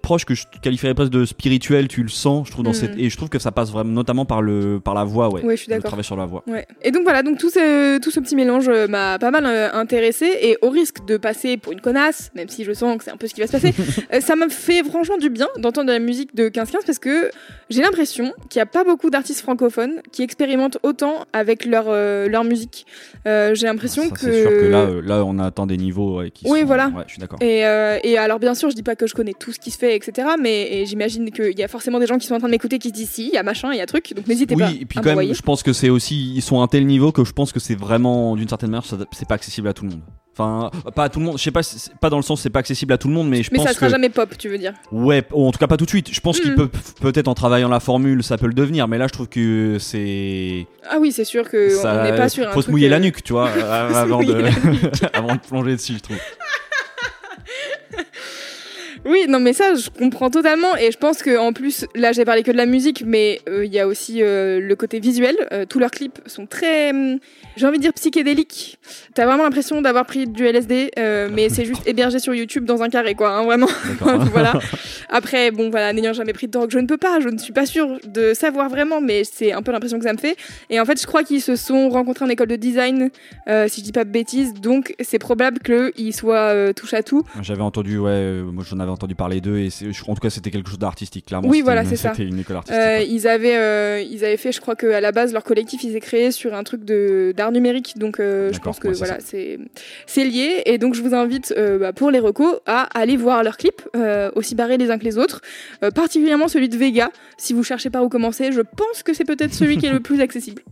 approche 0.02 0.24
que 0.24 0.34
je 0.34 0.46
qualifierais 0.60 0.94
presque 0.94 1.12
de 1.12 1.24
spirituelle, 1.24 1.86
tu 1.86 2.02
le 2.02 2.08
sens, 2.08 2.48
je 2.48 2.52
trouve 2.52 2.64
dans 2.64 2.70
Mhm. 2.70 2.74
cette, 2.76 2.98
et 2.98 3.08
je 3.08 3.16
trouve 3.16 3.28
que 3.28 3.38
ça 3.38 3.52
passe 3.52 3.70
vraiment 3.70 3.92
notamment 3.92 4.24
par 4.24 4.42
le, 4.42 4.80
par 4.80 4.94
la 4.94 5.04
voix, 5.04 5.28
ouais. 5.32 5.42
Ouais, 5.44 5.56
je 5.56 5.62
suis 5.62 5.68
d'accord. 5.68 5.90
travail 5.90 6.04
sur 6.04 6.16
la 6.16 6.26
voix. 6.26 6.42
Ouais. 6.48 6.66
Et 6.82 6.90
donc 6.90 7.04
voilà, 7.04 7.22
donc 7.22 7.38
tout 7.38 7.50
ce, 7.50 7.98
tout 8.00 8.10
ce 8.10 8.18
petit 8.18 8.34
mélange 8.34 8.68
euh, 8.68 8.88
m'a 8.88 9.20
pas 9.20 9.30
mal 9.30 9.46
euh, 9.46 9.72
intéressé 9.72 10.26
et 10.42 10.58
au 10.60 10.70
risque 10.70 11.04
de 11.06 11.16
passer 11.18 11.56
pour 11.56 11.72
une 11.72 11.80
connasse, 11.80 12.32
même 12.34 12.48
si 12.48 12.64
je 12.64 12.72
sens 12.72 12.98
que 12.98 13.04
c'est 13.04 13.12
un 13.12 13.16
peu 13.16 13.28
ce 13.28 13.34
qui 13.34 13.40
va 13.42 13.46
se 13.46 13.52
passer, 13.52 13.72
euh, 14.12 14.20
ça 14.20 14.34
m'a 14.34 14.48
fait 14.48 14.82
franchement 14.82 15.18
du 15.18 15.30
bien 15.30 15.46
d'entendre 15.58 15.86
de 15.86 15.92
la 15.92 16.00
musique 16.00 16.34
de 16.34 16.48
15-15 16.48 16.84
parce 16.84 16.98
que 16.98 17.30
j'ai 17.70 17.82
l'impression 17.82 18.32
qu'il 18.50 18.58
n'y 18.58 18.62
a 18.62 18.66
pas 18.66 18.82
beaucoup 18.82 19.08
d'artistes 19.08 19.40
francophones 19.42 20.00
qui 20.10 20.22
expérimentent 20.24 20.78
autant 20.82 21.26
avec 21.32 21.64
leur, 21.64 21.84
euh, 21.88 22.26
leur 22.28 22.42
musique. 22.42 22.86
J'ai 23.24 23.66
l'impression 23.66 24.02
Ça, 24.02 24.10
que... 24.10 24.16
C'est 24.20 24.40
sûr 24.42 24.50
que 24.50 24.66
là, 24.66 24.88
là, 25.04 25.24
on 25.24 25.38
atteint 25.38 25.66
des 25.66 25.76
niveaux 25.76 26.18
ouais, 26.18 26.30
qui 26.32 26.44
Oui, 26.48 26.60
sont- 26.60 26.66
voilà. 26.66 26.90
Je 27.06 27.12
suis 27.12 27.20
d'accord. 27.20 27.38
Et, 27.40 27.58
et 27.60 28.18
alors 28.18 28.40
bien 28.40 28.54
sûr, 28.56 28.68
je 28.68 28.74
dis 28.74 28.82
pas 28.82 28.96
que 28.96 29.06
je 29.06 29.14
connais 29.14 29.32
tout 29.32 29.52
ce 29.52 29.60
qui 29.60 29.70
se 29.70 29.78
fait, 29.78 29.91
etc. 29.94 30.28
Mais 30.40 30.84
j'imagine 30.86 31.30
qu'il 31.30 31.58
y 31.58 31.62
a 31.62 31.68
forcément 31.68 31.98
des 31.98 32.06
gens 32.06 32.18
qui 32.18 32.26
sont 32.26 32.34
en 32.34 32.38
train 32.38 32.48
de 32.48 32.52
m'écouter 32.52 32.78
qui 32.78 32.88
se 32.88 32.94
disent 32.94 33.10
si, 33.10 33.28
il 33.28 33.34
y 33.34 33.38
a 33.38 33.42
machin, 33.42 33.70
il 33.72 33.78
y 33.78 33.80
a 33.80 33.86
truc. 33.86 34.12
Donc 34.14 34.26
n'hésitez 34.26 34.56
pas 34.56 34.68
Oui, 34.70 34.78
et 34.82 34.86
puis 34.86 34.98
quand 35.00 35.14
même, 35.16 35.34
je 35.34 35.42
pense 35.42 35.62
que 35.62 35.72
c'est 35.72 35.90
aussi, 35.90 36.34
ils 36.34 36.42
sont 36.42 36.60
à 36.60 36.64
un 36.64 36.68
tel 36.68 36.86
niveau 36.86 37.12
que 37.12 37.24
je 37.24 37.32
pense 37.32 37.52
que 37.52 37.60
c'est 37.60 37.74
vraiment, 37.78 38.36
d'une 38.36 38.48
certaine 38.48 38.70
manière, 38.70 38.84
c'est 39.12 39.28
pas 39.28 39.34
accessible 39.34 39.68
à 39.68 39.72
tout 39.74 39.84
le 39.84 39.90
monde. 39.90 40.02
Enfin, 40.34 40.70
pas 40.96 41.04
à 41.04 41.08
tout 41.10 41.18
le 41.18 41.26
monde. 41.26 41.36
Je 41.36 41.42
sais 41.42 41.50
pas, 41.50 41.60
pas 42.00 42.08
dans 42.08 42.16
le 42.16 42.22
sens 42.22 42.40
c'est 42.40 42.48
pas 42.48 42.60
accessible 42.60 42.94
à 42.94 42.96
tout 42.96 43.06
le 43.08 43.12
monde, 43.12 43.28
mais 43.28 43.42
je 43.42 43.50
Mais 43.52 43.58
pense 43.58 43.66
ça 43.66 43.74
sera 43.74 43.86
que 43.86 43.92
jamais 43.92 44.08
pop, 44.08 44.30
tu 44.38 44.48
veux 44.48 44.56
dire. 44.56 44.72
ouais, 44.90 45.22
ou 45.30 45.46
en 45.46 45.52
tout 45.52 45.58
cas 45.58 45.66
pas 45.66 45.76
tout 45.76 45.84
de 45.84 45.90
suite. 45.90 46.08
Je 46.10 46.20
pense 46.20 46.40
qu'il 46.40 46.52
Mhm. 46.52 46.56
peut 46.56 46.70
peut-être 47.02 47.28
en 47.28 47.34
travaillant 47.34 47.68
la 47.68 47.80
formule, 47.80 48.22
ça 48.22 48.38
peut 48.38 48.46
le 48.46 48.54
devenir, 48.54 48.88
mais 48.88 48.96
là 48.96 49.08
je 49.08 49.12
trouve 49.12 49.28
que 49.28 49.76
c'est 49.78 50.66
Ah 50.88 50.96
oui, 50.98 51.12
c'est 51.12 51.24
sûr 51.26 51.50
que 51.50 51.68
ça- 51.68 52.00
on 52.00 52.04
n'est 52.10 52.16
pas 52.16 52.30
sur 52.30 52.48
un 52.48 52.52
faut 52.52 52.62
se 52.62 52.70
mouiller 52.70 52.86
euh, 52.86 52.90
la 52.92 53.00
nuque, 53.00 53.22
tu 53.22 53.34
vois, 53.34 53.50
avant 53.94 54.22
de 54.22 54.42
avant 55.12 55.34
de 55.34 55.40
plonger 55.40 55.76
dessus, 55.76 55.92
je 55.96 55.98
trouve. 56.00 56.16
Oui, 59.04 59.26
non, 59.28 59.40
mais 59.40 59.52
ça, 59.52 59.74
je 59.74 59.90
comprends 59.90 60.30
totalement. 60.30 60.76
Et 60.76 60.92
je 60.92 60.98
pense 60.98 61.22
que 61.22 61.36
en 61.36 61.52
plus, 61.52 61.86
là, 61.94 62.12
j'ai 62.12 62.24
parlé 62.24 62.42
que 62.42 62.50
de 62.52 62.56
la 62.56 62.66
musique, 62.66 63.02
mais 63.04 63.40
euh, 63.48 63.64
il 63.64 63.72
y 63.72 63.80
a 63.80 63.86
aussi 63.88 64.22
euh, 64.22 64.60
le 64.60 64.76
côté 64.76 65.00
visuel. 65.00 65.36
Euh, 65.52 65.64
tous 65.68 65.78
leurs 65.80 65.90
clips 65.90 66.20
sont 66.26 66.46
très, 66.46 66.90
hum, 66.90 67.18
j'ai 67.56 67.66
envie 67.66 67.78
de 67.78 67.82
dire 67.82 67.92
psychédéliques. 67.92 68.78
T'as 69.14 69.26
vraiment 69.26 69.42
l'impression 69.42 69.82
d'avoir 69.82 70.06
pris 70.06 70.26
du 70.26 70.46
LSD, 70.46 70.92
mais 71.32 71.48
c'est 71.48 71.64
juste 71.64 71.86
hébergé 71.86 72.18
sur 72.18 72.34
YouTube 72.34 72.64
dans 72.64 72.82
un 72.82 72.88
carré, 72.88 73.14
quoi. 73.14 73.30
hein, 73.36 73.42
vraiment. 73.44 73.68
Voilà. 74.32 74.54
Après, 75.08 75.50
bon, 75.50 75.70
voilà, 75.70 75.92
n'ayant 75.92 76.12
jamais 76.12 76.32
pris 76.32 76.46
de 76.46 76.52
drogue, 76.52 76.70
je 76.70 76.78
ne 76.78 76.86
peux 76.86 76.96
pas. 76.96 77.20
Je 77.20 77.28
ne 77.28 77.38
suis 77.38 77.52
pas 77.52 77.66
sûre 77.66 77.98
de 78.06 78.34
savoir 78.34 78.68
vraiment, 78.68 79.00
mais 79.00 79.24
c'est 79.24 79.52
un 79.52 79.62
peu 79.62 79.72
l'impression 79.72 79.98
que 79.98 80.04
ça 80.04 80.12
me 80.12 80.18
fait. 80.18 80.36
Et 80.70 80.80
en 80.80 80.84
fait, 80.84 81.00
je 81.00 81.06
crois 81.06 81.22
qu'ils 81.24 81.42
se 81.42 81.56
sont 81.56 81.88
rencontrés 81.90 82.24
en 82.24 82.28
école 82.28 82.48
de 82.48 82.56
design, 82.56 83.10
si 83.46 83.80
je 83.80 83.84
dis 83.84 83.92
pas 83.92 84.04
de 84.04 84.10
bêtises. 84.10 84.54
Donc, 84.54 84.94
c'est 85.00 85.18
probable 85.18 85.58
qu'ils 85.58 86.14
soient 86.14 86.72
touche 86.74 86.94
à 86.94 87.02
tout. 87.02 87.24
J'avais 87.42 87.62
entendu, 87.62 87.98
ouais, 87.98 88.42
moi 88.42 88.64
j'en 88.68 88.78
avais 88.80 88.91
entendu 88.92 89.14
parler 89.14 89.40
d'eux 89.40 89.58
et 89.58 89.68
en 90.06 90.14
tout 90.14 90.20
cas 90.20 90.30
c'était 90.30 90.50
quelque 90.50 90.68
chose 90.68 90.78
d'artistique, 90.78 91.26
clairement. 91.26 91.48
Oui, 91.48 91.60
voilà, 91.62 91.84
c'est 91.84 91.96
ça. 91.96 92.10
C'était 92.14 92.28
une 92.28 92.38
école 92.38 92.56
artistique. 92.56 92.82
Euh, 92.82 93.04
ils 93.08 93.28
avaient 93.28 93.56
euh, 93.56 94.04
ils 94.08 94.24
avaient 94.24 94.36
fait 94.36 94.52
je 94.52 94.60
crois 94.60 94.76
que 94.76 94.86
à 94.86 95.00
la 95.00 95.12
base 95.12 95.32
leur 95.32 95.44
collectif 95.44 95.82
ils 95.84 95.92
s'est 95.92 96.00
créé 96.00 96.30
sur 96.30 96.54
un 96.54 96.64
truc 96.64 96.84
de 96.84 97.32
d'art 97.36 97.52
numérique 97.52 97.94
donc 97.96 98.20
euh, 98.20 98.52
je 98.52 98.58
pense 98.58 98.78
que 98.78 98.88
ouais, 98.88 98.94
voilà 98.94 99.18
c'est 99.20 99.58
c'est 100.06 100.24
lié 100.24 100.62
et 100.66 100.78
donc 100.78 100.94
je 100.94 101.02
vous 101.02 101.14
invite 101.14 101.54
bah, 101.80 101.92
pour 101.92 102.10
les 102.10 102.18
recos 102.18 102.60
à 102.66 102.82
aller 102.98 103.16
voir 103.16 103.42
leurs 103.42 103.56
clips 103.56 103.82
aussi 104.34 104.54
barrés 104.54 104.76
les 104.76 104.90
uns 104.90 104.98
que 104.98 105.04
les 105.04 105.18
autres 105.18 105.40
particulièrement 105.94 106.48
celui 106.48 106.68
de 106.68 106.76
Vega 106.76 107.10
si 107.36 107.52
vous 107.52 107.62
cherchez 107.62 107.90
par 107.90 108.02
où 108.02 108.08
commencer 108.08 108.52
je 108.52 108.60
pense 108.60 109.02
que 109.02 109.14
c'est 109.14 109.24
peut-être 109.24 109.54
celui 109.54 109.78
qui 109.78 109.86
est 109.86 109.92
le 109.92 110.00
plus 110.08 110.20
accessible 110.20 110.62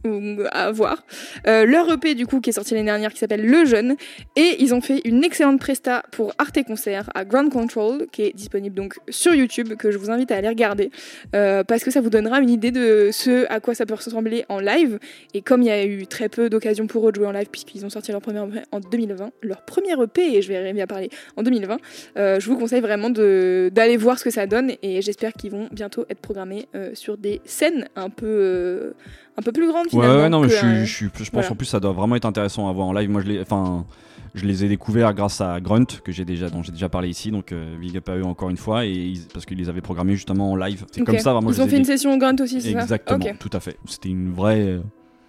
à 0.52 0.70
voir 0.70 1.04
leur 1.46 1.90
EP 1.92 2.14
du 2.14 2.26
coup 2.26 2.40
qui 2.40 2.50
est 2.50 2.54
sorti 2.54 2.74
l'année 2.74 2.86
dernière 2.86 3.12
qui 3.12 3.18
s'appelle 3.18 3.44
Le 3.44 3.64
Jeune 3.64 3.96
et 4.36 4.56
ils 4.58 4.74
ont 4.74 4.80
fait 4.80 5.00
une 5.04 5.24
excellente 5.24 5.60
presta 5.60 6.02
pour 6.10 6.32
Arte 6.38 6.62
Concert 6.64 7.10
à 7.14 7.24
Ground 7.24 7.50
Control 7.50 8.06
qui 8.10 8.22
est 8.22 8.32
disponible 8.34 8.74
donc 8.74 8.98
sur 9.08 9.34
YouTube 9.34 9.74
que 9.76 9.90
je 9.90 9.98
vous 9.98 10.10
invite 10.10 10.30
à 10.32 10.36
aller 10.36 10.48
regarder 10.48 10.90
euh, 11.34 11.64
parce 11.64 11.84
que 11.84 11.90
ça 11.90 12.00
vous 12.00 12.10
donnera 12.10 12.40
une 12.40 12.50
idée 12.50 12.70
de 12.70 13.10
ce 13.12 13.46
à 13.50 13.60
quoi 13.60 13.74
ça 13.74 13.86
peut 13.86 13.94
ressembler 13.94 14.44
en 14.48 14.58
live. 14.60 14.98
Et 15.34 15.42
comme 15.42 15.62
il 15.62 15.66
y 15.68 15.70
a 15.70 15.84
eu 15.84 16.06
très 16.06 16.28
peu 16.28 16.50
d'occasions 16.50 16.86
pour 16.86 17.08
eux 17.08 17.12
de 17.12 17.16
jouer 17.16 17.26
en 17.26 17.32
live, 17.32 17.48
puisqu'ils 17.50 17.84
ont 17.86 17.90
sorti 17.90 18.12
leur 18.12 18.20
premier 18.20 18.40
EP 18.40 18.62
en 18.72 18.80
2020, 18.80 19.30
leur 19.42 19.62
premier 19.62 19.92
EP, 20.02 20.36
et 20.36 20.42
je 20.42 20.48
vais 20.48 20.72
bien 20.72 20.86
parler 20.86 21.10
en 21.36 21.42
2020, 21.42 21.76
euh, 22.18 22.40
je 22.40 22.46
vous 22.48 22.56
conseille 22.58 22.80
vraiment 22.80 23.10
d'aller 23.10 23.96
voir 23.96 24.18
ce 24.18 24.24
que 24.24 24.30
ça 24.30 24.46
donne. 24.46 24.72
Et 24.82 25.02
j'espère 25.02 25.32
qu'ils 25.32 25.50
vont 25.50 25.68
bientôt 25.72 26.04
être 26.08 26.20
programmés 26.20 26.66
euh, 26.74 26.90
sur 26.94 27.16
des 27.16 27.40
scènes 27.44 27.88
un 27.96 28.10
peu, 28.10 28.92
un 29.36 29.42
peu 29.42 29.52
plus 29.52 29.66
grandes 29.68 29.88
finalement. 29.88 30.16
ouais, 30.22 30.28
non, 30.28 30.40
mais 30.40 30.46
que 30.48 30.52
je, 30.52 30.58
suis- 30.58 30.66
un- 30.66 30.84
je, 30.84 30.94
suis- 30.94 31.06
je 31.06 31.18
pense 31.24 31.30
voilà. 31.32 31.50
en 31.52 31.56
plus 31.56 31.66
ça 31.66 31.80
doit 31.80 31.92
vraiment 31.92 32.16
être 32.16 32.24
intéressant 32.26 32.68
à 32.68 32.72
voir 32.72 32.86
en 32.88 32.92
live. 32.92 33.08
Moi, 33.10 33.20
je 33.22 33.28
les, 33.28 33.40
enfin, 33.40 33.84
je 34.34 34.46
les 34.46 34.64
ai 34.64 34.68
découverts 34.68 35.14
grâce 35.14 35.40
à 35.40 35.60
Grunt 35.60 35.86
que 36.04 36.12
j'ai 36.12 36.24
déjà, 36.24 36.50
dont 36.50 36.62
j'ai 36.62 36.72
déjà 36.72 36.88
parlé 36.88 37.08
ici, 37.08 37.30
donc 37.30 37.52
euh, 37.52 37.76
big 37.78 37.96
up 37.96 38.08
à 38.08 38.16
eux 38.16 38.24
encore 38.24 38.50
une 38.50 38.56
fois, 38.56 38.86
et 38.86 38.90
ils- 38.90 39.26
parce 39.32 39.46
qu'ils 39.46 39.58
les 39.58 39.68
avaient 39.68 39.80
programmés 39.80 40.14
justement 40.14 40.52
en 40.52 40.56
live. 40.56 40.84
C'est 40.92 41.02
comme 41.04 41.18
ça, 41.18 41.32
vraiment. 41.32 41.50
Ils 41.50 41.60
ont 41.60 41.66
fait 41.66 41.76
ai 41.76 41.78
une 41.78 41.84
session 41.84 42.16
Grunt 42.16 42.36
aussi, 42.40 42.60
c'est 42.60 42.72
ça 42.72 42.82
Exactement, 42.82 43.26
tout 43.38 43.50
à 43.52 43.60
fait. 43.60 43.76
C'était 43.86 44.08
une 44.08 44.32
vraie 44.32 44.60
euh, 44.60 44.80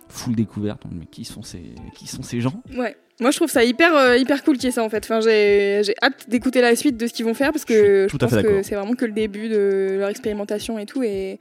full 0.10 0.36
découverte. 0.36 0.84
Mais 0.92 1.06
qui 1.06 1.26
sont 1.26 1.42
ces, 1.42 1.74
qui 1.96 2.08
sont 2.08 2.24
ces 2.24 2.42
gens? 2.42 2.62
Ouais. 2.78 2.96
Moi, 3.20 3.30
je 3.32 3.38
trouve 3.38 3.52
ça 3.52 3.64
hyper, 3.64 3.96
euh, 3.96 4.18
hyper 4.18 4.44
cool 4.44 4.56
qu'il 4.56 4.66
y 4.66 4.68
ait 4.70 4.72
ça 4.72 4.84
en 4.84 4.90
fait. 4.90 5.04
Enfin, 5.06 5.20
j'ai 5.22 5.94
hâte 6.02 6.28
d'écouter 6.28 6.62
la 6.62 6.76
suite 6.76 6.98
de 6.98 7.06
ce 7.06 7.14
qu'ils 7.14 7.26
vont 7.26 7.36
faire 7.36 7.52
parce 7.52 7.66
que 7.66 8.08
je, 8.10 8.18
pense 8.18 8.32
que 8.32 8.64
c'est 8.64 8.76
vraiment 8.76 8.94
que 8.94 9.06
le 9.06 9.12
début 9.12 9.48
de 9.48 9.98
leur 10.00 10.10
expérimentation 10.10 10.80
et 10.80 10.86
tout. 10.86 11.04
Et, 11.04 11.40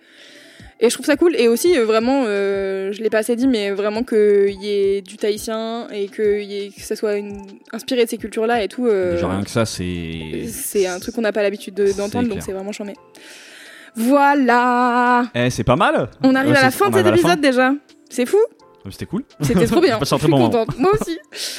et 0.80 0.88
je 0.88 0.94
trouve 0.94 1.06
ça 1.06 1.16
cool. 1.16 1.36
Et 1.36 1.46
aussi, 1.48 1.76
euh, 1.78 1.84
vraiment, 1.84 2.24
euh, 2.26 2.90
je 2.92 3.02
l'ai 3.02 3.10
pas 3.10 3.18
assez 3.18 3.36
dit, 3.36 3.46
mais 3.46 3.70
vraiment 3.70 4.02
qu'il 4.02 4.56
y 4.60 4.68
ait 4.70 5.02
du 5.02 5.16
tahitien 5.16 5.86
et 5.92 6.08
que, 6.08 6.40
y 6.40 6.66
ait, 6.66 6.70
que 6.70 6.80
ça 6.82 6.96
soit 6.96 7.16
une... 7.16 7.42
inspiré 7.72 8.04
de 8.04 8.10
ces 8.10 8.16
cultures-là 8.18 8.62
et 8.62 8.68
tout. 8.68 8.86
euh, 8.86 9.12
Déjà 9.12 9.28
rien 9.30 9.42
que 9.42 9.50
ça, 9.50 9.64
c'est. 9.66 10.46
c'est 10.48 10.86
un 10.86 10.98
truc 10.98 11.14
qu'on 11.14 11.20
n'a 11.22 11.32
pas 11.32 11.42
l'habitude 11.42 11.74
d'entendre, 11.96 12.28
donc 12.28 12.42
c'est 12.42 12.52
vraiment 12.52 12.72
charmé. 12.72 12.94
Voilà 13.96 15.24
Eh, 15.34 15.50
c'est 15.50 15.64
pas 15.64 15.76
mal. 15.76 16.08
On 16.22 16.34
arrive 16.34 16.52
Ouais, 16.52 16.58
à 16.58 16.62
la 16.62 16.70
fin 16.70 16.90
de 16.90 16.96
cet 16.96 17.06
épisode 17.06 17.40
déjà. 17.40 17.72
C'est 18.08 18.26
fou 18.26 18.38
C'était 18.88 19.06
cool. 19.06 19.24
C'était 19.40 19.66
trop 19.66 19.80
bien. 19.80 19.98
Je 20.00 20.04
suis 20.04 20.30
contente. 20.30 20.78
Moi 20.78 20.90
aussi. 20.98 21.18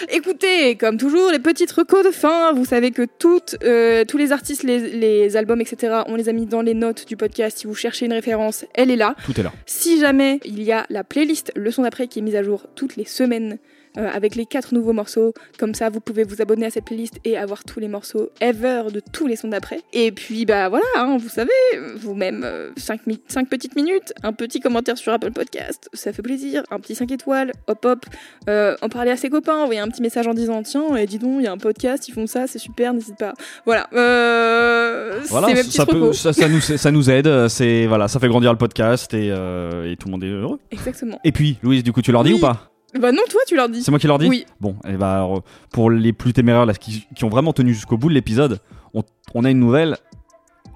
Écoutez, 0.10 0.76
comme 0.76 0.98
toujours, 0.98 1.30
les 1.32 1.40
petites 1.40 1.72
recos 1.72 2.04
de 2.04 2.12
fin. 2.12 2.54
Vous 2.54 2.66
savez 2.66 2.92
que 2.92 3.04
toutes, 3.20 3.58
euh, 3.64 4.06
tous 4.06 4.18
les 4.18 4.32
artistes, 4.32 4.64
les, 4.64 4.80
les 4.80 5.38
albums, 5.38 5.62
etc., 5.62 6.02
on 6.08 6.16
les 6.16 6.30
a 6.30 6.34
mis 6.34 6.46
dans 6.46 6.62
les 6.62 6.74
notes 6.74 7.08
du 7.08 7.18
podcast. 7.18 7.60
Si 7.60 7.68
vous 7.68 7.76
cherchez 7.76 8.06
une 8.06 8.14
référence, 8.14 8.66
elle 8.74 8.90
est 8.92 8.96
là. 8.96 9.16
Tout 9.26 9.40
est 9.40 9.44
là. 9.44 9.54
Si 9.66 10.00
jamais 10.00 10.40
il 10.46 10.64
y 10.64 10.72
a 10.72 10.86
la 10.90 11.04
playlist 11.04 11.52
Leçon 11.56 11.84
d'après 11.84 12.08
qui 12.08 12.20
est 12.20 12.22
mise 12.24 12.36
à 12.36 12.44
jour 12.44 12.66
toutes 12.76 12.96
les 12.96 13.06
semaines 13.06 13.60
euh, 13.98 14.08
avec 14.14 14.36
les 14.36 14.46
quatre 14.46 14.74
nouveaux 14.74 14.94
morceaux, 14.94 15.34
comme 15.58 15.74
ça 15.74 15.90
vous 15.90 16.00
pouvez 16.00 16.24
vous 16.24 16.42
abonner 16.42 16.66
à 16.66 16.70
cette 16.70 16.86
playlist 16.86 17.16
et 17.26 17.38
avoir 17.38 17.64
tous 17.64 17.80
les 17.80 17.88
morceaux 17.88 18.30
ever 18.42 18.84
de 18.94 19.02
tous 19.12 19.28
les 19.28 19.36
sons 19.36 19.50
d'après. 19.50 19.82
Et 19.94 20.12
puis 20.12 20.46
bah 20.46 20.70
voilà, 20.70 20.86
hein, 20.98 21.18
vous 21.20 21.30
savez, 21.30 21.50
vous-même 21.96 22.46
5 22.78 23.02
petites 23.50 23.76
minutes, 23.76 24.14
un 24.24 24.34
petit 24.34 24.60
commentaire 24.60 24.98
sur 24.98 25.12
Apple 25.14 25.32
Podcast, 25.32 25.90
ça 25.94 26.14
fait 26.14 26.22
plaisir, 26.22 26.64
un 26.72 26.80
petit 26.80 26.96
5 26.96 27.12
étoiles, 27.12 27.52
hop 27.68 27.86
hop, 27.86 28.06
euh, 28.50 28.76
en 28.82 28.90
parler 28.90 29.12
à 29.12 29.18
ses 29.18 29.30
copains, 29.30 29.56
envoyer 29.58 29.80
un 29.80 29.88
petit 29.88 30.02
message 30.02 30.28
en 30.28 30.34
disant 30.34 30.62
tiens, 30.64 30.96
et 30.96 31.06
dis 31.06 31.20
donc, 31.20 31.36
il 31.40 31.44
y 31.44 31.48
a 31.48 31.52
un 31.52 31.58
podcast, 31.58 32.08
ils 32.08 32.14
font 32.14 32.28
ça, 32.28 32.48
c'est 32.48 32.60
super, 32.60 32.94
n'hésite 32.94 33.18
pas. 33.18 33.34
Voilà, 33.66 33.88
euh, 33.94 35.20
Voilà, 35.30 35.48
mes 35.54 35.64
ça, 35.64 35.86
peut- 35.86 35.98
recos. 36.00 36.20
ça, 36.20 36.34
ça 36.34 36.48
nous, 36.48 36.62
ça 36.62 36.92
nous 36.92 37.10
aide, 37.10 37.48
c'est 37.48 37.86
voilà, 37.88 38.08
ça 38.08 38.20
fait 38.20 38.28
grandir 38.28 38.52
le 38.52 38.58
podcast 38.58 39.14
et, 39.14 39.30
euh, 39.32 39.92
et 39.92 39.96
tout 39.98 40.08
le 40.08 40.12
monde 40.12 40.24
est 40.24 40.30
heureux. 40.30 40.60
Exactement. 40.72 41.20
Et 41.24 41.32
puis, 41.32 41.58
Louise, 41.64 41.84
du 41.84 41.92
coup, 41.92 42.02
tu 42.02 42.12
leur 42.12 42.24
dis 42.24 42.32
Oui. 42.34 42.38
ou 42.38 42.42
pas? 42.42 42.71
Bah 43.00 43.12
non, 43.12 43.22
toi 43.30 43.42
tu 43.48 43.56
leur 43.56 43.70
dis. 43.70 43.84
C'est 43.84 43.92
moi 43.92 44.00
qui 44.00 44.08
leur 44.08 44.18
dis 44.20 44.28
Oui. 44.28 44.46
Bon, 44.60 44.76
et 44.88 44.94
bah, 44.94 45.16
alors, 45.16 45.44
pour 45.72 45.90
les 45.90 46.14
plus 46.14 46.34
téméraires 46.34 46.66
là, 46.66 46.74
qui, 46.74 47.08
qui 47.16 47.24
ont 47.24 47.30
vraiment 47.30 47.54
tenu 47.54 47.74
jusqu'au 47.74 47.98
bout 47.98 48.10
de 48.10 48.14
l'épisode, 48.14 48.60
on, 48.94 49.04
on 49.34 49.44
a 49.46 49.50
une 49.52 49.60
nouvelle. 49.60 49.98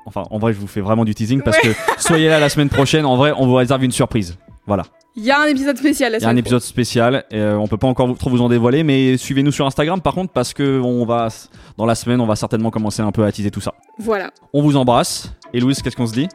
Enfin, 0.06 0.24
en 0.30 0.38
vrai, 0.38 0.54
je 0.54 0.60
vous 0.60 0.68
fais 0.68 0.82
vraiment 0.82 1.04
du 1.04 1.16
teasing 1.16 1.42
parce 1.42 1.58
que 1.60 1.70
soyez 1.98 2.30
là 2.30 2.40
la 2.40 2.50
semaine 2.50 2.70
prochaine. 2.70 3.06
En 3.06 3.18
vrai, 3.18 3.34
on 3.38 3.48
vous 3.48 3.56
réserve 3.56 3.84
une 3.84 3.92
surprise. 3.92 4.38
Voilà. 4.68 4.84
Il 5.18 5.24
y 5.24 5.32
a 5.32 5.40
un 5.42 5.46
épisode 5.46 5.78
spécial 5.78 6.14
Il 6.20 6.22
y 6.22 6.26
a 6.26 6.30
un 6.30 6.36
épisode 6.36 6.62
spécial. 6.62 7.24
Et, 7.32 7.38
euh, 7.40 7.58
on 7.58 7.68
peut 7.68 7.78
pas 7.78 7.88
encore 7.88 8.08
vous- 8.08 8.16
trop 8.16 8.30
vous 8.30 8.42
en 8.42 8.50
dévoiler, 8.50 8.84
mais 8.84 9.16
suivez-nous 9.18 9.52
sur 9.52 9.66
Instagram 9.66 10.02
par 10.02 10.14
contre 10.14 10.34
parce 10.34 10.54
que 10.54 10.80
on 10.82 11.06
va 11.06 11.30
dans 11.78 11.86
la 11.86 11.96
semaine, 11.96 12.20
on 12.22 12.26
va 12.26 12.36
certainement 12.36 12.70
commencer 12.72 13.02
un 13.02 13.12
peu 13.12 13.24
à 13.24 13.32
teaser 13.32 13.50
tout 13.52 13.62
ça. 13.62 13.74
Voilà. 13.98 14.32
On 14.54 14.62
vous 14.62 14.76
embrasse. 14.76 15.32
Et 15.54 15.60
Louise, 15.60 15.82
qu'est-ce 15.82 15.96
qu'on 15.96 16.08
se 16.08 16.14
dit? 16.14 16.28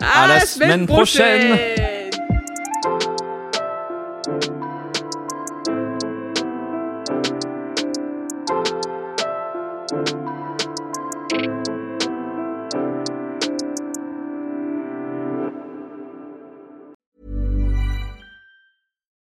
À, 0.00 0.26
la 0.26 0.40
semaine 0.40 0.86
prochaine. 0.86 1.56